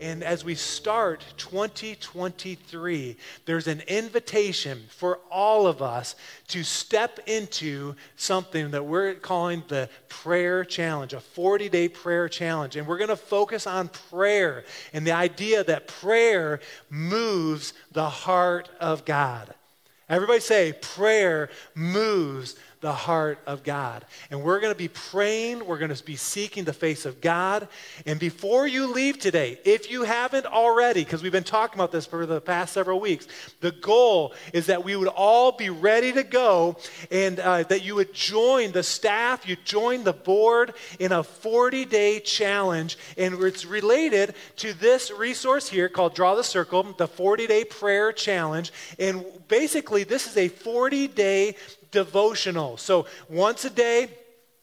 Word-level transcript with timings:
And 0.00 0.24
as 0.24 0.44
we 0.44 0.54
start 0.54 1.22
2023, 1.36 3.16
there's 3.44 3.66
an 3.66 3.82
invitation 3.86 4.84
for 4.88 5.20
all 5.30 5.66
of 5.66 5.82
us 5.82 6.16
to 6.48 6.62
step 6.62 7.20
into 7.26 7.94
something 8.16 8.70
that 8.70 8.86
we're 8.86 9.14
calling 9.14 9.62
the 9.68 9.90
prayer 10.08 10.64
challenge, 10.64 11.12
a 11.12 11.20
40 11.20 11.68
day 11.68 11.88
prayer 11.88 12.30
challenge. 12.30 12.76
And 12.76 12.86
we're 12.86 12.96
going 12.96 13.08
to 13.08 13.16
focus 13.16 13.66
on 13.66 13.88
prayer 14.10 14.64
and 14.94 15.06
the 15.06 15.12
idea 15.12 15.64
that 15.64 15.86
prayer 15.86 16.60
moves 16.88 17.74
the 17.92 18.08
heart 18.08 18.70
of 18.80 19.04
God. 19.04 19.52
Everybody 20.08 20.40
say, 20.40 20.72
prayer 20.72 21.50
moves 21.74 22.56
the 22.80 22.92
heart 22.92 23.38
of 23.46 23.62
God. 23.62 24.04
And 24.30 24.42
we're 24.42 24.60
going 24.60 24.72
to 24.72 24.78
be 24.78 24.88
praying, 24.88 25.66
we're 25.66 25.78
going 25.78 25.94
to 25.94 26.04
be 26.04 26.16
seeking 26.16 26.64
the 26.64 26.72
face 26.72 27.04
of 27.04 27.20
God. 27.20 27.68
And 28.06 28.18
before 28.18 28.66
you 28.66 28.86
leave 28.86 29.18
today, 29.18 29.60
if 29.64 29.90
you 29.90 30.04
haven't 30.04 30.46
already, 30.46 31.04
because 31.04 31.22
we've 31.22 31.30
been 31.30 31.44
talking 31.44 31.78
about 31.78 31.92
this 31.92 32.06
for 32.06 32.24
the 32.24 32.40
past 32.40 32.72
several 32.72 32.98
weeks, 32.98 33.28
the 33.60 33.72
goal 33.72 34.34
is 34.54 34.66
that 34.66 34.82
we 34.82 34.96
would 34.96 35.08
all 35.08 35.52
be 35.52 35.68
ready 35.68 36.12
to 36.12 36.22
go 36.22 36.76
and 37.10 37.38
uh, 37.40 37.62
that 37.64 37.84
you 37.84 37.96
would 37.96 38.14
join 38.14 38.72
the 38.72 38.82
staff, 38.82 39.46
you 39.46 39.56
join 39.64 40.02
the 40.02 40.12
board 40.14 40.72
in 40.98 41.12
a 41.12 41.22
40 41.22 41.84
day 41.84 42.18
challenge. 42.20 42.96
And 43.18 43.34
it's 43.42 43.66
related 43.66 44.34
to 44.56 44.72
this 44.72 45.10
resource 45.10 45.68
here 45.68 45.90
called 45.90 46.14
Draw 46.14 46.34
the 46.34 46.44
Circle, 46.44 46.94
the 46.96 47.08
40 47.08 47.46
day 47.46 47.64
prayer 47.64 48.10
challenge. 48.12 48.72
And 48.98 49.24
basically, 49.48 50.04
this 50.04 50.26
is 50.26 50.38
a 50.38 50.48
40 50.48 51.08
day 51.08 51.56
devotional. 51.90 52.76
So 52.76 53.06
once 53.28 53.64
a 53.64 53.70
day, 53.70 54.08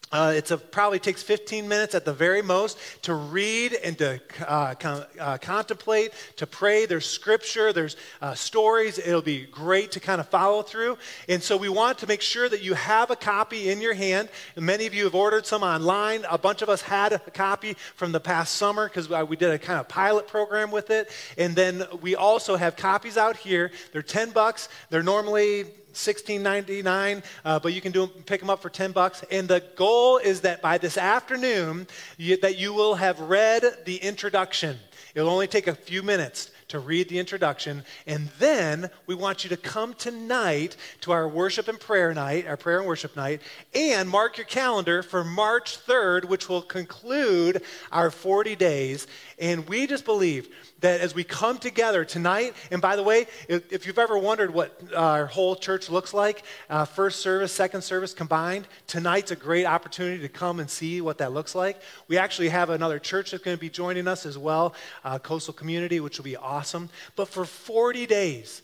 uh, 0.09 0.33
it 0.38 0.50
probably 0.72 1.00
takes 1.00 1.22
15 1.22 1.67
minutes 1.67 1.94
at 1.94 2.06
the 2.06 2.14
very 2.14 2.42
most 2.42 2.78
to 3.02 3.14
read 3.14 3.73
and 3.73 3.97
to 3.97 4.22
uh, 4.47 4.73
con- 4.75 5.06
uh, 5.20 5.38
contemplate, 5.39 6.14
to 6.38 6.48
pray. 6.48 6.86
There's 6.86 7.05
scripture, 7.05 7.73
there's 7.73 7.98
uh, 8.22 8.33
stories. 8.33 9.00
It'll 9.00 9.22
be 9.22 9.45
great 9.45 9.92
to 9.94 10.00
kind 10.00 10.22
of 10.22 10.30
follow 10.30 10.61
through. 10.61 10.98
And 11.28 11.44
so 11.44 11.58
we 11.58 11.67
want 11.67 11.98
to 12.00 12.08
make 12.08 12.22
sure 12.22 12.48
that 12.48 12.61
you 12.61 12.73
have 12.73 13.11
a 13.11 13.17
copy 13.17 13.70
in 13.70 13.81
your 13.81 13.94
hand. 13.94 14.30
And 14.55 14.66
many 14.66 14.86
of 14.86 14.94
you 14.94 15.03
have 15.03 15.16
ordered 15.16 15.45
some 15.45 15.61
online. 15.61 16.23
A 16.30 16.38
bunch 16.38 16.61
of 16.61 16.70
us 16.70 16.81
had 16.81 17.11
a 17.11 17.20
copy 17.20 17.73
from 17.95 18.14
the 18.14 18.22
past 18.22 18.55
summer 18.55 18.88
because 18.88 19.09
we 19.28 19.36
did 19.36 19.52
a 19.52 19.59
kind 19.59 19.78
of 19.78 19.89
pilot 19.89 20.28
program 20.28 20.72
with 20.72 20.89
it. 20.89 21.09
And 21.38 21.53
then 21.53 21.83
we 22.00 22.16
also 22.16 22.55
have 22.55 22.78
copies 22.78 23.17
out 23.17 23.36
here. 23.36 23.72
They're 23.92 24.02
10 24.02 24.31
bucks. 24.31 24.70
They're 24.89 25.03
normally 25.03 25.66
$16.99, 25.97 27.23
uh, 27.43 27.59
but 27.59 27.73
you 27.73 27.81
can 27.81 27.91
do 27.91 28.07
pick 28.07 28.39
them 28.39 28.49
up 28.49 28.61
for 28.61 28.69
10 28.69 28.91
bucks. 28.91 29.23
And 29.31 29.47
the 29.47 29.63
goal 29.75 30.17
is 30.17 30.41
that 30.41 30.61
by 30.61 30.77
this 30.77 30.97
afternoon, 30.97 31.87
you, 32.17 32.37
that 32.37 32.57
you 32.57 32.73
will 32.73 32.95
have 32.95 33.19
read 33.19 33.63
the 33.85 33.97
introduction. 33.97 34.77
It'll 35.15 35.29
only 35.29 35.47
take 35.47 35.67
a 35.67 35.75
few 35.75 36.03
minutes 36.03 36.51
to 36.67 36.79
read 36.79 37.07
the 37.09 37.17
introduction. 37.17 37.83
And 38.05 38.29
then 38.39 38.89
we 39.05 39.15
want 39.15 39.43
you 39.43 39.49
to 39.49 39.57
come 39.57 39.93
tonight 39.93 40.75
to 41.01 41.11
our 41.11 41.27
worship 41.27 41.67
and 41.67 41.79
prayer 41.79 42.13
night, 42.13 42.45
our 42.45 42.57
prayer 42.57 42.79
and 42.79 42.87
worship 42.87 43.15
night, 43.15 43.41
and 43.73 44.09
mark 44.09 44.37
your 44.37 44.45
calendar 44.45 45.01
for 45.01 45.23
March 45.23 45.79
3rd, 45.85 46.25
which 46.25 46.49
will 46.49 46.61
conclude 46.61 47.63
our 47.91 48.11
40 48.11 48.55
days. 48.55 49.07
And 49.39 49.67
we 49.67 49.87
just 49.87 50.05
believe 50.05 50.49
that 50.80 51.02
as 51.02 51.16
we 51.16 51.23
come 51.23 51.58
together 51.58 52.06
tonight, 52.06 52.53
and 52.72 52.81
by 52.81 52.95
the 52.95 53.03
way, 53.03 53.25
if, 53.47 53.72
if 53.72 53.88
you've 53.88 53.97
ever 53.97 54.17
wondered 54.17 54.53
what 54.53 54.80
our 54.95 55.26
whole 55.26 55.55
church 55.55 55.89
looks 55.89 56.14
like, 56.14 56.43
uh, 56.70 56.86
first 56.86 57.21
service, 57.21 57.52
second 57.52 57.82
service 57.82 58.14
combined, 58.14 58.67
tonight's 58.86 59.32
a 59.32 59.36
great 59.36 59.66
opportunity 59.66 60.21
to 60.21 60.30
come 60.30 60.60
and 60.60 60.70
see 60.70 61.02
what 61.02 61.17
that 61.17 61.33
looks 61.33 61.55
like. 61.55 61.82
We 62.08 62.17
actually 62.17 62.49
have 62.49 62.70
another 62.70 62.99
church 62.99 63.32
that's 63.32 63.43
going 63.43 63.58
to 63.58 63.61
be 63.61 63.70
joining 63.70 64.08
us 64.08 64.26
as 64.26 64.37
well, 64.37 64.76
uh, 65.04 65.20
Coastal 65.20 65.54
Community, 65.54 65.99
which 65.99 66.17
will 66.17 66.26
be 66.26 66.37
awesome. 66.37 66.89
But 67.16 67.27
for 67.27 67.45
40 67.45 68.05
days, 68.05 68.61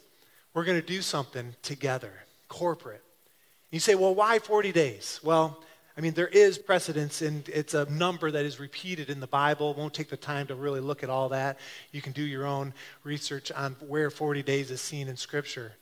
we're 0.54 0.66
going 0.66 0.80
to 0.80 0.86
do 0.86 1.02
something 1.02 1.56
together, 1.64 2.14
corporate. 2.48 3.04
You 3.72 3.80
say, 3.80 3.96
well, 3.96 4.14
why 4.14 4.38
40 4.38 4.72
days? 4.72 5.20
Well, 5.24 5.60
I 5.96 6.02
mean, 6.02 6.14
there 6.14 6.28
is 6.28 6.58
precedence, 6.58 7.22
and 7.22 7.48
it's 7.50 7.76
a 7.76 7.86
number 7.86 8.32
that 8.32 8.46
is 8.46 8.60
repeated 8.60 9.10
in 9.12 9.20
the 9.20 9.28
Bible. 9.28 9.76
Won't 9.76 9.94
take 9.94 10.10
the 10.10 10.18
time 10.18 10.48
to 10.48 10.56
really 10.56 10.80
look 10.80 11.04
at 11.04 11.10
all 11.10 11.30
that. 11.30 11.60
You 11.92 12.02
can 12.02 12.14
do 12.14 12.24
your 12.24 12.48
own 12.48 12.74
research 13.04 13.52
on 13.52 13.76
where 13.80 14.10
40 14.10 14.42
days 14.42 14.72
is 14.72 14.82
seen 14.82 15.08
in 15.08 15.18
Scripture. 15.18 15.74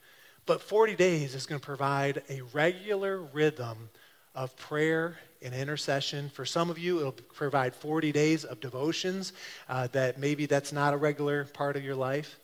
But 0.46 0.62
40 0.62 0.96
days 0.96 1.34
is 1.34 1.46
going 1.46 1.62
to 1.62 1.66
provide 1.66 2.24
a 2.30 2.42
regular 2.54 3.22
rhythm 3.22 3.90
of 4.36 4.56
prayer 4.58 5.18
and 5.42 5.54
intercession. 5.54 6.30
For 6.30 6.46
some 6.46 6.70
of 6.70 6.78
you, 6.78 7.00
it'll 7.00 7.12
provide 7.14 7.74
40 7.74 8.12
days 8.12 8.44
of 8.44 8.60
devotions 8.60 9.32
uh, 9.70 9.88
that 9.94 10.20
maybe 10.20 10.46
that's 10.46 10.74
not 10.74 10.94
a 10.94 10.98
regular 10.98 11.46
part 11.46 11.78
of 11.78 11.86
your 11.86 11.96
life. 11.96 12.38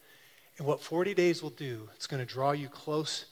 And 0.57 0.65
what 0.65 0.81
40 0.81 1.13
days 1.13 1.43
will 1.43 1.51
do, 1.51 1.89
it's 1.95 2.07
going 2.07 2.25
to 2.25 2.33
draw 2.33 2.51
you 2.51 2.69
close 2.69 3.25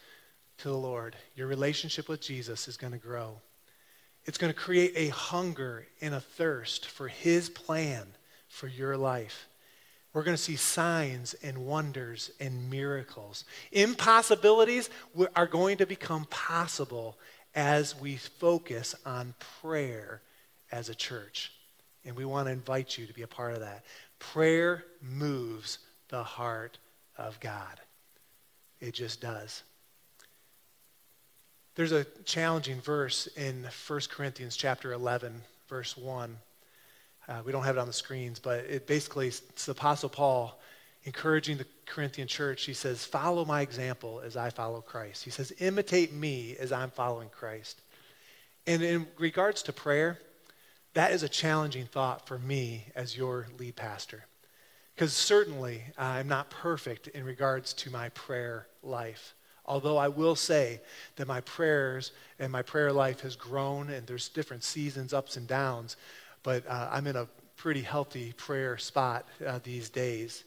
to 0.57 0.67
the 0.67 0.78
Lord. 0.78 1.16
Your 1.35 1.47
relationship 1.47 2.09
with 2.09 2.22
Jesus 2.22 2.67
is 2.67 2.75
going 2.78 2.94
to 2.94 3.00
grow. 3.00 3.40
It's 4.25 4.38
going 4.38 4.52
to 4.52 4.59
create 4.59 4.94
a 4.96 5.09
hunger 5.09 5.88
and 6.02 6.13
a 6.13 6.19
thirst 6.19 6.88
for 6.88 7.08
His 7.08 7.50
plan 7.50 8.08
for 8.47 8.68
your 8.68 8.97
life. 8.97 9.47
We're 10.13 10.24
going 10.24 10.38
to 10.38 10.41
see 10.41 10.56
signs 10.56 11.34
and 11.44 11.66
wonders 11.66 12.31
and 12.40 12.69
miracles. 12.69 13.44
Impossibilities 13.72 14.90
are 15.35 15.46
going 15.46 15.78
to 15.78 15.85
become 15.85 16.25
possible 16.30 17.18
as 17.53 18.00
we 18.00 18.16
focus 18.16 18.96
on 19.06 19.34
prayer 19.62 20.22
as 20.72 20.90
a 20.90 20.96
church. 20.96 21.52
And 22.06 22.16
we 22.16 22.24
want 22.24 22.47
to 22.47 22.53
invite 22.53 22.97
you 22.97 23.06
to 23.08 23.14
be 23.14 23.24
a 23.24 23.28
part 23.28 23.53
of 23.53 23.59
that. 23.59 23.84
Prayer 24.19 24.85
moves 25.02 25.80
the 26.08 26.24
heart 26.24 26.78
of 27.18 27.40
God. 27.40 27.80
It 28.80 28.94
just 28.94 29.22
does. 29.22 29.64
There's 31.75 31.91
a 31.91 32.06
challenging 32.24 32.80
verse 32.80 33.28
in 33.36 33.68
1 33.88 34.00
Corinthians 34.09 34.56
chapter 34.56 34.94
11, 34.94 35.41
verse 35.68 35.97
1. 35.97 36.38
Uh, 37.28 37.41
we 37.46 37.52
don't 37.52 37.66
have 37.66 37.75
it 37.75 37.80
on 37.80 37.88
the 37.88 37.94
screens, 37.94 38.40
but 38.40 38.59
it 38.59 38.88
basically, 38.88 39.28
it's 39.28 39.66
the 39.66 39.74
Apostle 39.74 40.08
Paul 40.08 40.58
encouraging 41.03 41.58
the 41.58 41.66
Corinthian 41.85 42.30
church. 42.30 42.64
He 42.64 42.74
says, 42.74 43.03
Follow 43.03 43.44
my 43.44 43.59
example 43.59 44.22
as 44.24 44.38
I 44.38 44.52
follow 44.52 44.80
Christ. 44.80 45.25
He 45.25 45.31
says, 45.31 45.52
Imitate 45.59 46.14
me 46.14 46.56
as 46.58 46.72
I'm 46.72 46.91
following 46.91 47.28
Christ. 47.28 47.81
And 48.66 48.81
in 48.81 49.06
regards 49.18 49.62
to 49.64 49.74
prayer, 49.74 50.18
that 50.94 51.12
is 51.12 51.24
a 51.24 51.30
challenging 51.30 51.88
thought 51.88 52.25
for 52.25 52.40
me 52.40 52.85
as 52.96 53.18
your 53.18 53.47
lead 53.59 53.75
pastor. 53.75 54.24
Because 54.96 55.14
certainly 55.14 55.84
I'm 55.97 56.30
not 56.30 56.50
perfect 56.50 57.09
in 57.09 57.25
regards 57.25 57.74
to 57.74 57.90
my 57.90 58.08
prayer 58.09 58.66
life. 58.81 59.34
Although 59.68 59.98
I 59.98 60.08
will 60.08 60.36
say 60.36 60.81
that 61.16 61.28
my 61.28 61.42
prayers 61.42 62.12
and 62.40 62.52
my 62.52 62.62
prayer 62.62 62.92
life 62.92 63.22
has 63.22 63.36
grown, 63.36 63.90
and 63.90 64.06
there's 64.06 64.30
different 64.30 64.64
seasons, 64.64 65.14
ups 65.14 65.38
and 65.38 65.48
downs, 65.48 65.98
but 66.44 66.66
uh, 66.68 66.90
I'm 66.92 67.08
in 67.08 67.16
a 67.16 67.28
pretty 67.58 67.81
healthy 67.81 68.34
prayer 68.34 68.78
spot 68.78 69.28
uh, 69.46 69.59
these 69.64 69.90
days. 69.90 70.44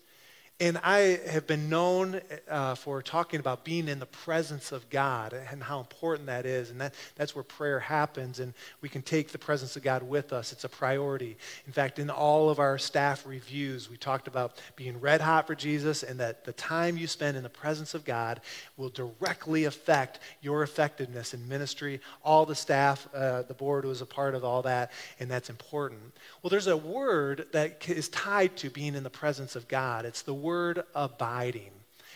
And 0.61 0.77
I 0.79 1.21
have 1.31 1.47
been 1.47 1.69
known 1.69 2.21
uh, 2.51 2.75
for 2.75 3.01
talking 3.01 3.39
about 3.39 3.63
being 3.63 3.87
in 3.87 4.01
the 4.01 4.07
presence 4.07 4.73
of 4.73 4.91
God 4.91 5.33
and 5.33 5.63
how 5.63 5.79
important 5.79 6.27
that 6.27 6.47
is. 6.47 6.71
And 6.71 6.81
that, 6.81 6.95
that's 7.15 7.33
where 7.33 7.45
prayer 7.45 7.79
happens, 7.79 8.41
and 8.41 8.53
we 8.81 8.89
can 8.89 9.03
take 9.03 9.31
the 9.31 9.39
presence 9.39 9.77
of 9.77 9.85
God 9.85 10.03
with 10.03 10.33
us. 10.33 10.51
It's 10.51 10.65
a 10.65 10.69
priority. 10.69 11.37
In 11.69 11.73
fact, 11.73 12.01
in 12.01 12.11
all 12.11 12.51
of 12.51 12.59
our 12.59 12.77
staff 12.77 13.25
reviews, 13.25 13.89
we 13.89 13.97
talked 13.97 14.27
about 14.27 14.61
being 14.75 15.01
red 15.01 15.21
hot 15.21 15.47
for 15.47 15.55
Jesus 15.55 16.03
and 16.03 16.19
that 16.19 16.45
the 16.45 16.53
time 16.55 16.97
you 16.97 17.07
spend 17.07 17.37
in 17.37 17.45
the 17.45 17.49
presence 17.49 17.95
of 17.95 18.05
God 18.05 18.41
will 18.77 18.89
directly 18.89 19.67
affect 19.67 20.19
your 20.41 20.65
effectiveness 20.65 21.35
in 21.35 21.49
ministry. 21.49 22.01
All 22.25 22.45
the 22.45 22.57
staff, 22.57 23.07
uh, 23.15 23.43
the 23.43 23.55
board 23.55 23.85
was 23.85 24.03
a 24.03 24.07
part 24.07 24.35
of 24.35 24.43
all 24.43 24.63
that, 24.63 24.91
and 25.21 25.31
that's 25.31 25.51
important. 25.51 26.01
Well, 26.43 26.51
there's 26.51 26.67
a 26.67 26.77
word 26.77 27.47
that 27.53 27.89
is 27.89 28.09
tied 28.09 28.57
to 28.57 28.71
being 28.71 28.97
in 28.97 29.05
the 29.05 29.09
presence 29.11 29.55
of 29.55 29.69
God. 29.69 30.05
It's 30.05 30.23
the 30.23 30.35
word 30.35 30.48
abiding. 30.95 31.71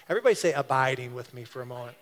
Everybody 0.09 0.35
say 0.35 0.53
abiding 0.53 1.15
with 1.15 1.33
me 1.33 1.45
for 1.45 1.63
a 1.63 1.67
moment. 1.67 1.97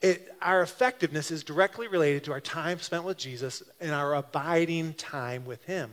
It, 0.00 0.34
our 0.42 0.62
effectiveness 0.62 1.30
is 1.30 1.44
directly 1.44 1.86
related 1.86 2.24
to 2.24 2.32
our 2.32 2.40
time 2.40 2.80
spent 2.80 3.04
with 3.04 3.18
Jesus 3.18 3.62
and 3.80 3.92
our 3.92 4.14
abiding 4.14 4.94
time 4.94 5.44
with 5.44 5.64
Him. 5.64 5.90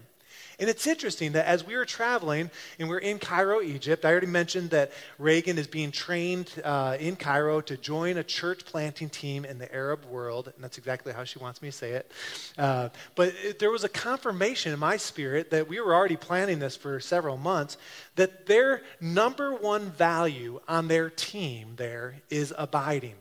And 0.60 0.70
it's 0.70 0.86
interesting 0.88 1.32
that 1.34 1.46
as 1.46 1.66
we 1.66 1.78
were 1.78 1.86
traveling 1.86 2.52
and 2.78 2.90
we're 2.90 2.98
in 2.98 3.18
Cairo, 3.18 3.62
Egypt, 3.62 4.04
I 4.04 4.12
already 4.12 4.28
mentioned 4.28 4.72
that 4.72 4.92
Reagan 5.18 5.58
is 5.58 5.68
being 5.68 5.92
trained 5.92 6.52
uh, 6.64 6.98
in 7.00 7.16
Cairo 7.16 7.62
to 7.62 7.78
join 7.78 8.18
a 8.18 8.24
church 8.24 8.66
planting 8.66 9.10
team 9.10 9.46
in 9.46 9.58
the 9.58 9.74
Arab 9.74 10.06
world. 10.06 10.52
And 10.54 10.64
that's 10.64 10.78
exactly 10.78 11.14
how 11.14 11.24
she 11.24 11.40
wants 11.40 11.62
me 11.62 11.70
to 11.70 11.78
say 11.78 11.92
it. 11.92 12.12
Uh, 12.58 12.90
but 13.16 13.34
it, 13.44 13.60
there 13.60 13.72
was 13.72 13.84
a 13.86 13.90
confirmation 13.90 14.74
in 14.74 14.80
my 14.80 14.98
spirit 14.98 15.50
that 15.52 15.70
we 15.70 15.80
were 15.80 15.96
already 15.96 16.18
planning 16.18 16.60
this 16.60 16.76
for 16.76 17.00
several 17.00 17.38
months 17.38 17.78
that 18.16 18.46
their 18.46 18.82
number 19.00 19.54
one 19.54 19.92
value 19.92 20.60
on 20.68 20.90
their 20.90 21.10
team 21.10 21.74
there 21.78 22.16
is 22.30 22.54
abiding. 22.58 23.16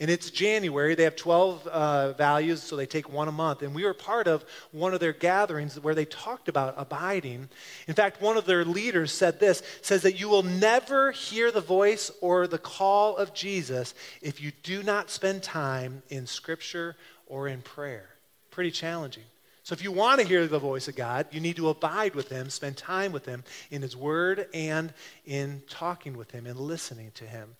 And 0.00 0.10
it's 0.10 0.30
January. 0.30 0.94
They 0.94 1.02
have 1.02 1.16
12 1.16 1.66
uh, 1.66 2.12
values, 2.12 2.62
so 2.62 2.76
they 2.76 2.86
take 2.86 3.12
one 3.12 3.26
a 3.26 3.32
month. 3.32 3.62
And 3.62 3.74
we 3.74 3.84
were 3.84 3.94
part 3.94 4.28
of 4.28 4.44
one 4.70 4.94
of 4.94 5.00
their 5.00 5.12
gatherings 5.12 5.78
where 5.80 5.94
they 5.94 6.04
talked 6.04 6.48
about 6.48 6.74
abiding. 6.76 7.48
In 7.88 7.94
fact, 7.94 8.22
one 8.22 8.36
of 8.36 8.44
their 8.44 8.64
leaders 8.64 9.12
said 9.12 9.40
this, 9.40 9.60
says 9.82 10.02
that 10.02 10.18
you 10.18 10.28
will 10.28 10.44
never 10.44 11.10
hear 11.10 11.50
the 11.50 11.60
voice 11.60 12.12
or 12.20 12.46
the 12.46 12.58
call 12.58 13.16
of 13.16 13.34
Jesus 13.34 13.92
if 14.22 14.40
you 14.40 14.52
do 14.62 14.84
not 14.84 15.10
spend 15.10 15.42
time 15.42 16.02
in 16.08 16.28
scripture 16.28 16.94
or 17.26 17.48
in 17.48 17.60
prayer. 17.60 18.08
Pretty 18.52 18.70
challenging. 18.70 19.24
So 19.64 19.72
if 19.74 19.82
you 19.82 19.92
want 19.92 20.20
to 20.20 20.26
hear 20.26 20.46
the 20.46 20.58
voice 20.60 20.88
of 20.88 20.96
God, 20.96 21.26
you 21.30 21.40
need 21.40 21.56
to 21.56 21.68
abide 21.68 22.14
with 22.14 22.30
him, 22.30 22.48
spend 22.48 22.76
time 22.76 23.12
with 23.12 23.26
him 23.26 23.44
in 23.70 23.82
his 23.82 23.94
word 23.94 24.46
and 24.54 24.94
in 25.26 25.62
talking 25.68 26.16
with 26.16 26.30
him 26.30 26.46
and 26.46 26.58
listening 26.58 27.10
to 27.16 27.24
him. 27.24 27.56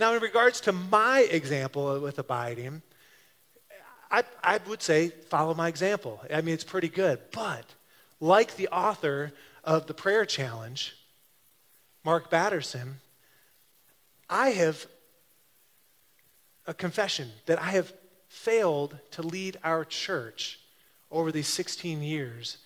Now, 0.00 0.14
in 0.14 0.22
regards 0.22 0.62
to 0.62 0.72
my 0.72 1.28
example 1.30 2.00
with 2.00 2.18
abiding, 2.18 2.80
I, 4.10 4.22
I 4.42 4.58
would 4.66 4.80
say 4.80 5.10
follow 5.28 5.52
my 5.52 5.68
example. 5.68 6.22
I 6.32 6.40
mean, 6.40 6.54
it's 6.54 6.64
pretty 6.64 6.88
good. 6.88 7.20
But 7.32 7.66
like 8.18 8.56
the 8.56 8.68
author 8.68 9.34
of 9.62 9.86
the 9.88 9.92
prayer 9.92 10.24
challenge, 10.24 10.96
Mark 12.02 12.30
Batterson, 12.30 12.94
I 14.30 14.50
have 14.50 14.86
a 16.66 16.72
confession 16.72 17.28
that 17.44 17.60
I 17.60 17.72
have 17.72 17.92
failed 18.28 18.98
to 19.10 19.22
lead 19.22 19.58
our 19.62 19.84
church 19.84 20.60
over 21.10 21.30
these 21.30 21.48
16 21.48 22.02
years 22.02 22.56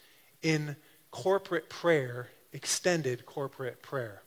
in 0.41 0.77
corporate 1.11 1.69
prayer, 1.69 2.29
extended 2.53 3.27
corporate 3.27 3.83
prayer. 3.83 4.24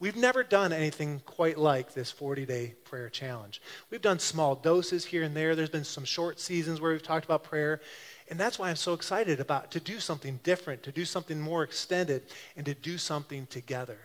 We've 0.00 0.16
never 0.16 0.42
done 0.42 0.72
anything 0.72 1.20
quite 1.26 1.58
like 1.58 1.92
this 1.92 2.10
40 2.10 2.46
day 2.46 2.74
prayer 2.84 3.10
challenge. 3.10 3.60
We've 3.90 4.00
done 4.00 4.18
small 4.18 4.54
doses 4.54 5.04
here 5.04 5.22
and 5.22 5.36
there. 5.36 5.54
There's 5.54 5.68
been 5.68 5.84
some 5.84 6.06
short 6.06 6.40
seasons 6.40 6.80
where 6.80 6.92
we've 6.92 7.02
talked 7.02 7.26
about 7.26 7.44
prayer. 7.44 7.82
And 8.30 8.40
that's 8.40 8.58
why 8.58 8.70
I'm 8.70 8.76
so 8.76 8.94
excited 8.94 9.40
about 9.40 9.70
to 9.72 9.80
do 9.80 10.00
something 10.00 10.40
different, 10.42 10.82
to 10.84 10.92
do 10.92 11.04
something 11.04 11.38
more 11.38 11.62
extended, 11.62 12.22
and 12.56 12.64
to 12.64 12.72
do 12.72 12.96
something 12.96 13.46
together. 13.48 13.98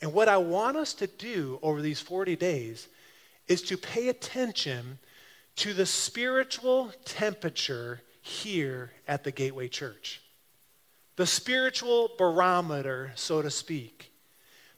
And 0.00 0.14
what 0.14 0.28
I 0.28 0.38
want 0.38 0.78
us 0.78 0.94
to 0.94 1.06
do 1.06 1.58
over 1.60 1.82
these 1.82 2.00
40 2.00 2.34
days 2.36 2.88
is 3.48 3.60
to 3.62 3.76
pay 3.76 4.08
attention 4.08 4.98
to 5.56 5.74
the 5.74 5.86
spiritual 5.86 6.90
temperature 7.04 8.00
here 8.22 8.92
at 9.06 9.24
the 9.24 9.32
Gateway 9.32 9.68
Church. 9.68 10.22
The 11.16 11.26
spiritual 11.26 12.12
barometer, 12.16 13.12
so 13.14 13.42
to 13.42 13.50
speak 13.50 14.07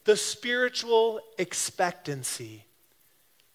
the 0.03 0.17
spiritual 0.17 1.19
expectancy 1.37 2.65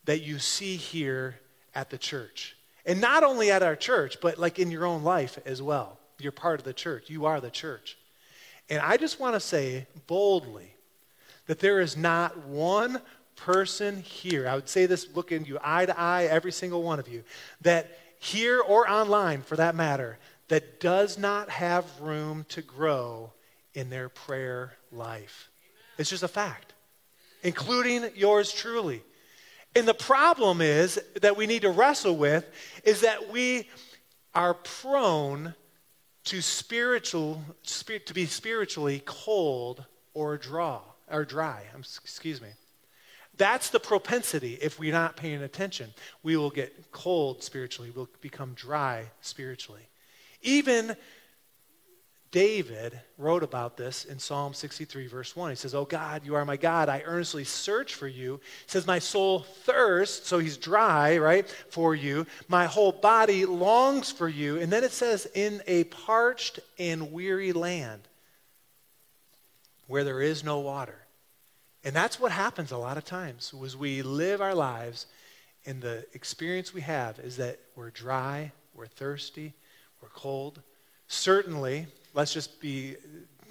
that 0.05 0.23
you 0.23 0.39
see 0.39 0.77
here 0.77 1.41
at 1.75 1.91
the 1.91 1.99
church. 1.99 2.57
And 2.85 3.01
not 3.01 3.25
only 3.25 3.51
at 3.51 3.63
our 3.63 3.77
church, 3.77 4.19
but 4.21 4.39
like 4.39 4.59
in 4.59 4.71
your 4.71 4.87
own 4.87 5.03
life 5.03 5.39
as 5.45 5.61
well. 5.61 5.99
You're 6.19 6.33
part 6.33 6.61
of 6.61 6.65
the 6.65 6.73
church, 6.73 7.11
you 7.11 7.27
are 7.27 7.41
the 7.41 7.51
church. 7.51 7.99
And 8.71 8.81
I 8.81 8.97
just 8.97 9.21
want 9.21 9.35
to 9.35 9.41
say 9.41 9.87
boldly 10.07 10.73
that 11.47 11.61
there 11.61 11.81
is 11.81 11.97
not 11.97 12.39
one 12.47 13.01
person 13.37 14.01
here, 14.01 14.49
I 14.49 14.55
would 14.55 14.69
say 14.69 14.87
this 14.87 15.09
looking 15.15 15.45
you 15.45 15.59
eye 15.63 15.87
to 15.87 15.99
eye, 15.99 16.25
every 16.25 16.53
single 16.53 16.83
one 16.83 16.99
of 16.99 17.07
you, 17.07 17.23
that 17.61 17.99
here 18.19 18.61
or 18.61 18.91
online 18.91 19.43
for 19.43 19.57
that 19.57 19.75
matter, 19.75 20.19
that 20.49 20.81
does 20.81 21.19
not 21.19 21.51
have 21.51 21.85
room 22.01 22.47
to 22.49 22.63
grow 22.63 23.33
in 23.75 23.91
their 23.91 24.09
prayer 24.09 24.73
life. 24.91 25.51
It's 25.99 26.11
just 26.11 26.23
a 26.23 26.29
fact, 26.29 26.75
including 27.43 28.11
yours 28.15 28.53
truly. 28.53 29.03
And 29.75 29.87
the 29.87 29.95
problem 29.95 30.61
is 30.61 31.01
that 31.21 31.37
we 31.37 31.47
need 31.47 31.63
to 31.63 31.71
wrestle 31.71 32.17
with 32.17 32.47
is 32.85 33.03
that 33.03 33.31
we 33.31 33.69
are 34.35 34.55
prone 34.55 35.55
to 36.25 36.41
spiritual 36.43 37.43
to 37.65 38.15
be 38.15 38.27
spiritually 38.27 39.03
cold 39.05 39.85
or 40.15 40.37
draw 40.37 40.81
or 41.11 41.25
dry. 41.25 41.63
Excuse 41.79 42.41
me. 42.41 42.49
That's 43.37 43.71
the 43.71 43.81
propensity 43.81 44.55
if 44.55 44.79
we're 44.79 44.93
not 44.93 45.17
paying 45.17 45.43
attention. 45.43 45.93
We 46.23 46.37
will 46.37 46.51
get 46.51 46.91
cold 46.91 47.43
spiritually, 47.43 47.93
we'll 47.95 48.09
become 48.21 48.55
dry 48.55 49.11
spiritually. 49.21 49.83
Even 50.43 50.97
David 52.37 53.01
wrote 53.17 53.43
about 53.43 53.79
this 53.79 54.05
in 54.05 54.19
Psalm 54.19 54.53
63, 54.53 55.07
verse 55.07 55.35
1. 55.35 55.49
He 55.49 55.57
says, 55.57 55.75
Oh 55.75 55.87
God, 55.87 56.21
you 56.23 56.35
are 56.35 56.45
my 56.45 56.59
God. 56.59 56.91
I 56.91 57.03
earnestly 57.07 57.45
search 57.45 57.95
for 57.95 58.07
you. 58.07 58.43
He 58.67 58.71
says, 58.71 58.87
My 58.87 58.99
soul 58.99 59.39
thirsts, 59.65 60.29
so 60.29 60.39
he's 60.39 60.59
dry, 60.59 61.17
right, 61.17 61.49
for 61.71 61.95
you. 61.95 62.27
My 62.47 62.67
whole 62.67 62.93
body 62.93 63.47
longs 63.47 64.13
for 64.13 64.29
you. 64.29 64.59
And 64.61 64.71
then 64.71 64.85
it 64.85 64.93
says, 64.93 65.25
In 65.35 65.63
a 65.67 65.85
parched 65.85 66.61
and 66.79 67.11
weary 67.11 67.55
land 67.55 68.03
where 69.87 70.05
there 70.05 70.21
is 70.21 70.45
no 70.45 70.61
water. 70.61 71.07
And 71.85 71.97
that's 71.97 72.21
what 72.21 72.33
happens 72.33 72.71
a 72.71 72.77
lot 72.77 72.99
of 72.99 73.07
times 73.07 73.55
as 73.65 73.79
we 73.79 74.03
live 74.03 74.43
our 74.43 74.55
lives 74.55 75.07
and 75.65 75.81
the 75.81 76.05
experience 76.13 76.75
we 76.75 76.83
have 76.83 77.19
is 77.19 77.39
that 77.39 77.61
we're 77.75 77.89
dry, 77.89 78.53
we're 78.75 78.89
thirsty, 78.89 79.55
we're 80.03 80.11
cold. 80.11 80.61
Certainly, 81.09 81.87
let's 82.17 82.33
just 82.33 82.61
be 82.61 82.97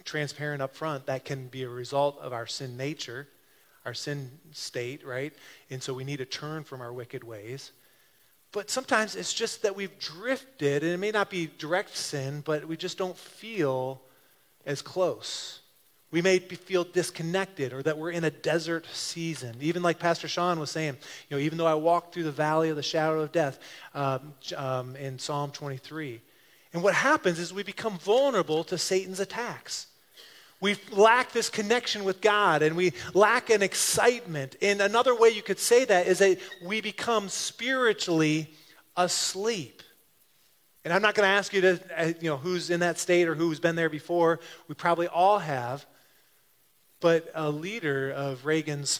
transparent 0.03 0.61
up 0.61 0.75
front. 0.75 1.05
That 1.05 1.23
can 1.23 1.47
be 1.47 1.63
a 1.63 1.69
result 1.69 2.19
of 2.19 2.33
our 2.33 2.47
sin 2.47 2.75
nature, 2.75 3.27
our 3.85 3.93
sin 3.93 4.31
state, 4.51 5.05
right? 5.05 5.33
And 5.69 5.81
so 5.81 5.93
we 5.93 6.03
need 6.03 6.17
to 6.17 6.25
turn 6.25 6.63
from 6.63 6.81
our 6.81 6.91
wicked 6.91 7.23
ways. 7.23 7.71
But 8.51 8.69
sometimes 8.69 9.15
it's 9.15 9.33
just 9.33 9.61
that 9.61 9.75
we've 9.75 9.97
drifted, 9.99 10.83
and 10.83 10.91
it 10.91 10.97
may 10.97 11.11
not 11.11 11.29
be 11.29 11.49
direct 11.57 11.95
sin, 11.95 12.41
but 12.45 12.65
we 12.67 12.75
just 12.75 12.97
don't 12.97 13.17
feel 13.17 14.01
as 14.65 14.81
close. 14.81 15.61
We 16.09 16.21
may 16.21 16.39
feel 16.39 16.85
disconnected 16.85 17.73
or 17.73 17.83
that 17.83 17.97
we're 17.97 18.11
in 18.11 18.23
a 18.23 18.31
desert 18.31 18.85
season. 18.93 19.57
Even 19.59 19.83
like 19.83 19.99
Pastor 19.99 20.27
Sean 20.27 20.59
was 20.59 20.71
saying, 20.71 20.97
you 21.29 21.37
know, 21.37 21.41
even 21.41 21.57
though 21.57 21.67
I 21.67 21.73
walk 21.75 22.13
through 22.13 22.23
the 22.23 22.31
valley 22.31 22.69
of 22.69 22.77
the 22.77 22.83
shadow 22.83 23.19
of 23.19 23.31
death 23.31 23.59
um, 23.93 24.33
um, 24.55 24.95
in 24.95 25.19
Psalm 25.19 25.51
23, 25.51 26.21
and 26.75 26.83
what 26.83 26.93
happens 26.93 27.39
is 27.39 27.53
we 27.53 27.63
become 27.63 27.97
vulnerable 27.99 28.65
to 28.65 28.77
Satan's 28.77 29.21
attacks. 29.21 29.87
We 30.59 30.75
lack 30.91 31.31
this 31.31 31.49
connection 31.49 32.03
with 32.03 32.19
God 32.19 32.61
and 32.61 32.75
we 32.75 32.91
lack 33.13 33.49
an 33.49 33.61
excitement. 33.61 34.57
And 34.61 34.81
another 34.81 35.15
way 35.15 35.29
you 35.29 35.41
could 35.41 35.57
say 35.57 35.85
that 35.85 36.05
is 36.05 36.19
that 36.19 36.37
we 36.61 36.81
become 36.81 37.29
spiritually 37.29 38.53
asleep. 38.97 39.83
And 40.83 40.93
I'm 40.93 41.01
not 41.01 41.15
going 41.15 41.25
to 41.25 41.33
ask 41.33 41.53
you 41.53 41.61
to, 41.61 41.79
uh, 41.97 42.11
you 42.19 42.29
know, 42.29 42.35
who's 42.35 42.69
in 42.69 42.81
that 42.81 42.99
state 42.99 43.29
or 43.29 43.35
who's 43.35 43.61
been 43.61 43.77
there 43.77 43.89
before. 43.89 44.41
We 44.67 44.75
probably 44.75 45.07
all 45.07 45.39
have. 45.39 45.85
But 46.99 47.31
a 47.33 47.49
leader 47.49 48.11
of 48.11 48.45
Reagan's 48.45 48.99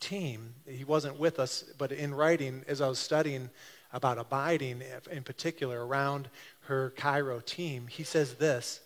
team, 0.00 0.54
he 0.66 0.82
wasn't 0.82 1.16
with 1.16 1.38
us, 1.38 1.62
but 1.78 1.92
in 1.92 2.12
writing, 2.12 2.64
as 2.66 2.80
I 2.80 2.88
was 2.88 2.98
studying 2.98 3.50
about 3.92 4.18
abiding 4.18 4.82
in 5.10 5.22
particular 5.22 5.86
around 5.86 6.28
her 6.62 6.90
Cairo 6.96 7.40
team, 7.40 7.86
he 7.88 8.02
says 8.02 8.34
this. 8.34 8.80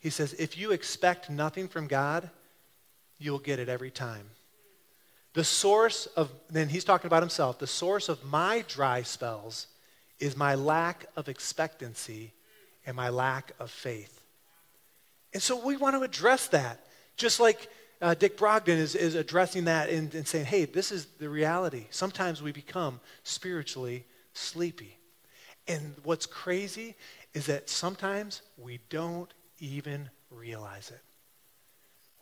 He 0.00 0.10
says, 0.10 0.34
If 0.34 0.56
you 0.56 0.72
expect 0.72 1.30
nothing 1.30 1.68
from 1.68 1.86
God, 1.86 2.30
you'll 3.18 3.38
get 3.38 3.58
it 3.58 3.68
every 3.68 3.90
time. 3.90 4.30
The 5.34 5.44
source 5.44 6.06
of, 6.06 6.30
then 6.50 6.68
he's 6.68 6.84
talking 6.84 7.06
about 7.06 7.22
himself, 7.22 7.58
the 7.58 7.66
source 7.66 8.08
of 8.08 8.24
my 8.24 8.64
dry 8.66 9.02
spells 9.02 9.66
is 10.18 10.36
my 10.36 10.54
lack 10.54 11.06
of 11.16 11.28
expectancy 11.28 12.32
and 12.86 12.96
my 12.96 13.08
lack 13.08 13.52
of 13.60 13.70
faith. 13.70 14.20
And 15.32 15.42
so 15.42 15.64
we 15.64 15.76
want 15.76 15.94
to 15.94 16.02
address 16.02 16.48
that, 16.48 16.84
just 17.16 17.38
like 17.38 17.68
uh, 18.00 18.14
Dick 18.14 18.36
Brogden 18.36 18.78
is, 18.78 18.94
is 18.94 19.14
addressing 19.14 19.64
that 19.64 19.90
and, 19.90 20.14
and 20.14 20.26
saying, 20.26 20.46
hey, 20.46 20.64
this 20.64 20.90
is 20.90 21.06
the 21.18 21.28
reality. 21.28 21.86
Sometimes 21.90 22.42
we 22.42 22.52
become 22.52 23.00
spiritually 23.24 24.04
sleepy. 24.38 24.98
And 25.66 25.94
what's 26.02 26.26
crazy 26.26 26.96
is 27.34 27.46
that 27.46 27.68
sometimes 27.68 28.42
we 28.56 28.80
don't 28.88 29.32
even 29.58 30.08
realize 30.30 30.90
it. 30.90 31.00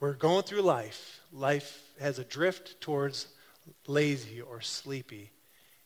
We're 0.01 0.15
going 0.15 0.43
through 0.43 0.63
life. 0.63 1.21
Life 1.33 1.83
has 2.01 2.19
a 2.19 2.25
drift 2.25 2.81
towards 2.81 3.29
lazy 3.87 4.41
or 4.41 4.61
sleepy, 4.61 5.31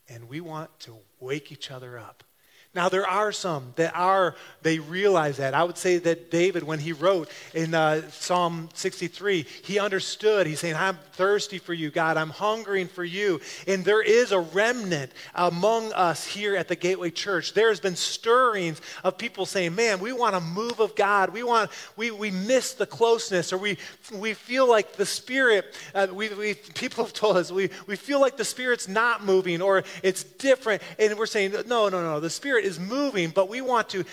and 0.08 0.28
we 0.28 0.40
want 0.40 0.78
to 0.80 0.96
wake 1.20 1.52
each 1.52 1.70
other 1.70 1.98
up. 1.98 2.24
Now, 2.72 2.88
there 2.88 3.06
are 3.06 3.32
some 3.32 3.72
that 3.74 3.96
are, 3.96 4.36
they 4.62 4.78
realize 4.78 5.38
that. 5.38 5.54
I 5.54 5.64
would 5.64 5.76
say 5.76 5.98
that 5.98 6.30
David, 6.30 6.62
when 6.62 6.78
he 6.78 6.92
wrote 6.92 7.28
in 7.52 7.74
uh, 7.74 8.08
Psalm 8.10 8.68
63, 8.74 9.44
he 9.64 9.80
understood. 9.80 10.46
He's 10.46 10.60
saying, 10.60 10.76
I'm 10.76 10.96
thirsty 11.14 11.58
for 11.58 11.74
you, 11.74 11.90
God. 11.90 12.16
I'm 12.16 12.30
hungering 12.30 12.86
for 12.86 13.02
you. 13.02 13.40
And 13.66 13.84
there 13.84 14.02
is 14.02 14.30
a 14.30 14.38
remnant 14.38 15.10
among 15.34 15.92
us 15.94 16.24
here 16.24 16.54
at 16.54 16.68
the 16.68 16.76
Gateway 16.76 17.10
Church. 17.10 17.54
There's 17.54 17.80
been 17.80 17.96
stirrings 17.96 18.80
of 19.02 19.18
people 19.18 19.46
saying, 19.46 19.74
man, 19.74 19.98
we 19.98 20.12
want 20.12 20.36
a 20.36 20.40
move 20.40 20.78
of 20.78 20.94
God. 20.94 21.30
We 21.30 21.42
want, 21.42 21.72
we, 21.96 22.12
we 22.12 22.30
miss 22.30 22.74
the 22.74 22.86
closeness, 22.86 23.52
or 23.52 23.58
we, 23.58 23.78
we 24.14 24.32
feel 24.32 24.68
like 24.68 24.92
the 24.92 25.06
Spirit, 25.06 25.74
uh, 25.92 26.06
we, 26.12 26.28
we, 26.28 26.54
people 26.54 27.02
have 27.02 27.14
told 27.14 27.36
us, 27.36 27.50
we, 27.50 27.68
we 27.88 27.96
feel 27.96 28.20
like 28.20 28.36
the 28.36 28.44
Spirit's 28.44 28.86
not 28.86 29.24
moving, 29.24 29.60
or 29.60 29.82
it's 30.04 30.22
different. 30.22 30.82
And 31.00 31.18
we're 31.18 31.26
saying, 31.26 31.50
no, 31.66 31.88
no, 31.88 32.00
no, 32.00 32.20
the 32.20 32.30
Spirit 32.30 32.59
Spirit 32.60 32.66
is 32.66 32.78
moving, 32.78 33.30
but 33.30 33.48
we 33.48 33.60
want 33.60 33.88
to 33.90 34.04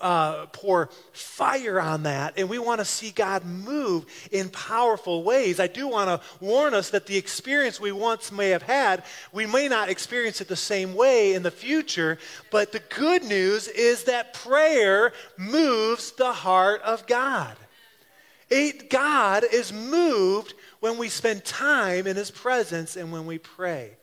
uh, 0.00 0.46
pour 0.46 0.90
fire 1.12 1.80
on 1.80 2.02
that 2.04 2.34
and 2.36 2.48
we 2.48 2.58
want 2.58 2.80
to 2.80 2.84
see 2.84 3.10
God 3.10 3.44
move 3.44 4.06
in 4.32 4.48
powerful 4.48 5.22
ways. 5.22 5.60
I 5.60 5.66
do 5.66 5.86
want 5.86 6.08
to 6.08 6.44
warn 6.44 6.74
us 6.74 6.90
that 6.90 7.06
the 7.06 7.16
experience 7.16 7.80
we 7.80 7.92
once 7.92 8.32
may 8.32 8.50
have 8.50 8.62
had, 8.62 9.04
we 9.32 9.46
may 9.46 9.68
not 9.68 9.88
experience 9.88 10.40
it 10.40 10.48
the 10.48 10.56
same 10.56 10.94
way 10.94 11.34
in 11.34 11.42
the 11.42 11.50
future, 11.50 12.18
but 12.50 12.72
the 12.72 12.82
good 12.94 13.22
news 13.22 13.68
is 13.68 14.04
that 14.04 14.34
prayer 14.34 15.12
moves 15.36 16.12
the 16.12 16.32
heart 16.32 16.82
of 16.82 17.06
God. 17.06 17.56
It, 18.50 18.90
God 18.90 19.44
is 19.52 19.72
moved 19.72 20.54
when 20.80 20.98
we 20.98 21.08
spend 21.08 21.44
time 21.44 22.06
in 22.06 22.16
His 22.16 22.30
presence 22.30 22.96
and 22.96 23.12
when 23.12 23.26
we 23.26 23.38
pray. 23.38 23.96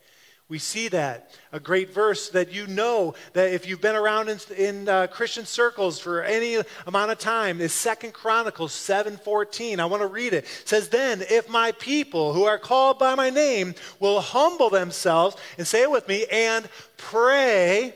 We 0.52 0.58
see 0.58 0.88
that. 0.88 1.30
A 1.50 1.58
great 1.58 1.94
verse 1.94 2.28
that 2.28 2.52
you 2.52 2.66
know 2.66 3.14
that 3.32 3.54
if 3.54 3.66
you've 3.66 3.80
been 3.80 3.96
around 3.96 4.28
in, 4.28 4.38
in 4.54 4.86
uh, 4.86 5.06
Christian 5.06 5.46
circles 5.46 5.98
for 5.98 6.22
any 6.22 6.58
amount 6.86 7.10
of 7.10 7.18
time 7.18 7.58
is 7.62 7.72
Second 7.72 8.12
Chronicles 8.12 8.74
7:14. 8.74 9.80
I 9.80 9.86
want 9.86 10.02
to 10.02 10.08
read 10.08 10.34
it. 10.34 10.44
it. 10.44 10.68
says, 10.68 10.90
Then 10.90 11.22
if 11.22 11.48
my 11.48 11.72
people 11.72 12.34
who 12.34 12.44
are 12.44 12.58
called 12.58 12.98
by 12.98 13.14
my 13.14 13.30
name 13.30 13.74
will 13.98 14.20
humble 14.20 14.68
themselves, 14.68 15.36
and 15.56 15.66
say 15.66 15.80
it 15.80 15.90
with 15.90 16.06
me, 16.06 16.26
and 16.30 16.68
pray 16.98 17.94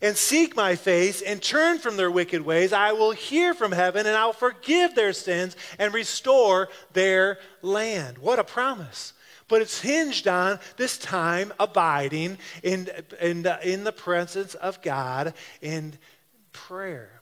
and 0.00 0.16
seek 0.16 0.56
my 0.56 0.76
face 0.76 1.20
and 1.20 1.42
turn 1.42 1.80
from 1.80 1.98
their 1.98 2.10
wicked 2.10 2.40
ways, 2.40 2.72
I 2.72 2.92
will 2.92 3.10
hear 3.10 3.52
from 3.52 3.72
heaven 3.72 4.06
and 4.06 4.16
I'll 4.16 4.32
forgive 4.32 4.94
their 4.94 5.12
sins 5.12 5.54
and 5.78 5.92
restore 5.92 6.70
their 6.94 7.36
land. 7.60 8.16
What 8.16 8.38
a 8.38 8.44
promise 8.44 9.12
but 9.50 9.60
it's 9.60 9.80
hinged 9.80 10.26
on 10.26 10.58
this 10.78 10.96
time 10.96 11.52
abiding 11.60 12.38
in, 12.62 12.88
in, 13.20 13.46
in 13.62 13.84
the 13.84 13.92
presence 13.92 14.54
of 14.54 14.80
God 14.80 15.34
in 15.60 15.92
prayer. 16.52 17.20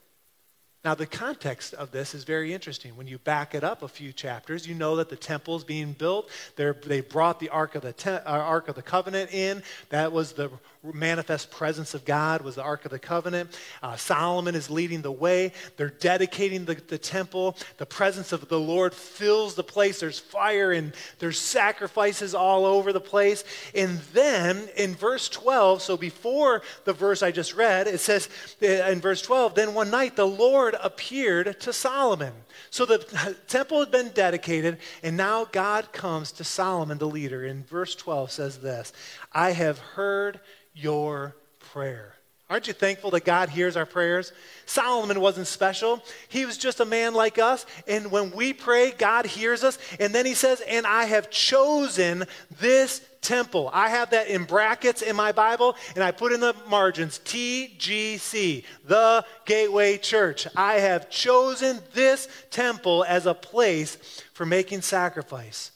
Now, 0.85 0.95
the 0.95 1.05
context 1.05 1.73
of 1.73 1.91
this 1.91 2.15
is 2.15 2.23
very 2.23 2.53
interesting. 2.53 2.95
When 2.95 3.05
you 3.05 3.17
back 3.17 3.53
it 3.53 3.65
up 3.65 3.83
a 3.83 3.87
few 3.89 4.13
chapters, 4.13 4.65
you 4.65 4.73
know 4.73 4.95
that 4.95 5.09
the 5.09 5.17
temple 5.17 5.57
is 5.57 5.65
being 5.65 5.91
built. 5.91 6.29
They're, 6.55 6.73
they 6.73 7.01
brought 7.01 7.41
the 7.41 7.49
Ark 7.49 7.75
of 7.75 7.81
the, 7.81 8.21
uh, 8.25 8.31
Ark 8.31 8.69
of 8.69 8.75
the 8.75 8.81
Covenant 8.81 9.33
in. 9.33 9.61
That 9.89 10.13
was 10.13 10.31
the 10.31 10.49
manifest 10.93 11.51
presence 11.51 11.93
of 11.93 12.05
God 12.05 12.41
was 12.41 12.55
the 12.55 12.63
Ark 12.63 12.85
of 12.85 12.91
the 12.91 12.99
Covenant. 12.99 13.57
Uh, 13.83 13.97
Solomon 13.97 14.55
is 14.55 14.69
leading 14.69 15.01
the 15.01 15.11
way. 15.11 15.51
They're 15.75 15.89
dedicating 15.89 16.65
the, 16.65 16.75
the 16.75 16.97
temple. 16.97 17.57
The 17.77 17.85
presence 17.85 18.31
of 18.31 18.47
the 18.47 18.59
Lord 18.59 18.93
fills 18.93 19.55
the 19.55 19.63
place. 19.63 19.99
There's 19.99 20.19
fire 20.19 20.71
and 20.71 20.93
there's 21.19 21.37
sacrifices 21.37 22.33
all 22.33 22.65
over 22.65 22.93
the 22.93 23.01
place. 23.01 23.43
And 23.75 23.99
then 24.13 24.69
in 24.77 24.95
verse 24.95 25.27
12, 25.27 25.81
so 25.81 25.97
before 25.97 26.61
the 26.85 26.93
verse 26.93 27.21
I 27.23 27.31
just 27.31 27.55
read, 27.55 27.87
it 27.87 27.99
says 27.99 28.29
uh, 28.61 28.67
in 28.67 29.01
verse 29.01 29.21
12, 29.21 29.55
then 29.55 29.73
one 29.73 29.91
night 29.91 30.15
the 30.15 30.27
Lord 30.27 30.75
appeared 30.81 31.59
to 31.59 31.73
Solomon. 31.73 32.33
So 32.69 32.85
the 32.85 33.35
temple 33.47 33.81
had 33.81 33.91
been 33.91 34.09
dedicated, 34.09 34.77
and 35.03 35.17
now 35.17 35.45
God 35.45 35.91
comes 35.91 36.31
to 36.33 36.43
Solomon, 36.43 36.97
the 36.97 37.07
leader. 37.07 37.45
In 37.45 37.63
verse 37.63 37.95
12 37.95 38.31
says 38.31 38.59
this 38.59 38.93
I 39.31 39.51
have 39.51 39.79
heard 39.79 40.39
your 40.79 41.35
prayer. 41.59 42.15
Aren't 42.49 42.67
you 42.67 42.73
thankful 42.73 43.11
that 43.11 43.25
God 43.25 43.49
hears 43.49 43.77
our 43.77 43.85
prayers? 43.85 44.33
Solomon 44.65 45.19
wasn't 45.19 45.45
special. 45.45 46.03
He 46.29 46.45
was 46.45 46.57
just 46.57 46.79
a 46.79 46.85
man 46.85 47.13
like 47.13 47.37
us. 47.37 47.63
And 47.87 48.09
when 48.09 48.31
we 48.31 48.53
pray, 48.53 48.91
God 48.91 49.27
hears 49.27 49.63
us. 49.63 49.77
And 49.99 50.15
then 50.15 50.25
he 50.25 50.33
says, 50.33 50.59
And 50.61 50.87
I 50.87 51.05
have 51.05 51.29
chosen 51.29 52.25
this 52.59 53.05
temple. 53.21 53.69
I 53.71 53.89
have 53.89 54.09
that 54.11 54.29
in 54.29 54.45
brackets 54.45 55.03
in 55.03 55.15
my 55.15 55.31
Bible, 55.31 55.75
and 55.93 56.03
I 56.03 56.11
put 56.11 56.31
in 56.31 56.39
the 56.39 56.55
margins 56.67 57.19
TGC, 57.19 58.63
the 58.85 59.25
Gateway 59.45 59.97
Church. 59.97 60.47
I 60.55 60.75
have 60.75 61.09
chosen 61.09 61.79
this 61.93 62.27
temple 62.49 63.05
as 63.07 63.27
a 63.27 63.33
place 63.33 63.97
for 64.33 64.45
making 64.45 64.81
sacrifice. 64.81 65.71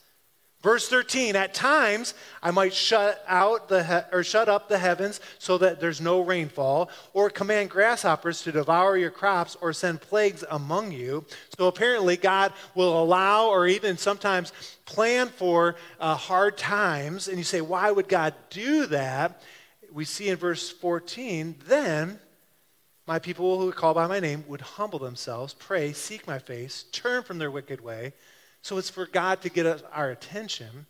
Verse 0.63 0.88
13, 0.88 1.36
at 1.36 1.53
times 1.53 2.13
I 2.41 2.51
might 2.51 2.74
shut 2.74 3.22
out 3.27 3.67
the 3.67 3.84
he- 3.84 4.15
or 4.15 4.24
shut 4.24 4.48
up 4.48 4.70
the 4.70 4.77
heavens 4.77 5.20
so 5.38 5.58
that 5.58 5.82
there's 5.82 6.00
no 6.00 6.22
rainfall, 6.22 6.89
or 7.12 7.29
command 7.29 7.70
grasshoppers 7.70 8.41
to 8.43 8.53
devour 8.53 8.96
your 8.96 9.12
crops, 9.12 9.58
or 9.60 9.74
send 9.74 10.00
plagues 10.00 10.46
among 10.50 10.93
you. 10.93 11.25
So 11.58 11.67
apparently, 11.67 12.15
God 12.15 12.53
will 12.75 13.03
allow, 13.03 13.50
or 13.50 13.67
even 13.67 13.98
sometimes 13.98 14.53
plan 14.86 15.27
for 15.27 15.75
uh, 16.00 16.15
hard 16.15 16.58
times. 16.58 17.27
And 17.27 17.38
you 17.38 17.43
say, 17.43 17.60
why 17.60 17.91
would 17.91 18.08
God 18.08 18.34
do 18.50 18.86
that? 18.86 19.41
We 19.91 20.05
see 20.05 20.29
in 20.29 20.38
verse 20.38 20.70
14, 20.70 21.55
then 21.67 22.22
my 23.05 23.20
people 23.20 23.60
who 23.60 23.70
call 23.74 23.93
by 23.93 24.08
my 24.08 24.22
name 24.22 24.46
would 24.48 24.62
humble 24.62 25.00
themselves, 25.00 25.53
pray, 25.53 25.91
seek 25.91 26.25
my 26.25 26.39
face, 26.39 26.86
turn 26.93 27.24
from 27.24 27.38
their 27.38 27.51
wicked 27.51 27.82
way 27.82 28.13
so 28.63 28.77
it's 28.77 28.89
for 28.89 29.05
God 29.05 29.41
to 29.41 29.50
get 29.50 29.65
us, 29.65 29.84
our 29.91 30.10
attention. 30.10 30.88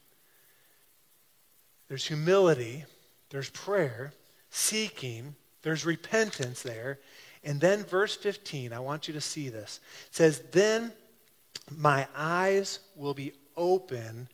There's 1.89 2.06
humility, 2.06 2.86
there's 3.32 3.50
prayer, 3.50 4.13
seeking, 4.51 5.36
there's 5.63 5.84
repentance 5.84 6.62
there. 6.62 7.00
And 7.44 7.60
then 7.60 7.84
verse 7.84 8.15
15, 8.15 8.74
I 8.74 8.80
want 8.80 9.08
you 9.08 9.15
to 9.15 9.22
see 9.22 9.50
this. 9.50 9.80
It 10.10 10.15
says, 10.15 10.44
Then 10.51 10.94
my 11.75 12.08
eyes 12.15 12.80
will 12.96 13.15
be 13.15 13.34
open 13.58 14.30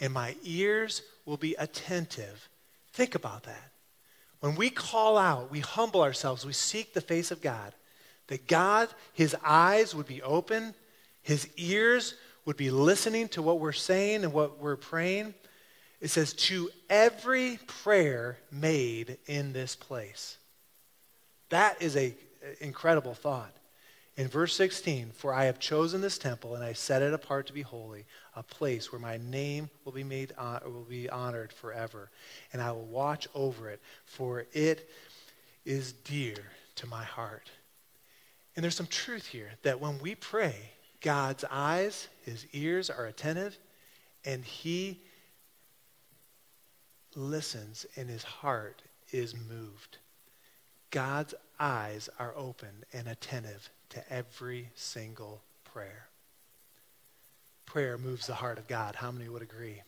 and 0.00 0.12
my 0.12 0.34
ears 0.42 1.02
will 1.24 1.36
be 1.36 1.54
attentive. 1.54 2.48
Think 2.92 3.14
about 3.14 3.44
that. 3.44 3.70
When 4.40 4.56
we 4.56 4.68
call 4.68 5.16
out, 5.16 5.52
we 5.52 5.60
humble 5.60 6.02
ourselves, 6.02 6.44
we 6.44 6.54
seek 6.54 6.92
the 6.92 7.00
face 7.00 7.30
of 7.30 7.40
God, 7.40 7.72
that 8.26 8.48
God, 8.48 8.88
his 9.12 9.36
eyes 9.44 9.94
would 9.94 10.06
be 10.08 10.22
open, 10.22 10.74
his 11.22 11.48
ears 11.56 12.14
would 12.44 12.56
be 12.56 12.70
listening 12.70 13.28
to 13.28 13.42
what 13.42 13.60
we're 13.60 13.72
saying 13.72 14.24
and 14.24 14.32
what 14.32 14.58
we're 14.58 14.76
praying. 14.76 15.34
It 16.00 16.08
says, 16.08 16.32
to 16.32 16.70
every 16.88 17.58
prayer 17.66 18.38
made 18.50 19.18
in 19.26 19.52
this 19.52 19.76
place. 19.76 20.38
That 21.50 21.80
is 21.82 21.96
an 21.96 22.14
incredible 22.60 23.14
thought. 23.14 23.54
In 24.16 24.28
verse 24.28 24.54
16, 24.54 25.12
for 25.14 25.32
I 25.32 25.44
have 25.44 25.58
chosen 25.58 26.00
this 26.00 26.18
temple 26.18 26.54
and 26.54 26.64
I 26.64 26.72
set 26.72 27.02
it 27.02 27.14
apart 27.14 27.46
to 27.46 27.52
be 27.52 27.62
holy, 27.62 28.04
a 28.36 28.42
place 28.42 28.92
where 28.92 29.00
my 29.00 29.16
name 29.18 29.70
will 29.84 29.92
be 29.92 30.04
made 30.04 30.32
uh, 30.36 30.60
will 30.64 30.86
be 30.88 31.08
honored 31.08 31.52
forever, 31.52 32.10
and 32.52 32.60
I 32.60 32.72
will 32.72 32.86
watch 32.86 33.28
over 33.34 33.70
it, 33.70 33.80
for 34.04 34.44
it 34.52 34.90
is 35.64 35.92
dear 35.92 36.36
to 36.76 36.86
my 36.86 37.04
heart. 37.04 37.50
And 38.56 38.62
there's 38.62 38.74
some 38.74 38.86
truth 38.86 39.26
here 39.26 39.50
that 39.62 39.80
when 39.80 39.98
we 40.00 40.14
pray, 40.14 40.70
God's 41.00 41.44
eyes, 41.50 42.08
his 42.22 42.46
ears 42.52 42.90
are 42.90 43.06
attentive, 43.06 43.58
and 44.24 44.44
he 44.44 45.00
listens 47.14 47.86
and 47.96 48.08
his 48.08 48.22
heart 48.22 48.82
is 49.12 49.34
moved. 49.34 49.98
God's 50.90 51.34
eyes 51.58 52.08
are 52.18 52.34
open 52.36 52.84
and 52.92 53.08
attentive 53.08 53.70
to 53.90 54.12
every 54.12 54.68
single 54.74 55.42
prayer. 55.64 56.06
Prayer 57.66 57.98
moves 57.98 58.26
the 58.26 58.34
heart 58.34 58.58
of 58.58 58.66
God. 58.66 58.96
How 58.96 59.10
many 59.10 59.28
would 59.28 59.42
agree? 59.42 59.82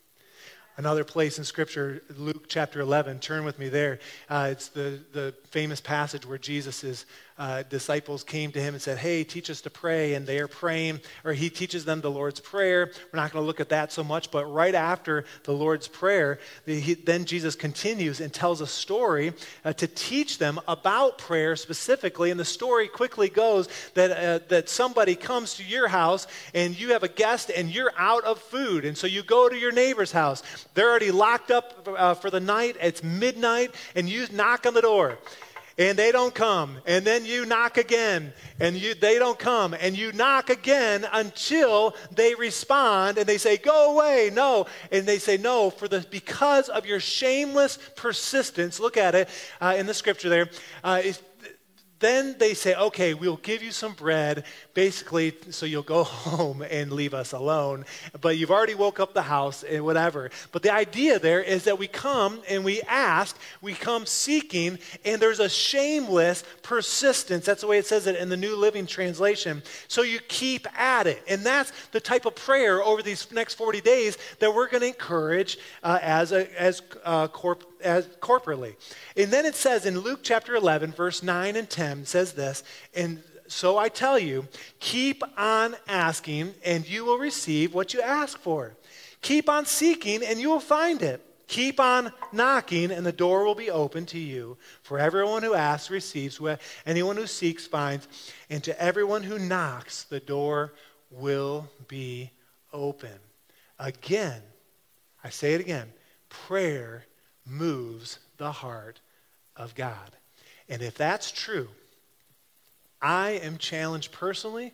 Another 0.77 1.05
place 1.05 1.37
in 1.37 1.45
Scripture, 1.45 2.03
Luke 2.17 2.47
chapter 2.49 2.81
11, 2.81 3.19
turn 3.19 3.45
with 3.45 3.59
me 3.59 3.69
there. 3.69 3.99
Uh, 4.31 4.49
it's 4.51 4.69
the, 4.69 5.01
the 5.13 5.35
famous 5.51 5.83
passage 5.83 6.25
where 6.25 6.39
Jesus' 6.39 7.05
uh, 7.43 7.65
disciples 7.65 8.23
came 8.23 8.53
to 8.53 8.61
him 8.61 8.75
and 8.75 8.81
said, 8.81 8.99
Hey, 8.99 9.25
teach 9.25 9.51
us 9.51 9.61
to 9.63 9.71
pray. 9.71 10.15
And 10.15 10.25
they 10.25 10.39
are 10.39 10.47
praying, 10.47 11.01
or 11.25 11.33
he 11.33 11.51
teaches 11.51 11.85
them 11.85 12.01
the 12.01 12.11
Lord's 12.11 12.39
Prayer. 12.39 12.93
We're 13.13 13.17
not 13.19 13.33
going 13.33 13.43
to 13.43 13.47
look 13.47 13.59
at 13.59 13.71
that 13.71 13.91
so 13.91 14.05
much, 14.05 14.31
but 14.31 14.45
right 14.47 14.77
after 14.77 15.25
the 15.43 15.53
Lord's 15.53 15.89
Prayer, 15.89 16.39
the, 16.67 16.79
he, 16.79 16.95
then 16.95 17.25
Jesus 17.25 17.57
continues 17.57 18.21
and 18.21 18.33
tells 18.33 18.61
a 18.61 18.67
story 18.67 19.33
uh, 19.65 19.73
to 19.73 19.89
teach 19.89 20.39
them 20.39 20.61
about 20.69 21.19
prayer 21.19 21.57
specifically. 21.57 22.31
And 22.31 22.39
the 22.39 22.45
story 22.45 22.87
quickly 22.87 23.29
goes 23.29 23.69
that, 23.95 24.11
uh, 24.13 24.45
that 24.49 24.69
somebody 24.69 25.17
comes 25.17 25.55
to 25.55 25.65
your 25.65 25.89
house 25.89 26.29
and 26.55 26.79
you 26.79 26.93
have 26.93 27.03
a 27.03 27.09
guest 27.09 27.51
and 27.51 27.75
you're 27.75 27.93
out 27.99 28.23
of 28.23 28.39
food. 28.39 28.85
And 28.85 28.97
so 28.97 29.09
you 29.09 29.25
go 29.25 29.49
to 29.49 29.57
your 29.57 29.73
neighbor's 29.73 30.13
house 30.13 30.45
they're 30.75 30.89
already 30.89 31.11
locked 31.11 31.51
up 31.51 31.87
uh, 31.87 32.15
for 32.15 32.31
the 32.31 32.41
night. 32.41 32.77
It's 32.81 33.03
midnight, 33.03 33.75
and 33.95 34.09
you 34.09 34.27
knock 34.33 34.67
on 34.67 34.75
the 34.75 34.81
door. 34.81 35.19
And 35.79 35.99
they 35.99 36.13
don't 36.13 36.35
come 36.35 36.79
and 36.87 37.05
then 37.05 37.25
you 37.25 37.47
knock 37.47 37.79
again 37.79 38.33
and 38.61 38.77
you 38.77 38.95
they 38.95 39.19
don't 39.19 39.39
come 39.39 39.75
and 39.75 39.97
you 39.97 40.13
knock 40.13 40.51
again 40.51 41.07
until 41.13 41.95
they 42.15 42.35
respond 42.35 43.19
and 43.19 43.27
they 43.27 43.39
say 43.39 43.57
go 43.57 43.95
away 43.95 44.31
no. 44.33 44.67
And 44.91 45.07
they 45.07 45.19
say 45.19 45.37
no 45.37 45.71
for 45.71 45.89
the 45.89 46.07
because 46.11 46.69
of 46.69 46.87
your 46.87 47.01
shameless 47.01 47.79
persistence 47.97 48.81
look 48.81 48.97
at 48.97 49.15
it 49.15 49.29
uh, 49.61 49.75
in 49.77 49.87
the 49.87 49.95
scripture 49.95 50.29
there 50.29 50.51
uh, 50.85 51.03
then 52.03 52.37
they 52.39 52.53
say, 52.53 52.75
okay, 52.75 53.15
we'll 53.15 53.37
give 53.39 53.63
you 53.63 53.71
some 53.71 53.95
bread, 53.95 54.45
basically, 54.75 55.35
so 55.51 55.65
you'll 55.65 55.83
go 55.83 56.05
home 56.05 56.63
and 56.63 56.93
leave 56.93 57.15
us 57.15 57.33
alone. 57.33 57.85
But 58.21 58.37
you've 58.37 58.51
already 58.51 58.75
woke 58.75 59.01
up 59.01 59.15
the 59.15 59.23
house 59.23 59.63
and 59.63 59.85
whatever. 59.85 60.31
But 60.51 60.63
the 60.63 60.73
idea 60.73 61.19
there 61.19 61.43
is 61.43 61.65
that 61.65 61.79
we 61.79 61.87
come 61.87 62.43
and 62.49 62.65
we 62.65 62.83
ask, 62.83 63.39
we 63.63 63.73
come 63.73 64.05
seeking, 64.05 64.79
and 65.05 65.23
there's 65.23 65.41
a 65.41 65.49
shameless 65.49 66.45
persistence. 66.63 67.47
That's 67.47 67.63
the 67.63 67.67
way 67.67 67.79
it 67.79 67.87
says 67.87 68.07
it 68.07 68.17
in 68.17 68.29
the 68.29 68.37
New 68.37 68.57
Living 68.57 68.87
Translation. 68.87 69.63
So 69.89 70.03
you 70.03 70.19
keep 70.29 70.67
at 70.79 71.07
it. 71.07 71.23
And 71.29 71.45
that's 71.45 71.73
the 71.93 72.01
type 72.01 72.27
of 72.27 72.35
prayer 72.35 72.83
over 72.83 73.03
these 73.03 73.31
next 73.33 73.55
40 73.55 73.81
days 73.81 74.19
that 74.41 74.55
we're 74.55 74.69
going 74.69 74.83
to 74.83 74.89
encourage 74.89 75.59
uh, 75.83 75.99
as, 76.03 76.33
a, 76.33 76.61
as 76.61 76.83
uh, 77.05 77.29
corp 77.29 77.72
as 77.83 78.07
corporately. 78.21 78.77
And 79.17 79.31
then 79.31 79.45
it 79.45 79.55
says 79.55 79.87
in 79.87 80.01
Luke 80.01 80.21
chapter 80.23 80.55
11, 80.55 80.93
verse 80.93 81.23
9 81.23 81.57
and 81.57 81.69
10, 81.69 82.07
says 82.07 82.33
this, 82.33 82.63
and 82.95 83.23
so 83.49 83.77
I 83.77 83.89
tell 83.91 84.19
you, 84.19 84.49
keep 84.81 85.23
on 85.37 85.77
asking, 85.87 86.55
and 86.65 86.89
you 86.89 87.05
will 87.05 87.19
receive 87.19 87.75
what 87.75 87.93
you 87.93 88.01
ask 88.01 88.39
for. 88.39 88.75
Keep 89.21 89.49
on 89.49 89.67
seeking, 89.67 90.23
and 90.25 90.41
you 90.41 90.49
will 90.49 90.61
find 90.61 91.03
it. 91.03 91.21
Keep 91.49 91.79
on 91.81 92.13
knocking, 92.33 92.91
and 92.91 93.05
the 93.05 93.13
door 93.13 93.45
will 93.45 93.55
be 93.55 93.71
open 93.71 94.07
to 94.07 94.19
you. 94.19 94.57
For 94.83 94.99
everyone 94.99 95.43
who 95.43 95.53
asks 95.53 95.91
receives, 95.91 96.41
anyone 96.87 97.17
who 97.17 97.27
seeks 97.27 97.67
finds, 97.67 98.09
and 98.49 98.65
to 98.65 98.81
everyone 98.81 99.23
who 99.23 99.39
knocks, 99.39 100.05
the 100.05 100.21
door 100.21 100.73
will 101.11 101.69
be 101.89 102.31
open. 102.73 103.19
Again, 103.79 104.41
I 105.23 105.29
say 105.29 105.53
it 105.53 105.61
again 105.61 105.93
prayer 106.31 107.05
moves 107.47 108.19
the 108.37 108.53
heart 108.53 109.01
of 109.57 109.75
God. 109.75 110.17
And 110.69 110.83
if 110.83 110.97
that's 110.97 111.31
true, 111.31 111.69
I 113.01 113.33
am 113.43 113.59
challenged 113.59 114.13
personally, 114.13 114.73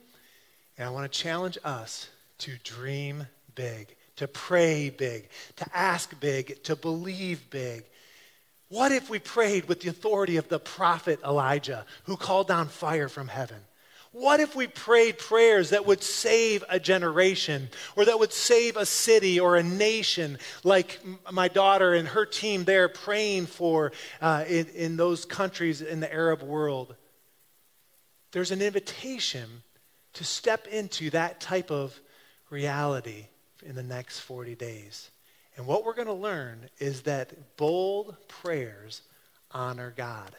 and 0.76 0.87
I 0.87 0.90
want 0.90 1.10
to 1.10 1.18
challenge 1.18 1.58
us 1.64 2.08
to 2.38 2.56
dream 2.62 3.26
big, 3.54 3.94
to 4.16 4.28
pray 4.28 4.90
big, 4.90 5.28
to 5.56 5.66
ask 5.75 6.18
big, 6.20 6.62
to 6.64 6.76
believe 6.76 7.50
big. 7.50 7.84
What 8.68 8.92
if 8.92 9.08
we 9.08 9.18
prayed 9.18 9.66
with 9.66 9.80
the 9.80 9.88
authority 9.88 10.37
of 10.37 10.48
the 10.48 10.60
prophet 10.60 11.20
Elijah, 11.25 11.87
who 12.04 12.16
called 12.16 12.48
down 12.48 12.68
fire 12.68 13.08
from 13.08 13.28
heaven? 13.28 13.58
What 14.18 14.40
if 14.40 14.56
we 14.56 14.66
prayed 14.66 15.16
prayers 15.16 15.70
that 15.70 15.87
would 15.87 16.02
save 16.02 16.64
a 16.68 16.80
generation 16.80 17.68
or 17.94 18.04
that 18.06 18.18
would 18.18 18.32
save 18.32 18.76
a 18.76 18.84
city 18.84 19.38
or 19.38 19.54
a 19.54 19.62
nation, 19.62 20.38
like 20.64 20.98
my 21.30 21.46
daughter 21.46 21.94
and 21.94 22.08
her 22.08 22.26
team 22.26 22.64
there 22.64 22.88
praying 22.88 23.46
for 23.46 23.92
uh, 24.20 24.44
in, 24.48 24.66
in 24.75 24.96
those 24.96 25.25
countries 25.25 25.82
in 25.82 26.00
the 26.00 26.12
Arab 26.12 26.42
world? 26.42 26.96
There's 28.32 28.50
an 28.50 28.60
invitation 28.60 29.62
to 30.14 30.25
step 30.25 30.66
into 30.66 31.10
that 31.10 31.40
type 31.40 31.70
of 31.70 31.96
reality 32.50 33.26
in 33.64 33.76
the 33.76 33.84
next 33.84 34.18
40 34.18 34.56
days. 34.56 35.12
And 35.56 35.64
what 35.64 35.84
we're 35.84 35.94
going 35.94 36.08
to 36.08 36.12
learn 36.12 36.68
is 36.80 37.02
that 37.02 37.56
bold 37.56 38.16
prayers 38.26 39.02
honor 39.52 39.94
God. 39.96 40.34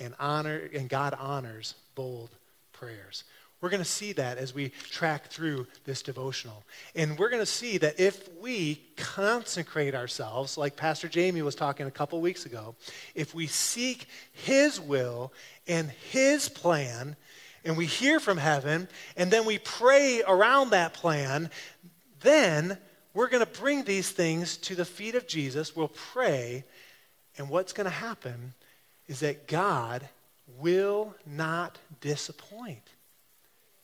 And 0.00 0.12
honor 0.18 0.68
and 0.74 0.88
God 0.88 1.14
honors 1.16 1.74
bold 1.94 2.30
prayers. 2.80 3.24
We're 3.60 3.68
going 3.68 3.82
to 3.82 3.88
see 3.88 4.12
that 4.14 4.38
as 4.38 4.54
we 4.54 4.70
track 4.90 5.26
through 5.26 5.66
this 5.84 6.00
devotional. 6.00 6.64
And 6.94 7.18
we're 7.18 7.28
going 7.28 7.42
to 7.42 7.46
see 7.46 7.76
that 7.76 8.00
if 8.00 8.26
we 8.40 8.80
consecrate 8.96 9.94
ourselves, 9.94 10.56
like 10.56 10.76
Pastor 10.76 11.08
Jamie 11.08 11.42
was 11.42 11.54
talking 11.54 11.86
a 11.86 11.90
couple 11.90 12.18
weeks 12.22 12.46
ago, 12.46 12.74
if 13.14 13.34
we 13.34 13.46
seek 13.46 14.06
His 14.32 14.80
will 14.80 15.30
and 15.68 15.90
His 16.10 16.48
plan, 16.48 17.16
and 17.62 17.76
we 17.76 17.84
hear 17.84 18.18
from 18.18 18.38
heaven, 18.38 18.88
and 19.14 19.30
then 19.30 19.44
we 19.44 19.58
pray 19.58 20.22
around 20.26 20.70
that 20.70 20.94
plan, 20.94 21.50
then 22.22 22.78
we're 23.12 23.28
going 23.28 23.44
to 23.44 23.60
bring 23.60 23.84
these 23.84 24.10
things 24.10 24.56
to 24.56 24.74
the 24.74 24.86
feet 24.86 25.14
of 25.14 25.28
Jesus. 25.28 25.76
We'll 25.76 25.88
pray, 25.88 26.64
and 27.36 27.50
what's 27.50 27.74
going 27.74 27.84
to 27.84 27.90
happen 27.90 28.54
is 29.06 29.20
that 29.20 29.46
God 29.46 30.08
will 30.58 31.14
not 31.26 31.78
disappoint. 32.00 32.82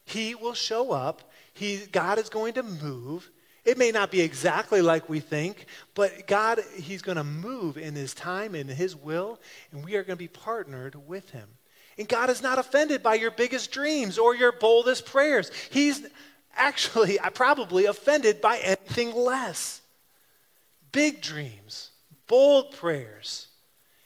He 0.04 0.34
will 0.34 0.54
show 0.54 0.92
up. 0.92 1.30
He, 1.52 1.78
God 1.90 2.18
is 2.18 2.28
going 2.28 2.54
to 2.54 2.62
move. 2.62 3.30
It 3.64 3.76
may 3.76 3.90
not 3.90 4.12
be 4.12 4.20
exactly 4.20 4.80
like 4.80 5.08
we 5.08 5.18
think, 5.18 5.66
but 5.94 6.28
God, 6.28 6.60
He's 6.76 7.02
going 7.02 7.16
to 7.16 7.24
move 7.24 7.76
in 7.76 7.94
His 7.94 8.14
time 8.14 8.54
in 8.54 8.68
His 8.68 8.94
will, 8.94 9.40
and 9.72 9.84
we 9.84 9.96
are 9.96 10.04
going 10.04 10.16
to 10.16 10.22
be 10.24 10.28
partnered 10.28 10.96
with 11.08 11.30
Him. 11.30 11.48
And 11.98 12.08
God 12.08 12.30
is 12.30 12.42
not 12.42 12.58
offended 12.58 13.02
by 13.02 13.14
your 13.14 13.30
biggest 13.30 13.72
dreams 13.72 14.18
or 14.18 14.36
your 14.36 14.52
boldest 14.52 15.06
prayers. 15.06 15.50
He's 15.70 16.06
actually 16.54 17.18
probably 17.34 17.86
offended 17.86 18.40
by 18.40 18.58
anything 18.58 19.14
less. 19.14 19.80
Big 20.92 21.20
dreams, 21.20 21.90
bold 22.28 22.72
prayers. 22.76 23.48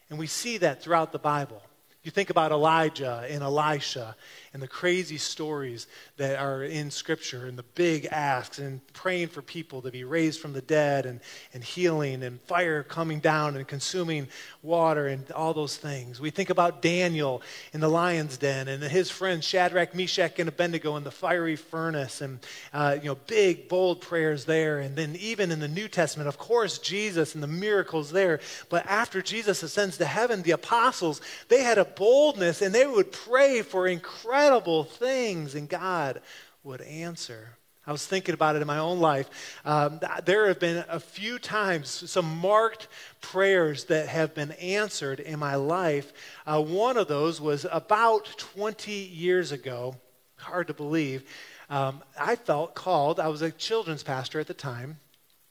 And 0.08 0.18
we 0.18 0.26
see 0.26 0.58
that 0.58 0.82
throughout 0.82 1.12
the 1.12 1.18
Bible. 1.18 1.62
You 2.02 2.10
think 2.10 2.30
about 2.30 2.50
Elijah 2.50 3.26
and 3.28 3.42
Elisha 3.42 4.16
and 4.52 4.60
the 4.60 4.68
crazy 4.68 5.16
stories 5.16 5.86
that 6.16 6.40
are 6.40 6.64
in 6.64 6.90
Scripture 6.90 7.46
and 7.46 7.56
the 7.56 7.62
big 7.62 8.06
asks 8.06 8.58
and 8.58 8.80
praying 8.92 9.28
for 9.28 9.42
people 9.42 9.80
to 9.82 9.92
be 9.92 10.02
raised 10.02 10.40
from 10.40 10.52
the 10.52 10.60
dead 10.60 11.06
and, 11.06 11.20
and 11.54 11.62
healing 11.62 12.24
and 12.24 12.40
fire 12.42 12.82
coming 12.82 13.20
down 13.20 13.56
and 13.56 13.68
consuming 13.68 14.26
water 14.60 15.06
and 15.06 15.30
all 15.30 15.54
those 15.54 15.76
things. 15.76 16.20
We 16.20 16.30
think 16.30 16.50
about 16.50 16.82
Daniel 16.82 17.42
in 17.72 17.80
the 17.80 17.88
lion's 17.88 18.38
den 18.38 18.66
and 18.66 18.82
his 18.82 19.08
friends 19.08 19.46
Shadrach, 19.46 19.94
Meshach, 19.94 20.40
and 20.40 20.48
Abednego 20.48 20.96
in 20.96 21.04
the 21.04 21.12
fiery 21.12 21.54
furnace 21.54 22.20
and 22.20 22.40
uh, 22.72 22.96
you 23.00 23.08
know 23.08 23.18
big 23.28 23.68
bold 23.68 24.00
prayers 24.00 24.46
there. 24.46 24.80
And 24.80 24.96
then 24.96 25.14
even 25.20 25.52
in 25.52 25.60
the 25.60 25.68
New 25.68 25.86
Testament, 25.86 26.28
of 26.28 26.38
course, 26.38 26.78
Jesus 26.78 27.34
and 27.34 27.42
the 27.42 27.46
miracles 27.48 28.10
there. 28.10 28.40
But 28.68 28.84
after 28.86 29.22
Jesus 29.22 29.62
ascends 29.62 29.96
to 29.98 30.06
heaven, 30.06 30.42
the 30.42 30.50
apostles 30.50 31.20
they 31.46 31.62
had 31.62 31.78
a 31.78 31.84
boldness 31.84 32.62
and 32.62 32.74
they 32.74 32.86
would 32.86 33.12
pray 33.12 33.62
for 33.62 33.86
incredible 33.86 34.39
incredible 34.40 34.84
things, 34.84 35.54
and 35.54 35.68
God 35.68 36.22
would 36.64 36.80
answer. 36.80 37.50
I 37.86 37.92
was 37.92 38.06
thinking 38.06 38.32
about 38.32 38.56
it 38.56 38.62
in 38.62 38.66
my 38.66 38.78
own 38.78 38.98
life. 38.98 39.28
Um, 39.66 40.00
there 40.24 40.48
have 40.48 40.58
been 40.58 40.82
a 40.88 40.98
few 40.98 41.38
times, 41.38 42.10
some 42.10 42.38
marked 42.38 42.88
prayers 43.20 43.84
that 43.84 44.08
have 44.08 44.34
been 44.34 44.52
answered 44.52 45.20
in 45.20 45.38
my 45.38 45.56
life. 45.56 46.14
Uh, 46.46 46.62
one 46.62 46.96
of 46.96 47.06
those 47.06 47.38
was 47.38 47.66
about 47.70 48.34
20 48.38 48.90
years 48.90 49.52
ago. 49.52 49.94
Hard 50.36 50.68
to 50.68 50.74
believe. 50.74 51.22
Um, 51.68 52.02
I 52.18 52.36
felt 52.36 52.74
called, 52.74 53.20
I 53.20 53.28
was 53.28 53.42
a 53.42 53.50
children's 53.50 54.02
pastor 54.02 54.40
at 54.40 54.46
the 54.46 54.54
time. 54.54 55.00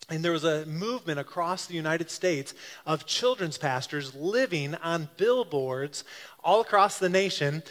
And 0.10 0.26
there 0.26 0.32
was 0.32 0.46
a 0.46 0.66
movement 0.66 1.20
across 1.20 1.68
the 1.68 1.76
United 1.76 2.10
States 2.10 2.56
of 2.88 3.06
children's 3.06 3.60
pastors 3.60 4.16
living 4.16 4.74
on 4.74 5.10
billboards 5.18 6.04
all 6.44 6.62
across 6.62 6.98
the 6.98 7.10
nation 7.10 7.62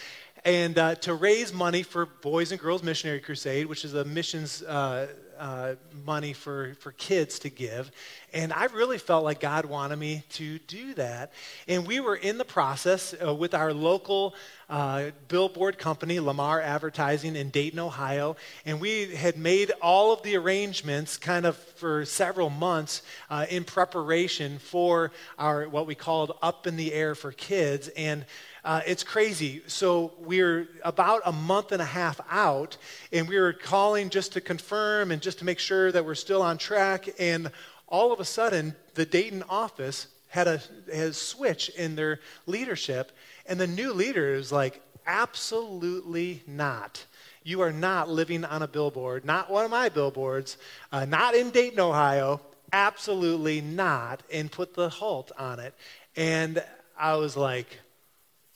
and 0.49 0.79
uh, 0.79 0.95
to 0.95 1.13
raise 1.13 1.53
money 1.53 1.83
for 1.83 2.07
Boys 2.07 2.53
and 2.53 2.61
Girls 2.61 2.83
Missionary 2.83 3.21
Crusade, 3.21 3.67
which 3.67 3.85
is 3.85 3.93
a 3.93 4.03
missions 4.07 4.63
uh, 4.63 5.09
uh, 5.39 5.75
money 6.07 6.33
for, 6.33 6.75
for 6.81 6.93
kids 6.93 7.39
to 7.41 7.51
give. 7.51 7.93
And 8.33 8.51
I 8.51 8.65
really 8.65 8.97
felt 8.97 9.25
like 9.25 9.41
God 9.41 9.67
wanted 9.67 9.99
me 9.99 10.25
to 10.31 10.59
do 10.61 10.95
that. 10.95 11.33
And 11.69 11.87
we 11.87 12.01
were 12.01 12.17
in 12.17 12.39
the 12.39 12.47
process 12.47 13.15
uh, 13.23 13.35
with 13.35 13.53
our 13.53 13.75
local 13.75 14.35
uh, 14.71 15.11
billboard 15.29 15.79
company, 15.79 16.19
Lamar 16.19 16.63
Advertising 16.63 17.37
in 17.37 17.51
Dayton, 17.51 17.79
Ohio. 17.79 18.37
And 18.65 18.81
we 18.81 19.15
had 19.15 19.37
made 19.37 19.71
all 19.83 20.13
of 20.13 20.23
the 20.23 20.37
arrangements 20.37 21.19
kind 21.19 21.45
of 21.45 21.57
for 21.57 22.07
several 22.07 22.49
months 22.49 23.03
uh, 23.29 23.45
in 23.51 23.65
preparation 23.65 24.59
for 24.59 25.13
our 25.39 25.69
what 25.69 25.87
we 25.87 25.95
called 25.95 26.33
Up 26.41 26.67
in 26.67 26.77
the 26.77 26.95
Air 26.95 27.15
for 27.15 27.33
Kids. 27.33 27.89
And 27.89 28.25
uh, 28.65 28.81
it's 28.87 29.03
crazy. 29.03 29.63
So 29.67 30.13
we're 30.19 30.69
about 30.85 31.23
a 31.25 31.33
month 31.33 31.73
and 31.73 31.83
a 31.83 31.87
half 31.87 32.21
out, 32.31 32.77
and 33.13 33.29
we 33.29 33.39
were 33.39 33.53
calling 33.53 34.11
just 34.11 34.33
to 34.33 34.41
confirm 34.41 35.11
and 35.11 35.23
just 35.23 35.39
to 35.41 35.45
make 35.45 35.59
sure 35.59 35.93
that 35.93 36.05
we're 36.05 36.15
still 36.15 36.43
on 36.43 36.59
track. 36.59 37.09
And 37.19 37.51
all 37.87 38.13
of 38.13 38.21
a 38.21 38.25
sudden, 38.25 38.75
the 38.95 39.07
Dayton 39.07 39.45
office 39.49 40.09
had 40.29 40.47
a 40.47 40.61
has 40.93 41.17
switch 41.17 41.71
in 41.71 41.97
their 41.97 42.21
leadership, 42.47 43.13
and 43.47 43.59
the 43.59 43.67
new 43.67 43.93
leader 43.93 44.35
is 44.35 44.53
like, 44.53 44.83
absolutely 45.07 46.43
not. 46.47 47.05
You 47.43 47.63
are 47.63 47.73
not 47.73 48.11
living 48.11 48.45
on 48.45 48.63
a 48.63 48.69
billboard, 48.69 49.25
not 49.25 49.51
one 49.51 49.65
of 49.65 49.71
my 49.71 49.89
billboards, 49.89 50.59
uh, 50.93 51.07
not 51.07 51.35
in 51.35 51.51
Dayton, 51.51 51.81
Ohio, 51.81 52.43
absolutely 52.73 53.63
not, 53.63 54.23
and 54.31 54.53
put 54.53 54.75
the 54.75 54.91
halt 54.91 55.33
on 55.39 55.59
it. 55.59 55.75
And 56.15 56.63
I 56.99 57.15
was 57.15 57.37
like, 57.37 57.79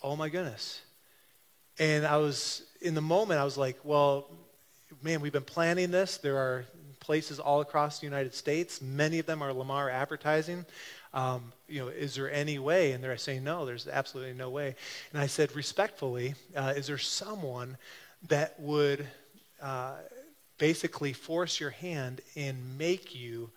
oh 0.02 0.16
my 0.16 0.28
goodness. 0.28 0.80
And 1.78 2.06
I 2.06 2.16
was, 2.18 2.62
in 2.80 2.94
the 2.94 3.00
moment, 3.00 3.40
I 3.40 3.44
was 3.44 3.56
like, 3.56 3.78
well, 3.84 4.28
man, 5.02 5.20
we've 5.20 5.32
been 5.32 5.42
planning 5.42 5.90
this. 5.90 6.18
There 6.18 6.36
are 6.36 6.64
places 7.00 7.40
all 7.40 7.60
across 7.60 7.98
the 7.98 8.06
United 8.06 8.34
States. 8.34 8.80
Many 8.80 9.18
of 9.18 9.26
them 9.26 9.42
are 9.42 9.52
Lamar 9.52 9.90
advertising. 9.90 10.64
Um, 11.14 11.52
you 11.68 11.80
know, 11.80 11.88
is 11.88 12.14
there 12.14 12.30
any 12.30 12.58
way? 12.58 12.92
And 12.92 13.02
they're 13.02 13.16
saying, 13.16 13.44
no, 13.44 13.66
there's 13.66 13.88
absolutely 13.88 14.34
no 14.34 14.50
way. 14.50 14.76
And 15.12 15.20
I 15.20 15.26
said, 15.26 15.54
respectfully, 15.54 16.34
uh, 16.56 16.74
is 16.76 16.86
there 16.86 16.98
someone 16.98 17.76
that 18.28 18.58
would 18.60 19.06
uh, 19.60 19.94
basically 20.58 21.12
force 21.12 21.58
your 21.58 21.70
hand 21.70 22.20
and 22.36 22.78
make 22.78 23.14
you 23.14 23.50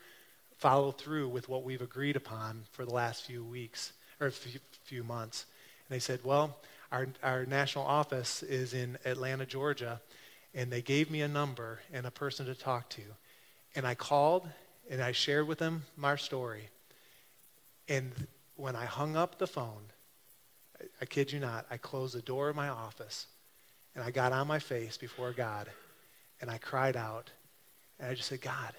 follow 0.58 0.92
through 0.92 1.30
with 1.30 1.48
what 1.48 1.64
we've 1.64 1.82
agreed 1.82 2.16
upon 2.16 2.64
for 2.72 2.86
the 2.86 2.94
last 2.94 3.26
few 3.26 3.44
weeks 3.44 3.94
or 4.20 4.32
few, 4.32 4.60
few 4.84 5.04
months? 5.04 5.46
And 5.88 5.96
they 5.96 6.00
said, 6.00 6.20
well, 6.24 6.58
our, 6.92 7.08
our 7.24 7.46
national 7.46 7.86
office 7.86 8.44
is 8.44 8.74
in 8.74 8.98
Atlanta, 9.06 9.46
Georgia, 9.46 10.02
and 10.54 10.72
they 10.72 10.82
gave 10.82 11.12
me 11.12 11.22
a 11.22 11.28
number 11.28 11.80
and 11.92 12.06
a 12.06 12.12
person 12.12 12.46
to 12.46 12.56
talk 12.56 12.90
to. 12.90 13.02
And 13.76 13.86
I 13.86 13.96
called 13.96 14.48
and 14.90 15.02
I 15.02 15.12
shared 15.12 15.48
with 15.48 15.60
them 15.60 15.84
my 15.98 16.16
story. 16.16 16.70
And 17.88 18.12
when 18.56 18.76
I 18.76 18.86
hung 18.86 19.16
up 19.16 19.38
the 19.38 19.48
phone, 19.48 19.92
I, 20.80 20.86
I 21.02 21.06
kid 21.06 21.32
you 21.32 21.40
not, 21.40 21.66
I 21.70 21.78
closed 21.78 22.16
the 22.16 22.22
door 22.22 22.50
of 22.50 22.56
my 22.56 22.70
office 22.70 23.28
and 23.94 24.04
I 24.04 24.12
got 24.12 24.32
on 24.32 24.48
my 24.48 24.60
face 24.60 24.98
before 24.98 25.32
God 25.32 25.70
and 26.42 26.50
I 26.50 26.58
cried 26.58 26.96
out 26.96 27.32
and 28.00 28.10
I 28.10 28.14
just 28.14 28.30
said, 28.30 28.42
God, 28.42 28.74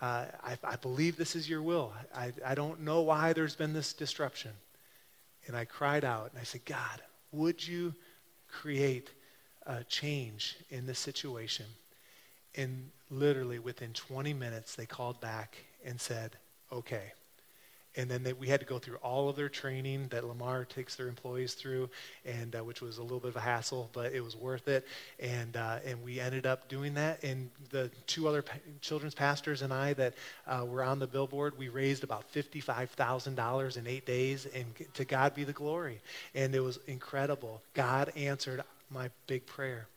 uh, 0.00 0.26
I, 0.44 0.58
I, 0.62 0.76
believe 0.76 1.16
this 1.16 1.34
is 1.34 1.50
your 1.50 1.60
will. 1.60 1.92
I, 2.14 2.32
I 2.46 2.54
don't 2.54 2.82
know 2.82 3.00
why 3.00 3.32
there's 3.32 3.56
been 3.56 3.72
this 3.72 3.92
disruption. 3.92 4.52
And 5.48 5.56
I 5.56 5.64
cried 5.64 6.04
out 6.04 6.30
and 6.30 6.40
I 6.40 6.44
said, 6.44 6.64
God, 6.64 7.02
would 7.32 7.66
you 7.66 7.94
create 8.48 9.10
a 9.66 9.82
change 9.82 10.56
in 10.70 10.86
this 10.86 10.98
situation? 10.98 11.66
And 12.54 12.90
literally 13.10 13.58
within 13.58 13.92
20 13.94 14.34
minutes, 14.34 14.76
they 14.76 14.86
called 14.86 15.20
back 15.20 15.56
and 15.84 16.00
said, 16.00 16.36
okay. 16.70 17.12
And 17.96 18.08
then 18.08 18.22
they, 18.22 18.32
we 18.32 18.46
had 18.46 18.60
to 18.60 18.66
go 18.66 18.78
through 18.78 18.96
all 18.96 19.28
of 19.28 19.34
their 19.34 19.48
training 19.48 20.08
that 20.08 20.24
Lamar 20.24 20.64
takes 20.64 20.94
their 20.94 21.08
employees 21.08 21.54
through, 21.54 21.90
and 22.24 22.54
uh, 22.54 22.62
which 22.62 22.80
was 22.80 22.98
a 22.98 23.02
little 23.02 23.18
bit 23.18 23.30
of 23.30 23.36
a 23.36 23.40
hassle, 23.40 23.90
but 23.92 24.12
it 24.12 24.22
was 24.22 24.36
worth 24.36 24.68
it. 24.68 24.86
And 25.18 25.56
uh, 25.56 25.78
and 25.84 26.04
we 26.04 26.20
ended 26.20 26.46
up 26.46 26.68
doing 26.68 26.94
that. 26.94 27.24
And 27.24 27.50
the 27.70 27.90
two 28.06 28.28
other 28.28 28.42
pa- 28.42 28.58
children's 28.80 29.14
pastors 29.14 29.62
and 29.62 29.72
I 29.72 29.94
that 29.94 30.14
uh, 30.46 30.64
were 30.66 30.84
on 30.84 30.98
the 30.98 31.06
billboard, 31.06 31.58
we 31.58 31.68
raised 31.68 32.04
about 32.04 32.24
fifty-five 32.30 32.90
thousand 32.90 33.34
dollars 33.34 33.76
in 33.76 33.86
eight 33.86 34.06
days, 34.06 34.46
and 34.54 34.66
to 34.94 35.04
God 35.04 35.34
be 35.34 35.44
the 35.44 35.52
glory. 35.52 36.00
And 36.34 36.54
it 36.54 36.60
was 36.60 36.78
incredible. 36.86 37.62
God 37.74 38.12
answered 38.16 38.62
my 38.90 39.10
big 39.26 39.46
prayer. 39.46 39.88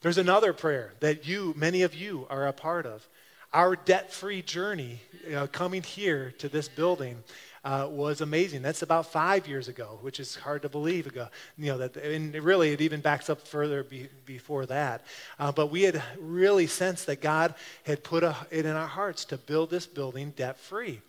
There's 0.00 0.18
another 0.18 0.52
prayer 0.52 0.92
that 1.00 1.26
you, 1.26 1.54
many 1.56 1.82
of 1.82 1.94
you, 1.94 2.26
are 2.30 2.46
a 2.46 2.52
part 2.52 2.86
of. 2.86 3.08
Our 3.52 3.76
debt 3.76 4.12
free 4.12 4.42
journey 4.42 5.00
you 5.24 5.32
know, 5.32 5.46
coming 5.46 5.82
here 5.82 6.34
to 6.38 6.48
this 6.48 6.68
building 6.68 7.22
uh, 7.64 7.86
was 7.90 8.20
amazing. 8.20 8.62
That's 8.62 8.82
about 8.82 9.10
five 9.10 9.48
years 9.48 9.68
ago, 9.68 9.98
which 10.02 10.20
is 10.20 10.36
hard 10.36 10.62
to 10.62 10.68
believe 10.68 11.06
ago. 11.06 11.28
You 11.56 11.72
know 11.72 11.78
that, 11.78 11.96
and 11.96 12.34
really, 12.34 12.72
it 12.72 12.80
even 12.80 13.00
backs 13.00 13.28
up 13.28 13.46
further 13.46 13.82
be, 13.82 14.08
before 14.26 14.66
that. 14.66 15.04
Uh, 15.38 15.52
but 15.52 15.70
we 15.70 15.82
had 15.82 16.02
really 16.18 16.66
sensed 16.66 17.06
that 17.06 17.20
God 17.20 17.54
had 17.84 18.04
put 18.04 18.22
a, 18.22 18.36
it 18.50 18.64
in 18.64 18.76
our 18.76 18.86
hearts 18.86 19.24
to 19.26 19.38
build 19.38 19.70
this 19.70 19.86
building 19.86 20.32
debt 20.36 20.58
free. 20.58 21.00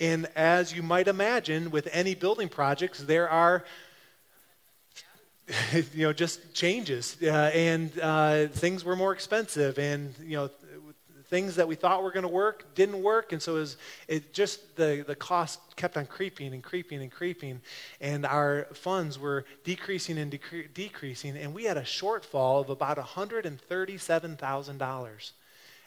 And 0.00 0.28
as 0.36 0.72
you 0.72 0.82
might 0.82 1.08
imagine, 1.08 1.70
with 1.70 1.88
any 1.92 2.14
building 2.14 2.48
projects, 2.48 3.00
there 3.00 3.28
are 3.28 3.64
you 5.94 6.04
know, 6.04 6.12
just 6.12 6.54
changes. 6.54 7.16
Uh, 7.22 7.50
and 7.54 7.98
uh, 8.00 8.46
things 8.48 8.84
were 8.84 8.96
more 8.96 9.12
expensive, 9.12 9.78
and 9.78 10.14
you 10.22 10.36
know, 10.36 10.50
things 11.28 11.56
that 11.56 11.68
we 11.68 11.74
thought 11.74 12.02
were 12.02 12.10
going 12.12 12.22
to 12.22 12.28
work 12.28 12.74
didn't 12.74 13.02
work, 13.02 13.32
and 13.32 13.42
so 13.42 13.56
it, 13.56 13.60
was, 13.60 13.76
it 14.06 14.32
just 14.32 14.76
the 14.76 15.04
the 15.06 15.14
cost 15.14 15.60
kept 15.76 15.96
on 15.96 16.06
creeping 16.06 16.54
and 16.54 16.62
creeping 16.62 17.02
and 17.02 17.12
creeping, 17.12 17.60
and 18.00 18.24
our 18.24 18.66
funds 18.72 19.18
were 19.18 19.44
decreasing 19.64 20.18
and 20.18 20.32
decre- 20.32 20.72
decreasing, 20.72 21.36
and 21.36 21.54
we 21.54 21.64
had 21.64 21.76
a 21.76 21.82
shortfall 21.82 22.60
of 22.60 22.70
about 22.70 22.96
one 22.96 23.06
hundred 23.06 23.46
and 23.46 23.60
thirty-seven 23.60 24.36
thousand 24.36 24.78
dollars. 24.78 25.32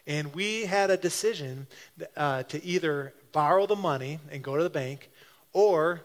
And 0.07 0.33
we 0.33 0.65
had 0.65 0.89
a 0.89 0.97
decision 0.97 1.67
uh, 2.17 2.43
to 2.43 2.63
either 2.63 3.13
borrow 3.31 3.67
the 3.67 3.75
money 3.75 4.19
and 4.31 4.43
go 4.43 4.57
to 4.57 4.63
the 4.63 4.69
bank, 4.69 5.09
or 5.53 6.01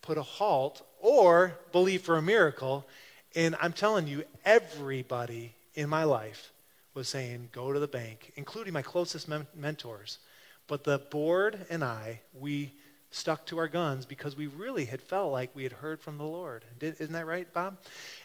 put 0.00 0.16
a 0.16 0.22
halt 0.22 0.86
or 1.00 1.54
believe 1.72 2.02
for 2.02 2.16
a 2.16 2.22
miracle. 2.22 2.86
And 3.34 3.56
I'm 3.60 3.72
telling 3.72 4.06
you, 4.06 4.24
everybody 4.44 5.54
in 5.74 5.88
my 5.88 6.04
life 6.04 6.52
was 6.94 7.08
saying, 7.08 7.48
go 7.52 7.72
to 7.72 7.80
the 7.80 7.88
bank, 7.88 8.32
including 8.36 8.72
my 8.72 8.82
closest 8.82 9.28
men- 9.28 9.46
mentors. 9.54 10.18
But 10.66 10.84
the 10.84 10.98
board 10.98 11.66
and 11.68 11.84
I, 11.84 12.20
we 12.32 12.72
stuck 13.10 13.46
to 13.46 13.58
our 13.58 13.68
guns 13.68 14.06
because 14.06 14.36
we 14.36 14.46
really 14.46 14.84
had 14.84 15.00
felt 15.02 15.32
like 15.32 15.54
we 15.54 15.62
had 15.62 15.72
heard 15.72 16.00
from 16.00 16.18
the 16.18 16.24
Lord. 16.24 16.64
Did, 16.78 16.94
isn't 17.00 17.12
that 17.12 17.26
right, 17.26 17.52
Bob? 17.52 17.78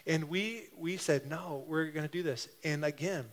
And 0.07 0.29
we, 0.29 0.67
we 0.77 0.97
said, 0.97 1.29
no, 1.29 1.63
we're 1.67 1.85
going 1.91 2.05
to 2.05 2.11
do 2.11 2.23
this. 2.23 2.47
And 2.63 2.85
again, 2.85 3.25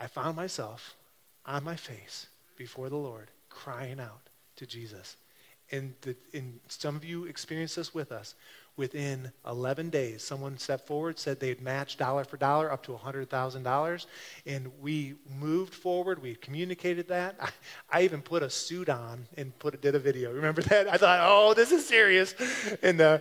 I 0.00 0.06
found 0.06 0.36
myself 0.36 0.96
on 1.44 1.64
my 1.64 1.76
face 1.76 2.26
before 2.56 2.88
the 2.88 2.96
Lord, 2.96 3.30
crying 3.50 4.00
out 4.00 4.28
to 4.56 4.66
Jesus 4.66 5.16
and, 5.70 5.94
the, 6.02 6.16
and 6.32 6.60
some 6.68 6.96
of 6.96 7.04
you 7.04 7.24
experienced 7.24 7.76
this 7.76 7.94
with 7.94 8.12
us. 8.12 8.34
Within 8.76 9.32
11 9.44 9.90
days, 9.90 10.22
someone 10.22 10.56
stepped 10.56 10.86
forward, 10.86 11.18
said 11.18 11.40
they'd 11.40 11.60
match 11.60 11.96
dollar 11.96 12.22
for 12.22 12.36
dollar 12.36 12.70
up 12.70 12.84
to 12.84 12.92
$100,000. 12.92 14.06
And 14.46 14.70
we 14.80 15.16
moved 15.40 15.74
forward. 15.74 16.22
We 16.22 16.36
communicated 16.36 17.08
that. 17.08 17.34
I, 17.40 17.50
I, 17.90 18.02
even 18.02 18.22
put 18.22 18.44
a 18.44 18.48
suit 18.48 18.88
on 18.88 19.26
and 19.36 19.56
put, 19.58 19.80
did 19.82 19.96
a 19.96 19.98
video. 19.98 20.32
Remember 20.32 20.62
that? 20.62 20.86
I 20.86 20.96
thought, 20.96 21.18
oh, 21.22 21.54
this 21.54 21.72
is 21.72 21.88
serious. 21.88 22.36
And 22.80 23.00
uh, 23.00 23.18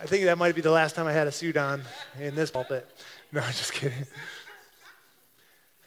I 0.00 0.06
think 0.06 0.26
that 0.26 0.38
might 0.38 0.54
be 0.54 0.60
the 0.60 0.70
last 0.70 0.94
time 0.94 1.08
I 1.08 1.12
had 1.12 1.26
a 1.26 1.32
suit 1.32 1.56
on 1.56 1.82
in 2.20 2.34
this 2.34 2.50
pulpit. 2.50 2.88
No, 3.32 3.40
I'm 3.40 3.52
just 3.52 3.72
kidding. 3.72 4.06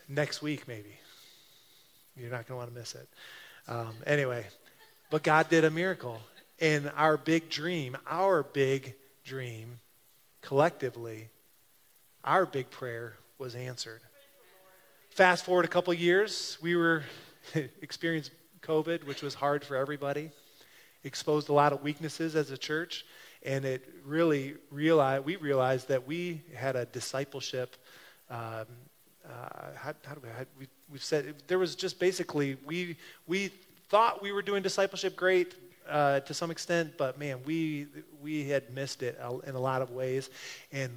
Next 0.09 0.41
week, 0.41 0.67
maybe. 0.67 0.93
You're 2.17 2.29
not 2.29 2.45
going 2.45 2.47
to 2.47 2.55
want 2.57 2.73
to 2.73 2.77
miss 2.77 2.95
it. 2.95 3.07
Um, 3.69 3.93
anyway, 4.05 4.45
but 5.09 5.23
God 5.23 5.49
did 5.49 5.63
a 5.63 5.71
miracle. 5.71 6.19
And 6.61 6.91
our 6.95 7.17
big 7.17 7.49
dream, 7.49 7.97
our 8.05 8.43
big 8.43 8.95
dream, 9.23 9.79
collectively, 10.41 11.29
our 12.23 12.45
big 12.45 12.69
prayer 12.69 13.15
was 13.37 13.55
answered. 13.55 14.01
Fast 15.11 15.45
forward 15.45 15.65
a 15.65 15.69
couple 15.69 15.93
years, 15.93 16.57
we 16.61 16.75
were 16.75 17.03
experienced 17.81 18.31
COVID, 18.61 19.05
which 19.05 19.21
was 19.21 19.33
hard 19.33 19.63
for 19.63 19.75
everybody. 19.75 20.31
Exposed 21.03 21.49
a 21.49 21.53
lot 21.53 21.71
of 21.71 21.81
weaknesses 21.81 22.35
as 22.35 22.51
a 22.51 22.57
church, 22.57 23.05
and 23.43 23.63
it 23.63 23.87
really 24.05 24.55
realized 24.69 25.25
we 25.25 25.37
realized 25.37 25.87
that 25.87 26.05
we 26.05 26.41
had 26.53 26.75
a 26.75 26.85
discipleship. 26.85 27.77
Um, 28.29 28.65
uh, 29.25 29.71
how, 29.75 29.93
how, 30.03 30.13
do 30.13 30.21
we, 30.21 30.29
how, 30.29 30.45
we 30.59 30.67
we've 30.91 31.03
said 31.03 31.35
there 31.47 31.59
was 31.59 31.75
just 31.75 31.99
basically 31.99 32.57
we 32.65 32.97
we 33.27 33.51
thought 33.89 34.21
we 34.21 34.31
were 34.31 34.43
doing 34.43 34.61
discipleship 34.61 35.15
great 35.15 35.55
uh, 35.89 36.19
to 36.21 36.33
some 36.33 36.51
extent, 36.51 36.93
but 36.97 37.17
man, 37.17 37.39
we 37.45 37.87
we 38.21 38.47
had 38.47 38.71
missed 38.71 39.01
it 39.01 39.19
in 39.45 39.55
a 39.55 39.59
lot 39.59 39.81
of 39.81 39.89
ways. 39.91 40.29
And 40.71 40.91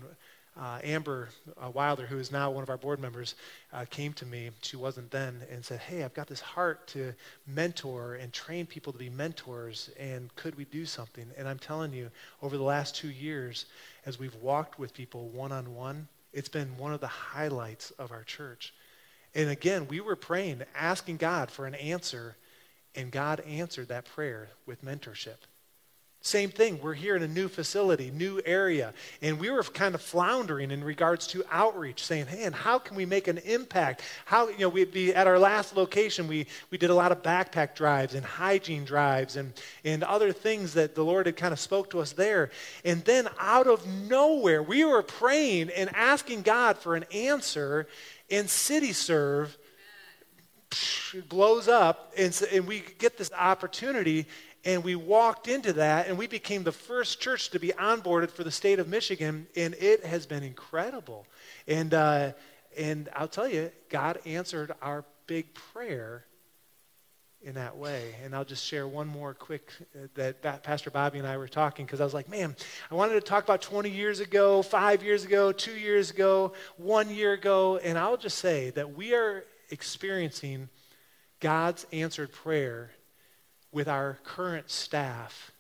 uh, 0.61 0.78
Amber 0.85 1.31
uh, 1.57 1.70
Wilder, 1.70 2.05
who 2.05 2.18
is 2.18 2.31
now 2.31 2.50
one 2.50 2.62
of 2.62 2.68
our 2.68 2.76
board 2.76 3.00
members, 3.00 3.37
uh, 3.72 3.87
came 3.88 4.12
to 4.12 4.26
me. 4.26 4.50
She 4.61 4.76
wasn't 4.76 5.11
then, 5.11 5.40
and 5.50 5.64
said, 5.64 5.81
"Hey, 5.81 6.05
I've 6.05 6.12
got 6.12 6.26
this 6.26 6.40
heart 6.40 6.87
to 6.88 7.14
mentor 7.46 8.16
and 8.16 8.31
train 8.35 8.66
people 8.66 8.92
to 8.92 8.98
be 8.98 9.09
mentors, 9.09 9.88
and 9.98 10.35
could 10.37 10.55
we 10.57 10.66
do 10.66 10.85
something?" 10.85 11.26
And 11.38 11.48
I'm 11.48 11.59
telling 11.59 11.94
you, 11.94 12.11
over 12.42 12.59
the 12.59 12.62
last 12.62 12.94
two 12.94 13.09
years, 13.09 13.64
as 14.05 14.18
we've 14.18 14.37
walked 14.37 14.78
with 14.78 14.92
people 14.92 15.31
one 15.31 15.52
on 15.52 15.74
one, 15.74 16.09
it's 16.35 16.50
been 16.50 16.76
one 16.76 16.92
of 16.92 17.00
the 17.00 17.07
highlights 17.07 17.90
of 17.92 18.12
our 18.12 18.24
church. 18.24 18.74
And 19.35 19.48
again, 19.48 19.88
we 19.88 20.00
were 20.00 20.16
praying, 20.16 20.62
asking 20.74 21.16
God 21.16 21.50
for 21.50 21.64
an 21.64 21.74
answer, 21.76 22.37
and 22.94 23.11
God 23.11 23.40
answered 23.40 23.88
that 23.88 24.05
prayer 24.05 24.48
with 24.66 24.85
mentorship. 24.85 25.38
Same 26.24 26.50
thing, 26.50 26.81
we're 26.81 26.94
here 26.94 27.16
in 27.16 27.22
a 27.24 27.28
new 27.28 27.48
facility, 27.48 28.12
new 28.12 28.40
area, 28.46 28.94
and 29.22 29.40
we 29.40 29.50
were 29.50 29.64
kind 29.64 29.92
of 29.92 30.00
floundering 30.00 30.70
in 30.70 30.85
regards 30.85 31.26
to 31.26 31.44
outreach, 31.50 32.05
saying, 32.05 32.26
hey, 32.26 32.44
and 32.44 32.55
how 32.55 32.78
can 32.78 32.96
we 32.96 33.05
make 33.05 33.26
an 33.26 33.38
impact? 33.38 34.02
How, 34.24 34.46
you 34.46 34.59
know, 34.59 34.68
we'd 34.68 34.92
be 34.92 35.12
at 35.12 35.26
our 35.26 35.37
last 35.37 35.74
location, 35.74 36.28
we, 36.28 36.46
we 36.70 36.78
did 36.78 36.90
a 36.90 36.94
lot 36.94 37.11
of 37.11 37.24
backpack 37.24 37.74
drives 37.74 38.14
and 38.14 38.24
hygiene 38.24 38.85
drives 38.85 39.35
and, 39.35 39.52
and 39.85 40.05
other 40.05 40.33
things 40.33 40.74
that 40.74 40.94
the 40.94 41.05
Lord 41.05 41.26
had 41.26 41.37
kind 41.37 41.52
of 41.52 41.59
spoke 41.59 41.90
to 41.90 41.98
us 41.98 42.12
there. 42.12 42.50
And 42.85 43.05
then 43.05 43.26
out 43.40 43.66
of 43.66 43.85
nowhere, 43.85 44.62
we 44.62 44.85
were 44.85 45.02
praying 45.02 45.70
and 45.70 45.90
asking 45.92 46.42
God 46.42 46.78
for 46.78 46.94
an 46.94 47.05
answer, 47.12 47.88
in 48.28 48.46
and 48.46 49.57
CityServe 50.72 51.28
blows 51.28 51.68
up, 51.68 52.12
and, 52.16 52.40
and 52.52 52.66
we 52.66 52.82
get 52.98 53.18
this 53.18 53.30
opportunity, 53.32 54.26
And 54.64 54.85
we 54.85 54.94
walked 54.94 55.48
into 55.48 55.72
that, 55.74 56.06
and 56.06 56.16
we 56.16 56.28
became 56.28 56.62
the 56.62 56.72
first 56.72 57.20
church 57.20 57.50
to 57.50 57.58
be 57.58 57.68
onboarded 57.70 58.30
for 58.30 58.44
the 58.44 58.50
state 58.50 58.78
of 58.78 58.87
Michigan, 58.87 59.48
and 59.56 59.74
it 59.74 60.04
has 60.04 60.24
been 60.24 60.44
incredible. 60.44 61.26
And, 61.66 61.92
uh, 61.92 62.32
and 62.78 63.08
I'll 63.14 63.26
tell 63.28 63.48
you, 63.48 63.72
God 63.88 64.20
answered 64.24 64.72
our 64.80 65.04
big 65.26 65.52
prayer 65.54 66.24
in 67.44 67.54
that 67.54 67.76
way. 67.76 68.14
And 68.24 68.35
I'll 68.35 68.44
just 68.44 68.64
share 68.64 68.87
one 68.87 69.08
more 69.08 69.35
quick 69.35 69.72
uh, 69.96 70.06
that 70.14 70.62
Pastor 70.62 70.90
Bobby 70.90 71.18
and 71.18 71.26
I 71.26 71.37
were 71.37 71.48
talking 71.48 71.85
because 71.85 72.00
I 72.00 72.04
was 72.04 72.14
like, 72.14 72.28
man, 72.28 72.54
I 72.90 72.94
wanted 72.94 73.14
to 73.14 73.20
talk 73.20 73.44
about 73.44 73.62
20 73.62 73.90
years 73.90 74.20
ago, 74.20 74.62
five 74.62 75.02
years 75.02 75.24
ago, 75.24 75.52
two 75.52 75.74
years 75.74 76.11
ago, 76.11 76.52
one 76.76 77.11
year 77.11 77.32
ago. 77.32 77.78
And 77.78 77.98
I'll 77.98 78.16
just 78.16 78.38
say 78.38 78.70
that 78.70 78.96
we 78.96 79.14
are 79.14 79.44
experiencing 79.72 80.68
God's 81.40 81.85
answered 81.92 82.30
prayer 82.30 82.92
with 83.72 83.88
our 83.88 84.18
current 84.22 84.70
staff 84.70 85.50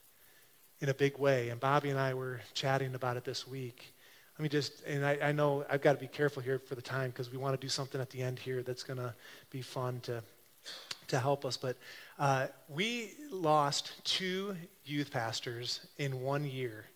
in 0.80 0.88
a 0.88 0.94
big 0.94 1.18
way. 1.18 1.48
And 1.48 1.58
Bobby 1.58 1.90
and 1.90 1.98
I 1.98 2.14
were 2.14 2.40
chatting 2.54 2.94
about 2.94 3.16
it 3.16 3.24
this 3.24 3.48
week. 3.48 3.92
Let 4.38 4.42
me 4.42 4.48
just, 4.48 4.84
and 4.84 5.04
I, 5.04 5.18
I 5.22 5.32
know 5.32 5.64
I've 5.68 5.82
got 5.82 5.94
to 5.94 5.98
be 5.98 6.06
careful 6.06 6.42
here 6.42 6.58
for 6.58 6.74
the 6.76 6.82
time 6.82 7.10
because 7.10 7.32
we 7.32 7.38
want 7.38 7.58
to 7.58 7.64
do 7.64 7.68
something 7.68 8.00
at 8.00 8.10
the 8.10 8.22
end 8.22 8.38
here 8.38 8.62
that's 8.62 8.82
going 8.82 8.98
to 8.98 9.14
be 9.50 9.62
fun 9.62 10.00
to 10.02 10.22
to 11.08 11.18
help 11.18 11.44
us. 11.44 11.56
But 11.56 11.76
uh, 12.18 12.46
we 12.68 13.12
lost 13.30 13.92
two 14.04 14.56
youth 14.84 15.10
pastors 15.10 15.86
in 15.98 16.22
one 16.22 16.44
year. 16.44 16.86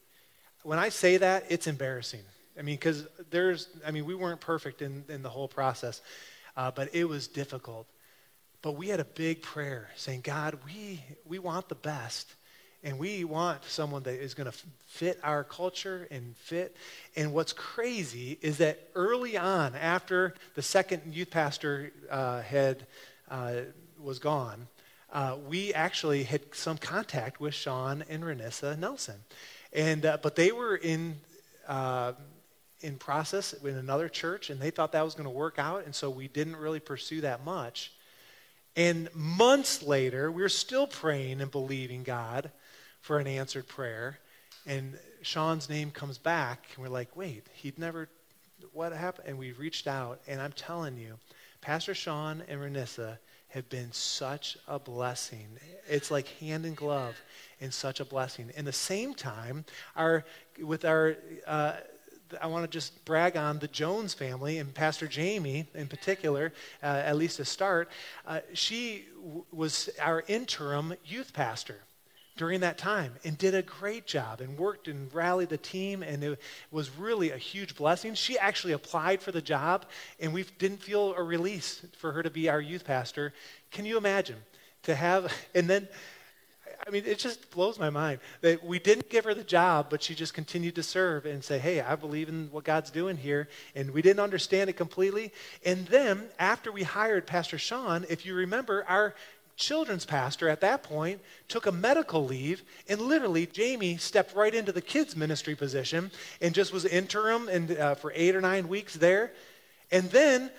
When 0.63 0.79
I 0.79 0.89
say 0.89 1.19
that, 1.19 1.45
it's 1.49 1.67
embarrassing. 1.67 2.23
I 2.59 2.63
mean, 2.63 2.77
because 2.77 3.07
there's, 3.31 3.69
I 3.87 3.91
mean, 3.91 4.07
we 4.07 4.15
weren't 4.15 4.41
perfect 4.41 4.83
in, 4.83 5.05
in 5.09 5.23
the 5.23 5.29
whole 5.29 5.49
process, 5.49 6.01
uh, 6.57 6.71
but 6.71 6.95
it 6.95 7.05
was 7.05 7.29
difficult. 7.29 7.87
But 8.63 8.73
we 8.73 8.89
had 8.89 9.01
a 9.01 9.05
big 9.05 9.43
prayer 9.43 9.91
saying, 9.97 10.23
God, 10.23 10.59
we, 10.67 11.03
we 11.25 11.39
want 11.39 11.69
the 11.69 11.75
best. 11.75 12.35
And 12.83 12.99
we 12.99 13.25
want 13.25 13.65
someone 13.65 14.05
that 14.05 14.15
is 14.15 14.35
going 14.35 14.51
to 14.51 14.57
fit 14.87 15.19
our 15.25 15.43
culture 15.43 16.07
and 16.11 16.37
fit. 16.37 16.77
And 17.17 17.33
what's 17.33 17.53
crazy 17.53 18.39
is 18.41 18.59
that 18.59 18.91
early 18.95 19.37
on, 19.37 19.75
after 19.75 20.35
the 20.55 20.63
second 20.63 21.13
youth 21.13 21.31
pastor 21.31 21.93
uh, 22.09 22.43
had 22.43 22.87
uh, 23.29 23.55
was 23.99 24.21
gone, 24.21 24.69
uh, 25.13 25.37
we 25.49 25.75
actually 25.75 26.23
had 26.25 26.43
some 26.55 26.77
contact 26.77 27.41
with 27.41 27.55
Sean 27.55 28.05
and 28.09 28.23
Renissa 28.23 28.79
Nelson. 28.79 29.17
And, 29.73 30.07
uh, 30.07 30.19
but 30.23 30.37
they 30.37 30.53
were 30.53 30.77
in, 30.77 31.17
uh, 31.67 32.13
in 32.87 32.97
process 32.97 33.53
in 33.53 33.77
another 33.77 34.09
church, 34.09 34.49
and 34.49 34.61
they 34.61 34.71
thought 34.71 34.93
that 34.93 35.05
was 35.05 35.15
going 35.15 35.25
to 35.25 35.31
work 35.31 35.59
out, 35.59 35.85
and 35.85 35.95
so 35.95 36.09
we 36.09 36.29
didn't 36.29 36.57
really 36.57 36.79
pursue 36.81 37.21
that 37.21 37.45
much. 37.45 37.93
And 38.77 39.09
months 39.13 39.83
later, 39.83 40.31
we 40.31 40.43
were 40.43 40.49
still 40.49 40.87
praying 40.87 41.41
and 41.41 41.51
believing 41.51 42.05
God 42.05 42.51
for 43.01 43.19
an 43.19 43.27
answered 43.27 43.67
prayer. 43.67 44.19
And 44.67 44.99
Sean's 45.23 45.69
name 45.69 45.91
comes 45.91 46.17
back, 46.17 46.67
and 46.75 46.85
we're 46.85 46.93
like, 46.93 47.17
wait, 47.17 47.47
he'd 47.55 47.79
never, 47.79 48.09
what 48.73 48.93
happened? 48.93 49.29
And 49.29 49.39
we 49.39 49.53
reached 49.53 49.89
out, 49.89 50.21
and 50.29 50.41
I'm 50.41 50.53
telling 50.53 50.97
you, 50.97 51.19
Pastor 51.61 51.95
Sean 51.95 52.43
and 52.49 52.61
Renissa 52.61 53.19
have 53.49 53.69
been 53.69 53.91
such 53.93 54.59
a 54.69 54.79
blessing. 54.79 55.47
It's 55.89 56.11
like 56.11 56.29
hand 56.39 56.67
in 56.67 56.75
glove 56.75 57.17
and 57.61 57.73
such 57.73 57.99
a 57.99 58.05
blessing. 58.05 58.53
In 58.57 58.65
the 58.65 58.73
same 58.73 59.15
time, 59.15 59.65
our 59.97 60.25
with 60.61 60.85
our 60.85 61.17
uh, 61.47 61.75
I 62.41 62.47
want 62.47 62.65
to 62.65 62.69
just 62.71 63.05
brag 63.05 63.37
on 63.37 63.59
the 63.59 63.69
Jones 63.69 64.15
family 64.15 64.59
and 64.59 64.75
Pastor 64.75 65.07
Jamie 65.07 65.67
in 65.75 65.87
particular, 65.87 66.53
uh, 66.83 66.87
at 66.87 67.17
least 67.17 67.37
to 67.37 67.45
start. 67.45 67.91
Uh, 68.27 68.41
she 68.53 69.07
w- 69.23 69.45
was 69.53 69.91
our 70.01 70.25
interim 70.27 70.95
youth 71.05 71.33
pastor 71.33 71.77
during 72.37 72.61
that 72.61 72.79
time 72.79 73.15
and 73.25 73.39
did 73.39 73.55
a 73.55 73.63
great 73.63 74.07
job 74.07 74.41
and 74.41 74.59
worked 74.59 74.89
and 74.89 75.13
rallied 75.15 75.49
the 75.49 75.57
team 75.57 76.03
and 76.03 76.23
it 76.23 76.39
was 76.71 76.91
really 76.97 77.31
a 77.31 77.37
huge 77.39 77.75
blessing 77.77 78.15
she 78.15 78.39
actually 78.39 78.75
applied 78.75 79.23
for 79.23 79.33
the 79.33 79.41
job 79.41 79.87
and 80.21 80.33
we 80.33 80.45
didn't 80.59 80.83
feel 80.83 81.15
a 81.15 81.23
release 81.23 81.83
for 81.97 82.13
her 82.13 82.23
to 82.23 82.31
be 82.31 82.49
our 82.49 82.61
youth 82.61 82.85
pastor 82.85 83.33
can 83.71 83.87
you 83.87 83.97
imagine 83.97 84.37
to 84.83 84.95
have 84.95 85.33
and 85.55 85.69
then 85.69 85.89
I 86.87 86.91
mean, 86.93 87.03
it 87.05 87.19
just 87.19 87.51
blows 87.51 87.81
my 87.81 87.91
mind 87.91 88.21
that 88.43 88.65
we 88.65 88.79
didn't 88.79 89.11
give 89.11 89.25
her 89.25 89.35
the 89.35 89.43
job, 89.43 89.89
but 89.91 90.05
she 90.05 90.15
just 90.15 90.35
continued 90.35 90.77
to 90.77 90.85
serve 90.85 91.27
and 91.27 91.43
say, 91.43 91.59
Hey, 91.59 91.81
I 91.81 91.97
believe 91.97 92.29
in 92.29 92.49
what 92.53 92.63
God's 92.63 92.93
doing 92.93 93.17
here. 93.17 93.49
And 93.75 93.91
we 93.91 94.03
didn't 94.03 94.21
understand 94.21 94.71
it 94.71 94.75
completely. 94.75 95.33
And 95.65 95.87
then, 95.89 96.29
after 96.39 96.71
we 96.71 96.85
hired 96.85 97.27
Pastor 97.27 97.59
Sean, 97.59 98.07
if 98.09 98.25
you 98.25 98.35
remember, 98.35 98.85
our 98.89 99.17
children's 99.57 100.05
pastor 100.05 100.49
at 100.49 100.61
that 100.61 100.85
point 100.85 101.21
took 101.49 101.67
a 101.67 101.73
medical 101.73 102.27
leave 102.27 102.63
and 102.91 103.01
literally 103.01 103.47
jamie 103.47 103.97
stepped 103.97 104.37
right 104.37 104.55
into 104.55 104.71
the 104.71 104.83
kids 104.83 105.17
ministry 105.17 105.55
position 105.55 106.11
and 106.43 106.55
just 106.55 106.75
was 106.75 106.85
interim 106.85 107.49
and 107.49 107.71
uh, 107.71 107.95
for 107.95 108.13
eight 108.15 108.37
or 108.37 108.43
nine 108.43 108.69
weeks 108.69 108.93
there 108.97 109.33
and 109.91 110.11
then 110.11 110.51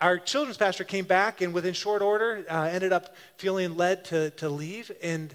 our 0.00 0.18
children's 0.18 0.56
pastor 0.56 0.84
came 0.84 1.04
back 1.04 1.42
and 1.42 1.52
within 1.52 1.74
short 1.74 2.00
order 2.00 2.42
uh, 2.48 2.62
ended 2.62 2.94
up 2.94 3.14
feeling 3.36 3.76
led 3.76 4.06
to, 4.06 4.30
to 4.30 4.48
leave 4.48 4.90
and 5.02 5.34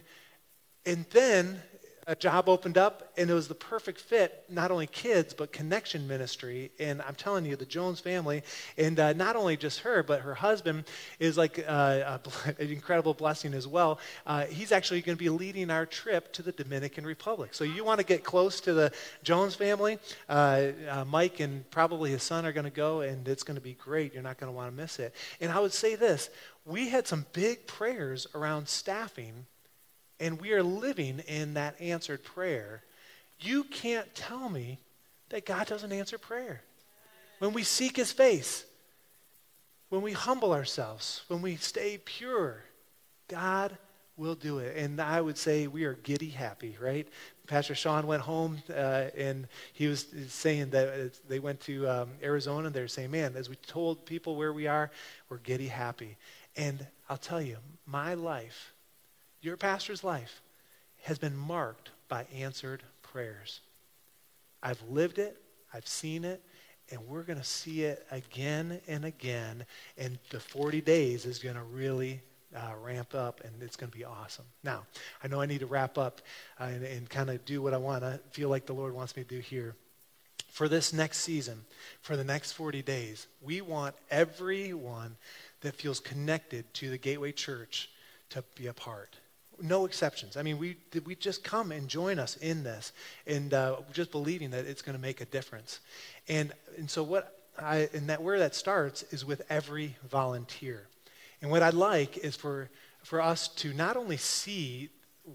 and 0.86 1.06
then 1.12 1.62
a 2.08 2.16
job 2.16 2.48
opened 2.48 2.78
up 2.78 3.12
and 3.18 3.30
it 3.30 3.34
was 3.34 3.48
the 3.48 3.56
perfect 3.56 4.00
fit 4.00 4.44
not 4.50 4.70
only 4.70 4.86
kids 4.88 5.34
but 5.34 5.52
connection 5.52 6.08
ministry. 6.08 6.72
And 6.80 7.02
i'm 7.02 7.16
telling 7.16 7.46
you 7.46 7.56
the 7.56 7.66
jones 7.66 8.00
family 8.00 8.44
and 8.78 9.00
uh, 9.00 9.14
not 9.14 9.36
only 9.36 9.58
just 9.58 9.80
her 9.80 10.04
but 10.04 10.22
her 10.22 10.36
husband 10.36 10.86
is 11.20 11.38
like 11.38 11.64
uh, 11.68 12.20
an 12.60 12.70
incredible 12.70 13.14
blessing 13.14 13.54
as 13.54 13.68
well. 13.68 14.00
Uh, 14.26 14.46
he's 14.46 14.72
actually 14.72 15.02
going 15.02 15.18
to 15.18 15.24
be 15.24 15.30
leading 15.30 15.70
our 15.70 15.86
trip 15.86 16.32
to 16.34 16.42
the 16.42 16.52
dominican 16.52 17.06
republic. 17.06 17.54
So 17.54 17.64
you 17.64 17.84
want 17.84 18.00
to 18.00 18.06
get 18.06 18.24
close 18.24 18.62
to 18.62 18.74
the 18.74 18.92
jones 19.24 19.56
family 19.56 19.98
uh, 20.30 20.68
uh, 20.90 21.06
mike 21.06 21.40
and 21.40 21.70
probably 21.72 22.12
his 22.12 22.24
son 22.24 22.46
are 22.46 22.52
going 22.54 22.66
to 22.66 22.70
go 22.70 23.02
and 23.02 23.28
it's 23.28 23.44
going 23.44 23.56
to 23.56 23.62
be 23.62 23.74
great. 23.74 24.14
You're 24.14 24.24
not 24.24 24.38
going 24.38 24.52
to 24.52 24.56
want 24.56 24.72
to 24.72 24.76
miss 24.76 25.00
it. 25.00 25.14
And 25.42 25.52
i 25.52 25.60
would 25.60 25.74
say 25.74 25.96
this 25.96 26.30
we 26.66 26.90
had 26.90 27.08
some 27.08 27.26
big 27.34 27.68
prayers 27.68 28.28
around 28.34 28.68
staffing 28.68 29.46
and 30.20 30.40
we 30.40 30.54
are 30.54 30.64
living 30.64 31.20
in 31.28 31.56
that 31.56 31.80
answered 31.82 32.24
prayer, 32.24 32.84
you 33.40 33.64
can't 33.64 34.14
tell 34.16 34.50
me 34.50 34.80
that 35.30 35.46
God 35.46 35.68
doesn't 35.68 35.92
answer 35.92 36.18
prayer. 36.18 36.62
When 37.40 37.54
we 37.54 37.64
seek 37.64 37.98
his 37.98 38.12
face, 38.12 38.66
when 39.90 40.02
we 40.02 40.14
humble 40.14 40.54
ourselves, 40.54 41.24
when 41.28 41.42
we 41.42 41.58
stay 41.58 42.00
pure, 42.04 42.64
God 43.28 43.78
will 44.18 44.36
do 44.36 44.60
it. 44.60 44.78
And 44.78 45.02
I 45.02 45.20
would 45.20 45.38
say 45.38 45.68
we 45.68 45.84
are 45.84 45.94
giddy 45.94 46.30
happy, 46.30 46.78
right? 46.80 47.08
Pastor 47.48 47.76
Sean 47.76 48.08
went 48.08 48.22
home 48.22 48.62
uh, 48.70 49.08
and 49.18 49.48
he 49.74 49.88
was 49.88 50.08
saying 50.30 50.70
that 50.70 51.12
they 51.28 51.40
went 51.40 51.60
to 51.62 51.88
um, 51.88 52.10
Arizona 52.24 52.68
and 52.68 52.76
they're 52.76 52.88
saying, 52.88 53.12
man, 53.12 53.36
as 53.36 53.50
we 53.50 53.56
told 53.58 54.06
people 54.06 54.36
where 54.36 54.54
we 54.54 54.68
are, 54.68 54.90
we're 55.30 55.38
giddy 55.38 55.68
happy. 55.68 56.16
And 56.56 56.88
I'll 57.10 57.18
tell 57.18 57.42
you, 57.42 57.58
my 57.86 58.14
life 58.14 58.74
your 59.46 59.58
pastor's 59.58 60.04
life 60.04 60.42
has 61.04 61.20
been 61.20 61.38
marked 61.38 61.92
by 62.10 62.26
answered 62.36 62.82
prayers. 63.04 63.62
I've 64.64 64.82
lived 64.90 65.20
it, 65.20 65.40
I've 65.74 65.88
seen 65.88 66.26
it, 66.26 66.42
and 66.92 67.00
we're 67.08 67.24
going 67.24 67.40
to 67.40 67.46
see 67.46 67.84
it 67.84 68.06
again 68.12 68.82
and 68.88 69.06
again. 69.06 69.66
And 69.98 70.18
the 70.32 70.40
40 70.40 70.82
days 70.82 71.26
is 71.26 71.40
going 71.40 71.56
to 71.56 71.64
really 71.64 72.22
uh, 72.56 72.74
ramp 72.82 73.14
up, 73.14 73.42
and 73.44 73.54
it's 73.62 73.76
going 73.76 73.92
to 73.92 73.98
be 73.98 74.04
awesome. 74.04 74.46
Now, 74.64 74.86
I 75.24 75.28
know 75.28 75.42
I 75.42 75.46
need 75.46 75.60
to 75.60 75.68
wrap 75.68 75.98
up 75.98 76.22
uh, 76.60 76.66
and, 76.66 76.84
and 76.84 77.10
kind 77.10 77.30
of 77.30 77.46
do 77.46 77.62
what 77.62 77.74
I 77.74 77.78
want 77.78 78.02
to 78.02 78.20
feel 78.32 78.50
like 78.50 78.66
the 78.66 78.74
Lord 78.74 78.94
wants 78.94 79.16
me 79.16 79.24
to 79.24 79.30
do 79.30 79.40
here. 79.40 79.76
For 80.50 80.70
this 80.70 80.94
next 80.94 81.20
season, 81.20 81.66
for 82.02 82.16
the 82.16 82.24
next 82.24 82.54
40 82.54 82.82
days, 82.82 83.28
we 83.42 83.62
want 83.62 83.94
everyone 84.10 85.18
that 85.62 85.76
feels 85.76 86.00
connected 86.00 86.74
to 86.76 86.90
the 86.90 86.98
Gateway 86.98 87.34
Church 87.34 87.90
to 88.30 88.44
be 88.56 88.68
a 88.68 88.74
part 88.74 89.18
no 89.62 89.86
exceptions. 89.86 90.38
I 90.38 90.42
mean, 90.44 90.58
we, 90.58 90.78
we 91.06 91.16
just 91.16 91.44
come 91.44 91.72
and 91.72 91.88
join 91.88 92.20
us 92.20 92.38
in 92.38 92.64
this 92.64 92.92
and 93.26 93.54
uh, 93.54 93.78
just 93.94 94.12
believing 94.12 94.52
that 94.52 94.66
it's 94.66 94.82
going 94.82 94.96
to 94.96 95.02
make 95.02 95.22
a 95.22 95.26
difference. 95.26 95.80
And, 96.28 96.54
and 96.78 96.90
so 96.90 97.04
what 97.04 97.40
I, 97.58 97.90
and 97.94 98.10
that 98.10 98.22
where 98.22 98.40
that 98.40 98.56
starts 98.56 99.04
is 99.12 99.24
with 99.24 99.42
every 99.50 99.96
volunteer. 100.10 100.88
And 101.42 101.52
what 101.52 101.62
I'd 101.62 101.74
like 101.74 102.18
is 102.18 102.36
for, 102.36 102.70
for 103.04 103.22
us 103.22 103.48
to 103.50 103.74
not 103.74 103.98
only 103.98 104.18
see 104.18 104.90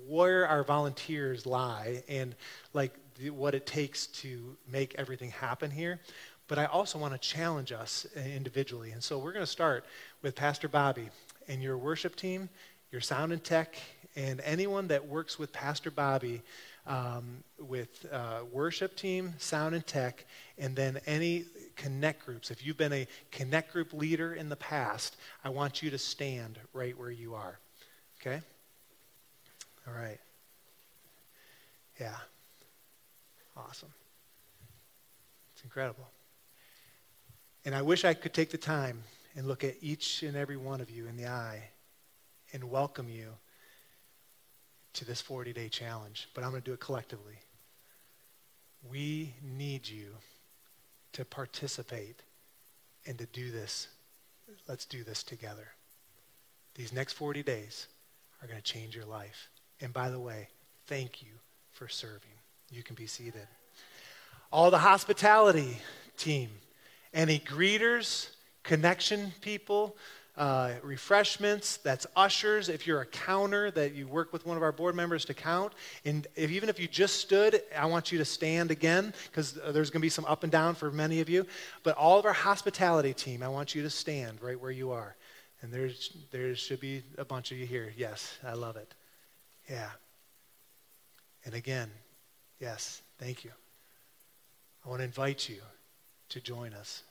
where 0.06 0.46
our 0.46 0.62
volunteers 0.62 1.46
lie 1.46 2.02
and 2.08 2.34
like 2.72 2.94
the, 3.18 3.30
what 3.30 3.54
it 3.54 3.66
takes 3.66 4.06
to 4.06 4.56
make 4.70 4.94
everything 4.96 5.30
happen 5.30 5.70
here, 5.70 6.00
but 6.48 6.58
I 6.58 6.64
also 6.66 6.98
want 6.98 7.14
to 7.14 7.18
challenge 7.18 7.70
us 7.70 8.06
individually. 8.16 8.90
And 8.90 9.02
so 9.02 9.18
we're 9.18 9.32
going 9.32 9.44
to 9.44 9.50
start 9.50 9.84
with 10.20 10.34
Pastor 10.34 10.68
Bobby 10.68 11.08
and 11.48 11.62
your 11.62 11.78
worship 11.78 12.16
team, 12.16 12.48
your 12.90 13.00
sound 13.00 13.32
and 13.32 13.42
tech, 13.42 13.76
and 14.16 14.40
anyone 14.40 14.88
that 14.88 15.06
works 15.06 15.38
with 15.38 15.52
Pastor 15.52 15.90
Bobby 15.90 16.42
um, 16.86 17.44
with 17.58 18.06
uh, 18.12 18.40
worship 18.50 18.96
team, 18.96 19.34
sound 19.38 19.74
and 19.74 19.86
tech, 19.86 20.24
and 20.58 20.74
then 20.74 20.98
any 21.06 21.44
connect 21.76 22.24
groups. 22.24 22.50
If 22.50 22.66
you've 22.66 22.76
been 22.76 22.92
a 22.92 23.06
connect 23.30 23.72
group 23.72 23.92
leader 23.92 24.34
in 24.34 24.48
the 24.48 24.56
past, 24.56 25.16
I 25.44 25.50
want 25.50 25.82
you 25.82 25.90
to 25.90 25.98
stand 25.98 26.58
right 26.72 26.98
where 26.98 27.10
you 27.10 27.34
are. 27.34 27.58
Okay? 28.20 28.40
All 29.86 29.94
right. 29.94 30.18
Yeah. 32.00 32.16
Awesome. 33.56 33.92
It's 35.54 35.64
incredible. 35.64 36.08
And 37.64 37.74
I 37.74 37.82
wish 37.82 38.04
I 38.04 38.14
could 38.14 38.32
take 38.32 38.50
the 38.50 38.58
time 38.58 39.02
and 39.36 39.46
look 39.46 39.64
at 39.64 39.76
each 39.80 40.22
and 40.22 40.36
every 40.36 40.56
one 40.56 40.80
of 40.80 40.90
you 40.90 41.06
in 41.06 41.16
the 41.16 41.26
eye 41.26 41.68
and 42.52 42.64
welcome 42.64 43.08
you 43.08 43.28
to 44.94 45.04
this 45.04 45.20
40 45.20 45.52
day 45.52 45.68
challenge, 45.68 46.28
but 46.34 46.42
I'm 46.42 46.50
going 46.50 46.62
to 46.62 46.68
do 46.68 46.74
it 46.74 46.80
collectively. 46.80 47.38
We 48.90 49.34
need 49.42 49.88
you 49.88 50.08
to 51.12 51.24
participate 51.24 52.22
and 53.06 53.18
to 53.18 53.26
do 53.26 53.50
this. 53.50 53.88
Let's 54.68 54.84
do 54.84 55.04
this 55.04 55.22
together. 55.22 55.68
These 56.74 56.92
next 56.92 57.14
40 57.14 57.42
days 57.42 57.86
are 58.42 58.48
going 58.48 58.60
to 58.60 58.64
change 58.64 58.96
your 58.96 59.04
life. 59.04 59.48
And 59.80 59.92
by 59.92 60.10
the 60.10 60.20
way, 60.20 60.48
thank 60.86 61.22
you 61.22 61.32
for 61.72 61.88
serving. 61.88 62.30
You 62.70 62.82
can 62.82 62.94
be 62.94 63.06
seated. 63.06 63.46
All 64.52 64.70
the 64.70 64.78
hospitality 64.78 65.78
team, 66.16 66.50
any 67.14 67.38
greeters, 67.38 68.30
connection 68.62 69.32
people, 69.40 69.96
uh, 70.36 70.72
refreshments, 70.82 71.78
that's 71.78 72.06
ushers. 72.16 72.68
If 72.68 72.86
you're 72.86 73.00
a 73.00 73.06
counter, 73.06 73.70
that 73.72 73.94
you 73.94 74.06
work 74.06 74.32
with 74.32 74.46
one 74.46 74.56
of 74.56 74.62
our 74.62 74.72
board 74.72 74.94
members 74.94 75.24
to 75.26 75.34
count. 75.34 75.72
And 76.04 76.26
if, 76.34 76.50
even 76.50 76.68
if 76.68 76.78
you 76.78 76.88
just 76.88 77.16
stood, 77.16 77.62
I 77.76 77.86
want 77.86 78.12
you 78.12 78.18
to 78.18 78.24
stand 78.24 78.70
again 78.70 79.12
because 79.30 79.52
there's 79.52 79.90
going 79.90 80.00
to 80.00 80.06
be 80.06 80.08
some 80.08 80.24
up 80.24 80.42
and 80.42 80.52
down 80.52 80.74
for 80.74 80.90
many 80.90 81.20
of 81.20 81.28
you. 81.28 81.46
But 81.82 81.96
all 81.96 82.18
of 82.18 82.24
our 82.24 82.32
hospitality 82.32 83.12
team, 83.12 83.42
I 83.42 83.48
want 83.48 83.74
you 83.74 83.82
to 83.82 83.90
stand 83.90 84.40
right 84.40 84.60
where 84.60 84.70
you 84.70 84.92
are. 84.92 85.16
And 85.62 85.72
there's, 85.72 86.16
there 86.30 86.54
should 86.54 86.80
be 86.80 87.02
a 87.18 87.24
bunch 87.24 87.52
of 87.52 87.58
you 87.58 87.66
here. 87.66 87.92
Yes, 87.96 88.38
I 88.46 88.54
love 88.54 88.76
it. 88.76 88.94
Yeah. 89.68 89.90
And 91.44 91.54
again, 91.54 91.90
yes, 92.58 93.02
thank 93.18 93.44
you. 93.44 93.50
I 94.84 94.88
want 94.88 95.00
to 95.00 95.04
invite 95.04 95.48
you 95.48 95.60
to 96.30 96.40
join 96.40 96.72
us 96.72 97.02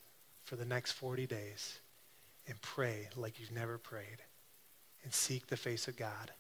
for 0.43 0.55
the 0.55 0.65
next 0.65 0.93
40 0.93 1.27
days 1.27 1.79
and 2.49 2.61
pray 2.61 3.07
like 3.15 3.39
you've 3.39 3.51
never 3.51 3.77
prayed 3.77 4.17
and 5.03 5.13
seek 5.13 5.47
the 5.47 5.57
face 5.57 5.87
of 5.87 5.95
God. 5.95 6.31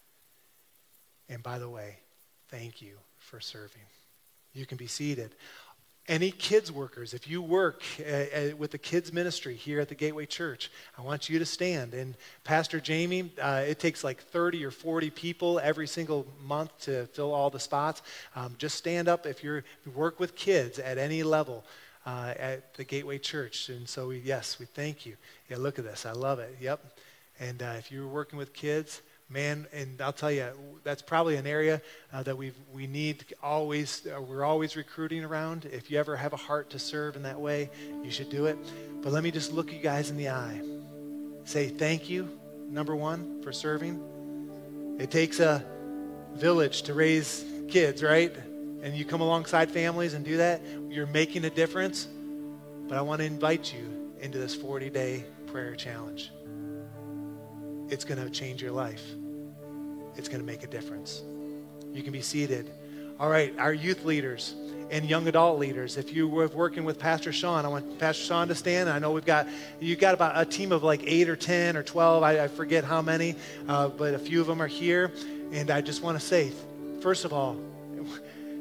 And 1.29 1.41
by 1.43 1.59
the 1.59 1.69
way, 1.69 1.97
thank 2.49 2.81
you 2.81 2.95
for 3.17 3.39
serving. 3.39 3.83
You 4.53 4.65
can 4.65 4.77
be 4.77 4.87
seated. 4.87 5.35
Any 6.07 6.31
kids 6.31 6.71
workers, 6.71 7.13
if 7.13 7.27
you 7.29 7.39
work 7.39 7.83
uh, 7.99 8.11
uh, 8.11 8.55
with 8.57 8.71
the 8.71 8.79
kids 8.79 9.13
ministry 9.13 9.53
here 9.53 9.79
at 9.79 9.89
the 9.89 9.95
Gateway 9.95 10.25
Church, 10.25 10.71
I 10.97 11.03
want 11.03 11.29
you 11.29 11.37
to 11.37 11.45
stand. 11.45 11.93
And 11.93 12.15
Pastor 12.43 12.79
Jamie, 12.79 13.31
uh, 13.39 13.63
it 13.67 13.79
takes 13.79 14.03
like 14.03 14.19
30 14.19 14.65
or 14.65 14.71
40 14.71 15.11
people 15.11 15.59
every 15.59 15.85
single 15.85 16.25
month 16.43 16.75
to 16.81 17.05
fill 17.07 17.31
all 17.31 17.51
the 17.51 17.59
spots. 17.59 18.01
Um, 18.35 18.55
just 18.57 18.75
stand 18.75 19.07
up 19.07 19.27
if, 19.27 19.43
you're, 19.43 19.59
if 19.59 19.77
you 19.85 19.91
work 19.91 20.19
with 20.19 20.35
kids 20.35 20.79
at 20.79 20.97
any 20.97 21.21
level 21.21 21.63
uh, 22.05 22.33
at 22.37 22.73
the 22.75 22.83
Gateway 22.83 23.17
Church. 23.17 23.69
And 23.69 23.87
so, 23.87 24.07
we, 24.07 24.19
yes, 24.19 24.57
we 24.59 24.65
thank 24.65 25.05
you. 25.05 25.15
Yeah, 25.49 25.57
look 25.57 25.79
at 25.79 25.85
this. 25.85 26.05
I 26.05 26.11
love 26.11 26.39
it. 26.39 26.55
Yep. 26.59 26.79
And 27.39 27.61
uh, 27.61 27.75
if 27.77 27.91
you're 27.91 28.07
working 28.07 28.37
with 28.37 28.53
kids, 28.53 29.01
man, 29.29 29.67
and 29.71 30.01
I'll 30.01 30.11
tell 30.11 30.31
you, 30.31 30.47
that's 30.83 31.01
probably 31.01 31.37
an 31.37 31.47
area 31.47 31.81
uh, 32.11 32.23
that 32.23 32.37
we 32.37 32.51
we 32.73 32.87
need 32.87 33.25
always, 33.41 34.05
uh, 34.07 34.19
we're 34.21 34.43
always 34.43 34.75
recruiting 34.75 35.23
around. 35.23 35.65
If 35.65 35.91
you 35.91 35.99
ever 35.99 36.15
have 36.15 36.33
a 36.33 36.37
heart 36.37 36.69
to 36.71 36.79
serve 36.79 37.15
in 37.15 37.23
that 37.23 37.39
way, 37.39 37.69
you 38.03 38.11
should 38.11 38.29
do 38.29 38.47
it. 38.47 38.57
But 39.01 39.13
let 39.13 39.23
me 39.23 39.31
just 39.31 39.53
look 39.53 39.71
you 39.71 39.79
guys 39.79 40.09
in 40.09 40.17
the 40.17 40.29
eye. 40.29 40.61
Say 41.45 41.69
thank 41.69 42.09
you, 42.09 42.27
number 42.69 42.95
one, 42.95 43.41
for 43.41 43.53
serving. 43.53 44.97
It 44.99 45.11
takes 45.11 45.39
a 45.39 45.63
village 46.33 46.81
to 46.83 46.93
raise 46.93 47.45
kids, 47.69 48.03
right? 48.03 48.35
And 48.81 48.95
you 48.95 49.05
come 49.05 49.21
alongside 49.21 49.71
families 49.71 50.13
and 50.13 50.23
do 50.23 50.37
that, 50.37 50.61
you're 50.89 51.07
making 51.07 51.45
a 51.45 51.49
difference. 51.49 52.07
But 52.87 52.97
I 52.97 53.01
want 53.01 53.19
to 53.19 53.25
invite 53.25 53.73
you 53.73 54.13
into 54.19 54.37
this 54.37 54.55
40 54.55 54.89
day 54.89 55.25
prayer 55.47 55.75
challenge. 55.75 56.31
It's 57.89 58.05
going 58.05 58.23
to 58.23 58.29
change 58.29 58.61
your 58.61 58.71
life 58.71 59.03
it's 60.19 60.27
going 60.27 60.41
to 60.41 60.45
make 60.45 60.63
a 60.63 60.67
difference. 60.67 61.23
You 61.93 62.03
can 62.03 62.11
be 62.11 62.21
seated. 62.21 62.69
All 63.19 63.29
right, 63.29 63.57
our 63.57 63.73
youth 63.73 64.03
leaders 64.03 64.53
and 64.91 65.05
young 65.05 65.27
adult 65.27 65.59
leaders. 65.59 65.97
If 65.97 66.13
you 66.13 66.27
were 66.27 66.47
working 66.47 66.83
with 66.83 66.99
Pastor 66.99 67.31
Sean, 67.31 67.65
I 67.65 67.69
want 67.69 67.99
Pastor 67.99 68.23
Sean 68.23 68.47
to 68.49 68.55
stand. 68.55 68.89
I 68.89 68.99
know 68.99 69.11
we've 69.11 69.25
got 69.25 69.47
you've 69.79 69.99
got 69.99 70.13
about 70.13 70.37
a 70.37 70.45
team 70.45 70.71
of 70.71 70.83
like 70.83 71.03
eight 71.05 71.29
or 71.29 71.35
ten 71.35 71.77
or 71.77 71.83
twelve. 71.83 72.21
I, 72.21 72.43
I 72.43 72.47
forget 72.49 72.83
how 72.83 73.01
many, 73.01 73.35
uh, 73.67 73.87
but 73.87 74.13
a 74.13 74.19
few 74.19 74.41
of 74.41 74.47
them 74.47 74.61
are 74.61 74.67
here. 74.67 75.11
And 75.51 75.71
I 75.71 75.81
just 75.81 76.03
want 76.03 76.19
to 76.19 76.25
say, 76.25 76.51
first 77.01 77.25
of 77.25 77.33
all, 77.33 77.57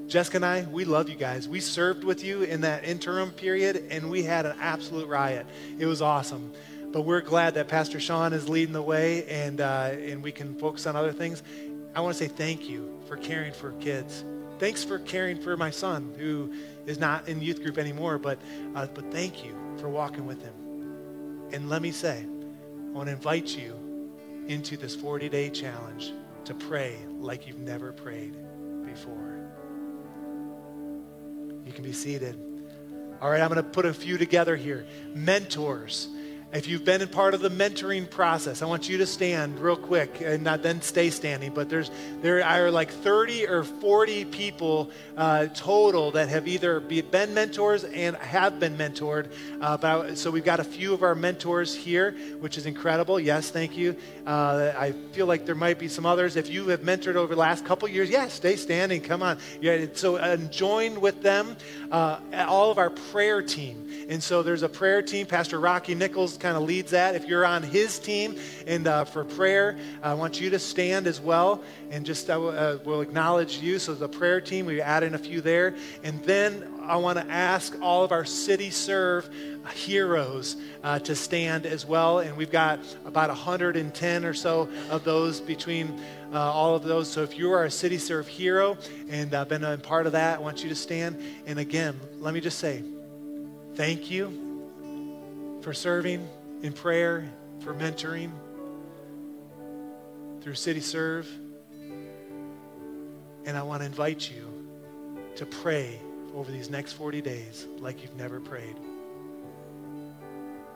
Jessica 0.09 0.38
and 0.38 0.47
I, 0.47 0.62
we 0.62 0.87
love 0.87 1.11
you 1.11 1.16
guys. 1.16 1.47
We 1.47 1.61
served 1.61 2.03
with 2.03 2.25
you 2.25 2.42
in 2.42 2.62
that 2.62 2.85
interim 2.85 3.31
period, 3.31 3.85
and 3.90 4.11
we 4.11 4.23
had 4.23 4.47
an 4.47 4.57
absolute 4.59 5.07
riot. 5.07 5.47
It 5.79 5.85
was 5.85 6.01
awesome. 6.01 6.51
But 6.90 7.03
we're 7.03 7.21
glad 7.21 7.55
that 7.55 7.68
Pastor 7.68 8.01
Sean 8.01 8.33
is 8.33 8.49
leading 8.49 8.73
the 8.73 8.81
way 8.81 9.27
and, 9.27 9.61
uh, 9.61 9.90
and 9.92 10.23
we 10.23 10.33
can 10.33 10.55
focus 10.55 10.87
on 10.87 10.97
other 10.97 11.12
things. 11.12 11.42
I 11.94 12.01
want 12.01 12.16
to 12.16 12.25
say 12.25 12.29
thank 12.29 12.66
you 12.66 12.99
for 13.07 13.18
caring 13.18 13.53
for 13.53 13.73
kids. 13.73 14.25
Thanks 14.59 14.83
for 14.83 14.99
caring 14.99 15.38
for 15.38 15.55
my 15.59 15.71
son 15.71 16.14
who 16.18 16.55
is 16.87 16.99
not 16.99 17.29
in 17.29 17.42
youth 17.42 17.62
group 17.62 17.77
anymore, 17.77 18.16
but, 18.18 18.38
uh, 18.75 18.87
but 18.87 19.12
thank 19.12 19.44
you 19.44 19.55
for 19.79 19.90
walking 19.90 20.25
with 20.25 20.40
him. 20.40 20.55
And 21.53 21.68
let 21.68 21.83
me 21.83 21.90
say, 21.90 22.25
I 22.25 22.90
want 22.92 23.09
to 23.09 23.12
invite 23.12 23.55
you 23.55 23.75
into 24.47 24.79
this 24.79 24.97
40 24.97 25.29
day 25.29 25.51
challenge 25.51 26.14
to 26.47 26.55
pray 26.55 26.97
like 27.18 27.47
you've 27.47 27.59
never 27.59 27.92
prayed 27.92 28.35
before. 28.87 29.27
Can 31.78 31.84
be 31.84 31.92
seated. 31.92 32.36
All 33.20 33.30
right, 33.30 33.40
I'm 33.40 33.46
going 33.50 33.62
to 33.62 33.70
put 33.70 33.86
a 33.86 33.94
few 33.94 34.18
together 34.18 34.56
here. 34.56 34.84
Mentors. 35.14 36.08
If 36.50 36.66
you've 36.66 36.84
been 36.84 37.06
part 37.08 37.34
of 37.34 37.42
the 37.42 37.50
mentoring 37.50 38.08
process, 38.08 38.62
I 38.62 38.66
want 38.66 38.88
you 38.88 38.96
to 38.98 39.06
stand 39.06 39.61
real 39.61 39.76
quick 39.76 40.22
and 40.22 40.42
not 40.42 40.62
then 40.62 40.80
stay 40.80 41.11
standing. 41.11 41.52
But 41.52 41.68
there's 41.68 41.90
there 42.22 42.42
are 42.42 42.70
like 42.70 42.90
30 42.90 43.46
or 43.46 43.64
40 43.64 44.24
people 44.24 44.90
uh, 45.18 45.48
total 45.48 46.11
that 46.12 46.30
have 46.30 46.48
either 46.48 46.80
been 46.80 47.34
mentors 47.34 47.84
and 47.84 48.16
have 48.16 48.58
been 48.58 48.78
mentored. 48.78 49.30
Uh, 49.61 50.14
so 50.14 50.30
we've 50.30 50.44
got 50.44 50.58
a 50.58 50.64
few 50.64 50.94
of 50.94 51.02
our 51.02 51.14
mentors 51.14 51.74
here, 51.74 52.12
which 52.40 52.56
is 52.56 52.64
incredible. 52.64 53.20
Yes, 53.20 53.50
thank 53.50 53.76
you. 53.76 53.94
Uh, 54.26 54.72
I 54.74 54.92
feel 55.12 55.26
like 55.26 55.44
there 55.44 55.54
might 55.54 55.78
be 55.78 55.88
some 55.88 56.06
others. 56.06 56.37
If 56.37 56.48
you 56.48 56.68
have 56.68 56.80
mentored 56.80 57.16
over 57.16 57.34
the 57.34 57.40
last 57.40 57.66
couple 57.66 57.87
years, 57.88 58.08
yes, 58.08 58.32
stay 58.32 58.56
standing. 58.56 59.02
Come 59.02 59.22
on. 59.22 59.38
Yeah, 59.61 59.84
so 59.92 60.16
uh, 60.16 60.37
join 60.37 61.02
with 61.02 61.20
them. 61.20 61.58
Uh, 61.90 62.20
all 62.32 62.70
of 62.70 62.78
our 62.78 62.88
prayer 62.88 63.42
team. 63.42 64.06
And 64.08 64.22
so 64.22 64.42
there's 64.42 64.62
a 64.62 64.68
prayer 64.70 65.02
team. 65.02 65.26
Pastor 65.26 65.61
Rocky 65.61 65.94
Nichols 65.94 66.38
kind 66.38 66.57
of 66.57 66.62
leads 66.62 66.92
that. 66.92 67.14
If 67.14 67.27
you're 67.27 67.44
on 67.44 67.62
his 67.62 67.98
team 67.98 68.37
and 68.66 68.87
uh, 68.87 69.05
for 69.05 69.24
prayer, 69.24 69.79
I 70.03 70.14
want 70.14 70.40
you 70.40 70.51
to 70.51 70.59
stand 70.59 71.07
as 71.07 71.20
well 71.20 71.62
and 71.90 72.05
just 72.05 72.31
uh, 72.31 72.42
uh, 72.42 72.79
we'll 72.85 73.01
acknowledge 73.01 73.59
you. 73.59 73.79
So 73.79 73.94
the 73.94 74.09
prayer 74.09 74.40
team, 74.40 74.66
we 74.66 74.81
add 74.81 75.03
in 75.03 75.14
a 75.14 75.18
few 75.18 75.40
there. 75.40 75.74
And 76.03 76.22
then 76.24 76.66
I 76.85 76.96
want 76.96 77.18
to 77.18 77.31
ask 77.31 77.77
all 77.81 78.05
of 78.05 78.12
our 78.12 78.24
city 78.24 78.70
serve 78.70 79.29
heroes 79.74 80.57
uh, 80.83 80.98
to 81.01 81.14
stand 81.14 81.66
as 81.66 81.85
well. 81.85 82.20
And 82.20 82.37
we've 82.37 82.51
got 82.51 82.81
about 83.05 83.29
110 83.29 84.24
or 84.24 84.35
so 84.35 84.68
of 84.90 85.05
those 85.05 85.40
between 85.40 86.01
uh, 86.33 86.38
all 86.38 86.74
of 86.74 86.85
those. 86.85 87.11
So 87.11 87.22
if 87.22 87.38
you 87.38 87.53
are 87.53 87.64
a 87.64 87.70
city 87.70 87.98
serve 87.98 88.27
hero 88.27 88.79
and 89.11 89.35
uh, 89.35 89.44
been 89.44 89.64
a 89.64 89.77
part 89.79 90.07
of 90.07 90.12
that, 90.12 90.38
I 90.38 90.42
want 90.42 90.62
you 90.62 90.68
to 90.68 90.74
stand. 90.74 91.22
And 91.46 91.59
again, 91.59 91.98
let 92.20 92.35
me 92.35 92.40
just 92.40 92.59
say, 92.59 92.83
thank 93.74 94.11
you 94.11 94.47
for 95.61 95.73
serving 95.73 96.29
in 96.62 96.73
prayer, 96.73 97.29
for 97.61 97.75
mentoring 97.75 98.31
through 100.40 100.55
City 100.55 100.81
Serve. 100.81 101.29
And 103.44 103.57
I 103.57 103.62
want 103.62 103.81
to 103.83 103.87
invite 103.87 104.31
you 104.31 104.47
to 105.37 105.47
pray 105.47 106.01
over 106.35 106.51
these 106.51 106.71
next 106.71 106.92
40 106.94 107.21
days 107.23 107.66
like 107.79 108.03
you've 108.03 108.16
never 108.16 108.40
prayed. 108.40 108.77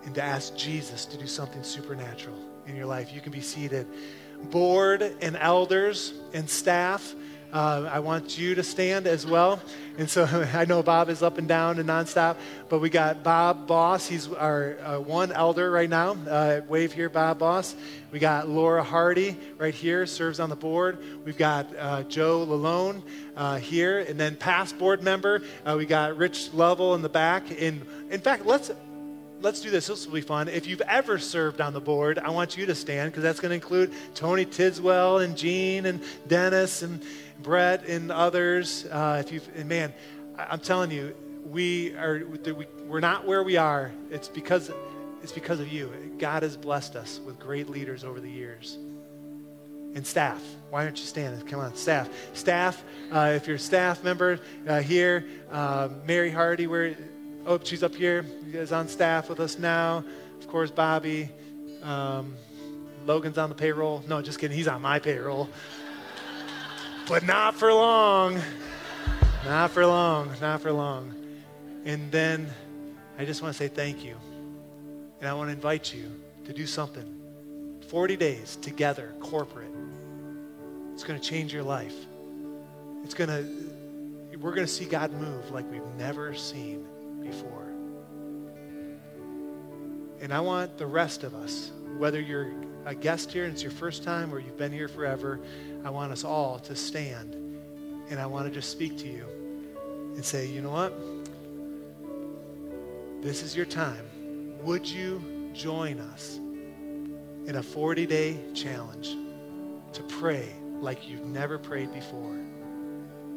And 0.05 0.15
to 0.15 0.23
ask 0.23 0.57
Jesus 0.57 1.05
to 1.07 1.17
do 1.17 1.27
something 1.27 1.63
supernatural 1.63 2.37
in 2.67 2.75
your 2.77 2.87
life. 2.87 3.13
You 3.13 3.21
can 3.21 3.33
be 3.33 3.41
seated. 3.41 3.87
Board 4.51 5.03
and 5.21 5.37
elders 5.37 6.15
and 6.33 6.49
staff, 6.49 7.15
uh, 7.53 7.89
I 7.93 8.01
want 8.01 8.39
you 8.39 8.55
to 8.55 8.63
stand 8.63 9.07
as 9.07 9.27
well. 9.27 9.61
And 9.99 10.09
so 10.09 10.25
I 10.55 10.65
know 10.65 10.83
Bob 10.83 11.11
is 11.11 11.23
up 11.23 11.39
and 11.39 11.47
down 11.47 11.79
and 11.79 11.89
nonstop, 11.89 12.37
but 12.69 12.79
we 12.79 12.89
got 12.89 13.23
Bob 13.23 13.67
Boss. 13.67 14.07
He's 14.07 14.33
our 14.33 14.79
uh, 14.83 15.01
one 15.01 15.33
elder 15.33 15.71
right 15.71 15.91
now. 15.91 16.17
Uh, 16.29 16.63
wave 16.67 16.93
here, 16.93 17.11
Bob 17.11 17.39
Boss. 17.39 17.77
We 18.11 18.19
got 18.19 18.49
Laura 18.49 18.83
Hardy 18.83 19.39
right 19.59 19.75
here, 19.75 20.07
serves 20.07 20.41
on 20.41 20.49
the 20.49 20.57
board. 20.57 20.99
We've 21.25 21.37
got 21.37 21.67
uh, 21.79 22.03
Joe 22.05 22.47
Lalone 22.47 23.03
uh, 23.37 23.59
here, 23.59 24.01
and 24.01 24.19
then 24.19 24.37
past 24.37 24.79
board 24.79 25.03
member. 25.03 25.43
Uh, 25.65 25.75
we 25.77 25.87
got 25.87 26.17
Rich 26.17 26.53
Lovell 26.55 26.95
in 26.95 27.03
the 27.03 27.09
back. 27.09 27.45
And 27.61 27.87
in 28.11 28.21
fact, 28.21 28.47
let's 28.47 28.71
let's 29.43 29.61
do 29.61 29.71
this. 29.71 29.89
This 29.89 30.07
will 30.07 30.15
be 30.15 30.21
fun. 30.21 30.49
If 30.49 30.67
you've 30.67 30.83
ever 30.83 31.19
served 31.19 31.61
on 31.61 31.73
the 31.73 31.81
board, 31.81 32.19
I 32.19 32.31
want 32.31 32.57
you 32.57 32.67
to 32.67 32.75
stand 32.75 33.11
because 33.11 33.23
that's 33.23 33.41
going 33.41 33.51
to 33.51 33.55
include 33.55 33.93
Tony 34.15 34.45
Tidswell 34.45 35.19
and 35.19 35.37
Gene 35.37 35.87
and 35.87 36.01
Dennis 36.29 36.83
and 36.83 37.03
Brett 37.41 37.87
and 37.87 38.11
others. 38.11 38.87
Uh, 38.87 39.23
if 39.27 39.57
and 39.57 39.69
man, 39.69 39.93
I'm 40.39 40.61
telling 40.61 40.91
you, 40.91 41.15
we 41.45 41.95
are 41.95 42.25
we're 42.87 43.01
not 43.01 43.27
where 43.27 43.43
we 43.43 43.57
are. 43.57 43.93
It's 44.11 44.29
because 44.29 44.71
it's 45.23 45.33
because 45.33 45.61
of 45.61 45.69
you. 45.69 45.93
God 46.19 46.43
has 46.43 46.57
blessed 46.57 46.97
us 46.97 47.21
with 47.25 47.39
great 47.39 47.69
leaders 47.69 48.05
over 48.05 48.21
the 48.21 48.31
years. 48.31 48.79
And 49.95 50.07
staff, 50.07 50.43
why 50.71 50.85
aren't 50.85 50.99
you 50.99 51.05
standing? 51.05 51.47
Come 51.47 51.61
on, 51.61 51.75
staff. 51.77 52.09
Staff, 52.33 52.83
uh, 53.13 53.33
if 53.37 53.47
you're 53.47 53.57
a 53.57 53.59
staff 53.59 54.03
member 54.03 54.41
uh, 54.67 54.81
here, 54.81 55.27
uh, 55.51 55.91
Mary 56.07 56.31
Hardy, 56.31 56.67
where 56.67 56.97
oh 57.47 57.61
she's 57.63 57.83
up 57.83 57.95
here. 57.95 58.25
You 58.47 58.53
guys 58.53 58.73
on 58.73 58.89
staff 58.89 59.29
with 59.29 59.41
us 59.41 59.59
now. 59.59 60.05
Of 60.41 60.49
course, 60.49 60.71
Bobby. 60.71 61.31
Um, 61.83 62.37
Logan's 63.07 63.39
on 63.39 63.49
the 63.49 63.55
payroll. 63.55 64.05
No, 64.09 64.23
just 64.23 64.39
kidding. 64.39 64.57
He's 64.57 64.69
on 64.69 64.81
my 64.81 64.99
payroll. 64.99 65.49
But 67.09 67.25
not 67.25 67.55
for 67.55 67.73
long. 67.73 68.41
Not 69.45 69.71
for 69.71 69.87
long. 69.87 70.31
Not 70.41 70.61
for 70.61 70.73
long. 70.73 71.15
And 71.85 72.11
then 72.13 72.49
I 73.19 73.25
just 73.25 73.43
want 73.43 73.55
to 73.55 73.59
say 73.59 73.69
thank 73.69 74.05
you. 74.05 74.17
And 75.21 75.29
I 75.29 75.35
want 75.35 75.49
to 75.49 75.53
invite 75.53 75.93
you 75.93 76.11
to 76.45 76.53
do 76.53 76.67
something. 76.67 77.21
40 77.89 78.17
days 78.17 78.57
together, 78.57 79.15
corporate. 79.21 79.71
It's 80.95 81.05
going 81.05 81.21
to 81.21 81.27
change 81.27 81.53
your 81.53 81.63
life. 81.63 81.95
It's 83.05 83.15
going 83.15 83.31
to, 83.31 84.39
we're 84.39 84.55
going 84.55 84.67
to 84.67 84.73
see 84.73 84.85
God 84.85 85.13
move 85.13 85.51
like 85.51 85.71
we've 85.71 85.83
never 85.99 86.35
seen 86.35 86.87
before. 87.23 87.73
And 90.21 90.33
I 90.33 90.41
want 90.41 90.79
the 90.79 90.87
rest 90.87 91.25
of 91.25 91.35
us, 91.35 91.71
whether 91.99 92.21
you're 92.21 92.53
a 92.85 92.95
guest 92.95 93.33
here 93.33 93.45
and 93.45 93.53
it's 93.53 93.63
your 93.63 93.73
first 93.73 94.05
time 94.05 94.33
or 94.33 94.39
you've 94.39 94.57
been 94.57 94.73
here 94.73 94.89
forever, 94.89 95.41
I 95.85 95.91
want 95.91 96.13
us 96.13 96.25
all 96.25 96.59
to 96.61 96.77
stand. 96.77 97.35
And 98.11 98.21
I 98.21 98.27
want 98.27 98.47
to 98.47 98.53
just 98.53 98.71
speak 98.71 98.99
to 98.99 99.09
you 99.09 99.27
and 100.15 100.25
say, 100.25 100.47
you 100.47 100.61
know 100.61 100.71
what? 100.71 100.93
This 103.23 103.43
is 103.43 103.57
your 103.57 103.67
time. 103.67 104.05
Would 104.63 104.87
you 104.87 105.23
join 105.55 105.99
us 105.99 106.39
in 107.47 107.57
a 107.57 107.63
40 107.63 108.07
day 108.07 108.39
challenge 108.55 109.17
to 109.93 110.03
pray 110.05 110.55
like 110.81 111.09
you've 111.09 111.25
never 111.25 111.59
prayed 111.59 111.93
before? 111.93 112.37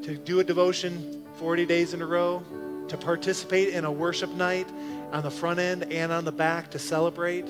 To 0.03 0.17
do 0.17 0.39
a 0.39 0.43
devotion 0.43 1.23
40 1.37 1.65
days 1.65 1.93
in 1.93 2.01
a 2.01 2.05
row? 2.05 2.43
To 2.89 2.97
participate 2.97 3.69
in 3.69 3.85
a 3.85 3.91
worship 3.91 4.31
night 4.31 4.67
on 5.11 5.23
the 5.23 5.31
front 5.31 5.59
end 5.59 5.91
and 5.91 6.11
on 6.11 6.25
the 6.25 6.31
back 6.31 6.69
to 6.71 6.79
celebrate? 6.79 7.47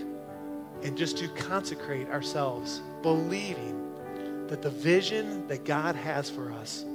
And 0.84 0.98
just 0.98 1.18
to 1.18 1.28
consecrate 1.30 2.08
ourselves, 2.10 2.82
believing 3.02 3.85
that 4.48 4.62
the 4.62 4.70
vision 4.70 5.48
that 5.48 5.66
God 5.66 5.96
has 5.96 6.30
for 6.30 6.52
us 6.52 6.86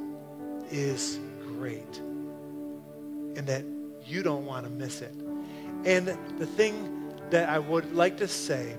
is 0.70 1.18
great 1.46 1.98
and 3.36 3.46
that 3.46 3.64
you 4.06 4.22
don't 4.22 4.44
want 4.44 4.64
to 4.64 4.70
miss 4.70 5.02
it. 5.02 5.14
And 5.84 6.06
the 6.38 6.46
thing 6.46 7.12
that 7.30 7.48
I 7.48 7.58
would 7.58 7.94
like 7.94 8.16
to 8.18 8.28
say 8.28 8.76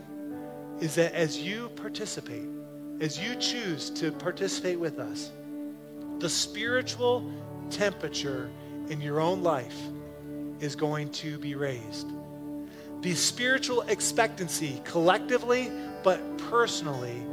is 0.79 0.95
that 0.95 1.13
as 1.13 1.39
you 1.39 1.69
participate, 1.69 2.47
as 2.99 3.19
you 3.19 3.35
choose 3.35 3.89
to 3.91 4.11
participate 4.11 4.79
with 4.79 4.99
us, 4.99 5.31
the 6.19 6.29
spiritual 6.29 7.31
temperature 7.69 8.49
in 8.89 9.01
your 9.01 9.19
own 9.19 9.41
life 9.41 9.77
is 10.59 10.75
going 10.75 11.09
to 11.09 11.37
be 11.39 11.55
raised. 11.55 12.07
The 13.01 13.15
spiritual 13.15 13.81
expectancy 13.81 14.81
collectively, 14.83 15.71
but 16.03 16.37
personally, 16.37 17.23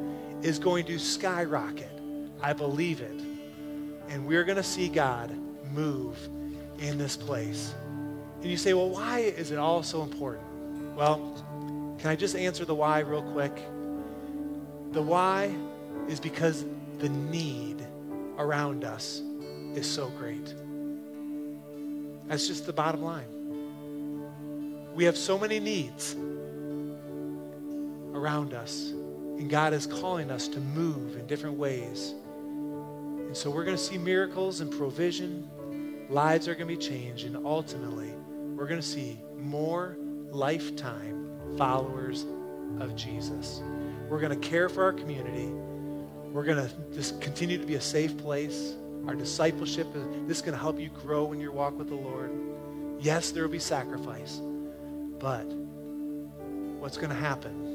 is 0.42 0.58
going 0.58 0.84
to 0.86 0.98
skyrocket. 0.98 1.90
I 2.40 2.52
believe 2.52 3.00
it. 3.00 3.20
And 4.08 4.26
we're 4.26 4.44
going 4.44 4.56
to 4.56 4.62
see 4.62 4.88
God 4.88 5.36
move 5.72 6.16
in 6.78 6.98
this 6.98 7.16
place. 7.16 7.74
And 8.40 8.46
you 8.46 8.56
say, 8.56 8.72
well, 8.74 8.90
why 8.90 9.20
is 9.20 9.50
it 9.50 9.58
all 9.58 9.82
so 9.82 10.02
important? 10.02 10.46
Well, 10.94 11.96
can 11.98 12.10
I 12.10 12.16
just 12.16 12.36
answer 12.36 12.64
the 12.64 12.74
why 12.74 13.00
real 13.00 13.22
quick? 13.22 13.54
The 14.92 15.02
why 15.02 15.54
is 16.08 16.20
because 16.20 16.64
the 16.98 17.08
need 17.08 17.86
around 18.38 18.84
us 18.84 19.22
is 19.74 19.86
so 19.86 20.08
great. 20.10 20.54
That's 22.28 22.46
just 22.46 22.66
the 22.66 22.72
bottom 22.72 23.02
line. 23.02 23.26
We 24.94 25.04
have 25.04 25.16
so 25.16 25.38
many 25.38 25.60
needs 25.60 26.16
around 28.14 28.54
us, 28.54 28.92
and 29.38 29.48
God 29.48 29.72
is 29.72 29.86
calling 29.86 30.30
us 30.30 30.48
to 30.48 30.60
move 30.60 31.16
in 31.16 31.26
different 31.26 31.56
ways. 31.56 32.14
And 33.28 33.36
so 33.36 33.50
we're 33.50 33.64
going 33.64 33.76
to 33.76 33.82
see 33.82 33.96
miracles 33.96 34.60
and 34.60 34.70
provision. 34.70 35.48
Lives 36.08 36.48
are 36.48 36.54
going 36.54 36.66
to 36.66 36.74
be 36.74 36.82
changed, 36.82 37.24
and 37.24 37.36
ultimately, 37.46 38.12
we're 38.56 38.66
going 38.66 38.80
to 38.80 38.86
see 38.86 39.20
more 39.36 39.96
lifetime 40.30 41.30
followers 41.56 42.26
of 42.80 42.96
Jesus. 42.96 43.62
We're 44.08 44.20
going 44.20 44.38
to 44.38 44.48
care 44.48 44.68
for 44.68 44.82
our 44.82 44.92
community. 44.92 45.46
We're 46.32 46.44
going 46.44 46.66
to 46.66 46.74
just 46.94 47.20
continue 47.20 47.58
to 47.58 47.66
be 47.66 47.74
a 47.74 47.80
safe 47.80 48.16
place. 48.16 48.74
Our 49.06 49.14
discipleship, 49.14 49.86
uh, 49.94 50.00
this 50.26 50.38
is 50.38 50.42
going 50.42 50.54
to 50.54 50.60
help 50.60 50.80
you 50.80 50.88
grow 50.88 51.32
in 51.32 51.40
your 51.40 51.52
walk 51.52 51.78
with 51.78 51.88
the 51.88 51.94
Lord. 51.94 52.32
Yes, 52.98 53.30
there 53.30 53.42
will 53.44 53.50
be 53.50 53.58
sacrifice, 53.58 54.40
but 55.18 55.44
what's 56.80 56.96
going 56.96 57.10
to 57.10 57.16
happen 57.16 57.67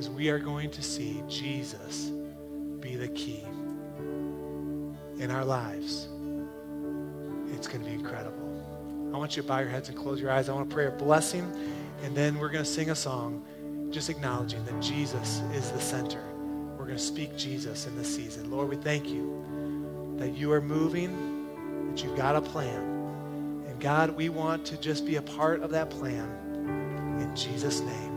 is 0.00 0.08
we 0.08 0.30
are 0.30 0.38
going 0.38 0.70
to 0.70 0.82
see 0.82 1.22
Jesus 1.28 2.10
be 2.80 2.96
the 2.96 3.08
key 3.08 3.44
in 5.18 5.30
our 5.30 5.44
lives. 5.44 6.08
It's 7.52 7.68
going 7.68 7.84
to 7.84 7.86
be 7.86 7.92
incredible. 7.92 9.10
I 9.12 9.18
want 9.18 9.36
you 9.36 9.42
to 9.42 9.48
bow 9.48 9.58
your 9.58 9.68
heads 9.68 9.90
and 9.90 9.98
close 9.98 10.18
your 10.18 10.30
eyes. 10.30 10.48
I 10.48 10.54
want 10.54 10.70
to 10.70 10.74
pray 10.74 10.86
a 10.86 10.90
blessing, 10.90 11.52
and 12.02 12.16
then 12.16 12.38
we're 12.38 12.48
going 12.48 12.64
to 12.64 12.70
sing 12.70 12.88
a 12.88 12.94
song 12.94 13.44
just 13.90 14.08
acknowledging 14.08 14.64
that 14.64 14.80
Jesus 14.80 15.42
is 15.52 15.70
the 15.70 15.80
center. 15.80 16.22
We're 16.78 16.86
going 16.86 16.96
to 16.96 16.98
speak 16.98 17.36
Jesus 17.36 17.86
in 17.86 17.94
this 17.94 18.14
season. 18.14 18.50
Lord, 18.50 18.70
we 18.70 18.76
thank 18.76 19.06
you 19.06 20.14
that 20.16 20.34
you 20.34 20.50
are 20.52 20.62
moving, 20.62 21.90
that 21.90 22.02
you've 22.02 22.16
got 22.16 22.36
a 22.36 22.40
plan. 22.40 22.80
And 23.68 23.78
God, 23.78 24.12
we 24.12 24.30
want 24.30 24.64
to 24.66 24.78
just 24.78 25.04
be 25.04 25.16
a 25.16 25.22
part 25.22 25.60
of 25.60 25.70
that 25.72 25.90
plan. 25.90 27.18
In 27.20 27.36
Jesus' 27.36 27.80
name, 27.80 28.09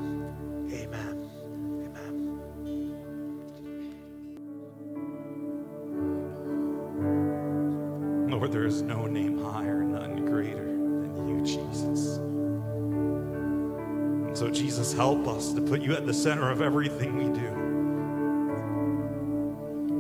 you 15.84 15.94
at 15.94 16.06
the 16.06 16.14
center 16.14 16.50
of 16.50 16.62
everything 16.62 17.18
we 17.18 17.26
do. 17.26 17.50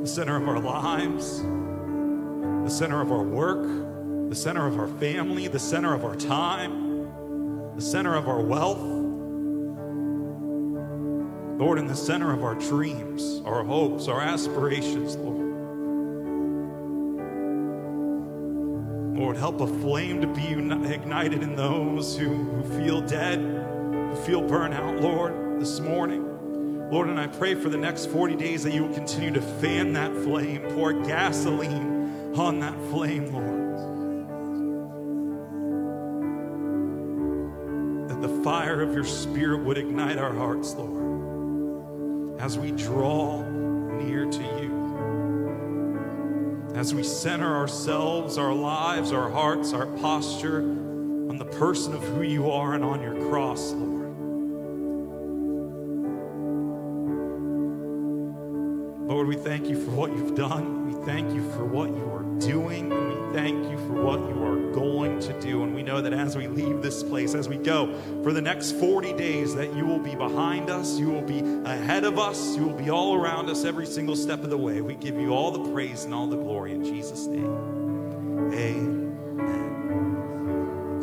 The 0.01 0.07
center 0.07 0.37
of 0.37 0.47
our 0.47 0.59
lives, 0.59 1.41
the 1.41 2.69
center 2.69 3.01
of 3.01 3.11
our 3.11 3.23
work, 3.23 4.29
the 4.29 4.35
center 4.35 4.65
of 4.65 4.79
our 4.79 4.87
family, 4.87 5.47
the 5.47 5.59
center 5.59 5.93
of 5.93 6.05
our 6.05 6.15
time, 6.15 7.75
the 7.75 7.81
center 7.81 8.15
of 8.15 8.27
our 8.27 8.41
wealth. 8.41 8.79
Lord, 11.59 11.79
in 11.79 11.87
the 11.87 11.95
center 11.95 12.33
of 12.33 12.43
our 12.43 12.55
dreams, 12.55 13.41
our 13.45 13.63
hopes, 13.63 14.07
our 14.07 14.21
aspirations, 14.21 15.15
Lord. 15.17 15.43
Lord, 19.17 19.37
help 19.37 19.61
a 19.61 19.67
flame 19.67 20.21
to 20.21 20.27
be 20.27 20.47
ignited 20.47 21.43
in 21.43 21.55
those 21.55 22.17
who, 22.17 22.29
who 22.29 22.63
feel 22.83 23.01
dead, 23.01 23.39
who 23.39 24.15
feel 24.25 24.41
burnout, 24.41 25.01
Lord, 25.01 25.42
this 25.63 25.79
morning. 25.79 26.89
Lord, 26.91 27.07
and 27.07 27.17
I 27.17 27.27
pray 27.27 27.55
for 27.55 27.69
the 27.69 27.77
next 27.77 28.07
40 28.07 28.35
days 28.35 28.63
that 28.63 28.73
you 28.73 28.83
will 28.83 28.93
continue 28.93 29.31
to 29.31 29.41
fan 29.41 29.93
that 29.93 30.11
flame, 30.11 30.61
pour 30.73 30.91
gasoline 30.91 32.35
on 32.35 32.59
that 32.59 32.75
flame, 32.91 33.31
Lord. 33.31 33.63
That 38.09 38.21
the 38.21 38.43
fire 38.43 38.81
of 38.81 38.93
your 38.93 39.05
spirit 39.05 39.63
would 39.63 39.77
ignite 39.77 40.17
our 40.17 40.33
hearts, 40.33 40.73
Lord, 40.73 42.41
as 42.41 42.59
we 42.59 42.71
draw 42.71 43.41
near 43.47 44.25
to 44.25 44.43
you 44.43 44.73
as 46.75 46.93
we 46.93 47.03
center 47.03 47.55
ourselves, 47.55 48.37
our 48.37 48.53
lives, 48.53 49.13
our 49.13 49.29
hearts, 49.29 49.71
our 49.71 49.85
posture 49.85 50.59
on 50.59 51.37
the 51.37 51.45
person 51.45 51.93
of 51.93 52.03
who 52.03 52.23
you 52.23 52.51
are 52.51 52.73
and 52.73 52.83
on 52.83 53.01
your 53.01 53.29
cross, 53.29 53.71
Lord. 53.71 53.92
Lord, 59.13 59.27
we 59.27 59.35
thank 59.35 59.69
you 59.69 59.79
for 59.79 59.91
what 59.91 60.11
you've 60.11 60.33
done. 60.33 60.87
We 60.87 61.05
thank 61.05 61.35
you 61.35 61.47
for 61.51 61.65
what 61.65 61.89
you 61.89 62.03
are 62.11 62.23
doing. 62.39 62.91
And 62.91 63.09
we 63.09 63.37
thank 63.37 63.69
you 63.69 63.77
for 63.85 63.93
what 63.93 64.19
you 64.21 64.43
are 64.43 64.71
going 64.71 65.19
to 65.19 65.39
do. 65.39 65.61
And 65.61 65.75
we 65.75 65.83
know 65.83 66.01
that 66.01 66.13
as 66.13 66.35
we 66.35 66.47
leave 66.47 66.81
this 66.81 67.03
place, 67.03 67.35
as 67.35 67.47
we 67.47 67.57
go 67.57 67.93
for 68.23 68.33
the 68.33 68.41
next 68.41 68.71
40 68.71 69.13
days, 69.13 69.53
that 69.53 69.71
you 69.75 69.85
will 69.85 69.99
be 69.99 70.15
behind 70.15 70.71
us, 70.71 70.97
you 70.97 71.11
will 71.11 71.21
be 71.21 71.41
ahead 71.63 72.05
of 72.05 72.17
us, 72.17 72.57
you 72.57 72.63
will 72.63 72.75
be 72.75 72.89
all 72.89 73.13
around 73.13 73.51
us 73.51 73.65
every 73.65 73.85
single 73.85 74.15
step 74.15 74.43
of 74.43 74.49
the 74.49 74.57
way. 74.57 74.81
We 74.81 74.95
give 74.95 75.13
you 75.13 75.31
all 75.31 75.51
the 75.51 75.71
praise 75.71 76.05
and 76.05 76.13
all 76.15 76.25
the 76.25 76.37
glory 76.37 76.73
in 76.73 76.83
Jesus' 76.83 77.27
name. 77.27 78.51
Amen. 78.51 79.11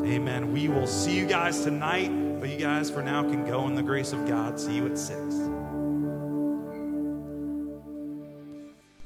Amen. 0.04 0.52
We 0.52 0.66
will 0.66 0.88
see 0.88 1.16
you 1.16 1.26
guys 1.26 1.62
tonight, 1.62 2.40
but 2.40 2.48
you 2.48 2.56
guys 2.56 2.90
for 2.90 3.02
now 3.02 3.22
can 3.22 3.46
go 3.46 3.68
in 3.68 3.76
the 3.76 3.84
grace 3.84 4.12
of 4.12 4.26
God. 4.26 4.58
See 4.58 4.74
you 4.74 4.86
at 4.86 4.98
6. 4.98 5.49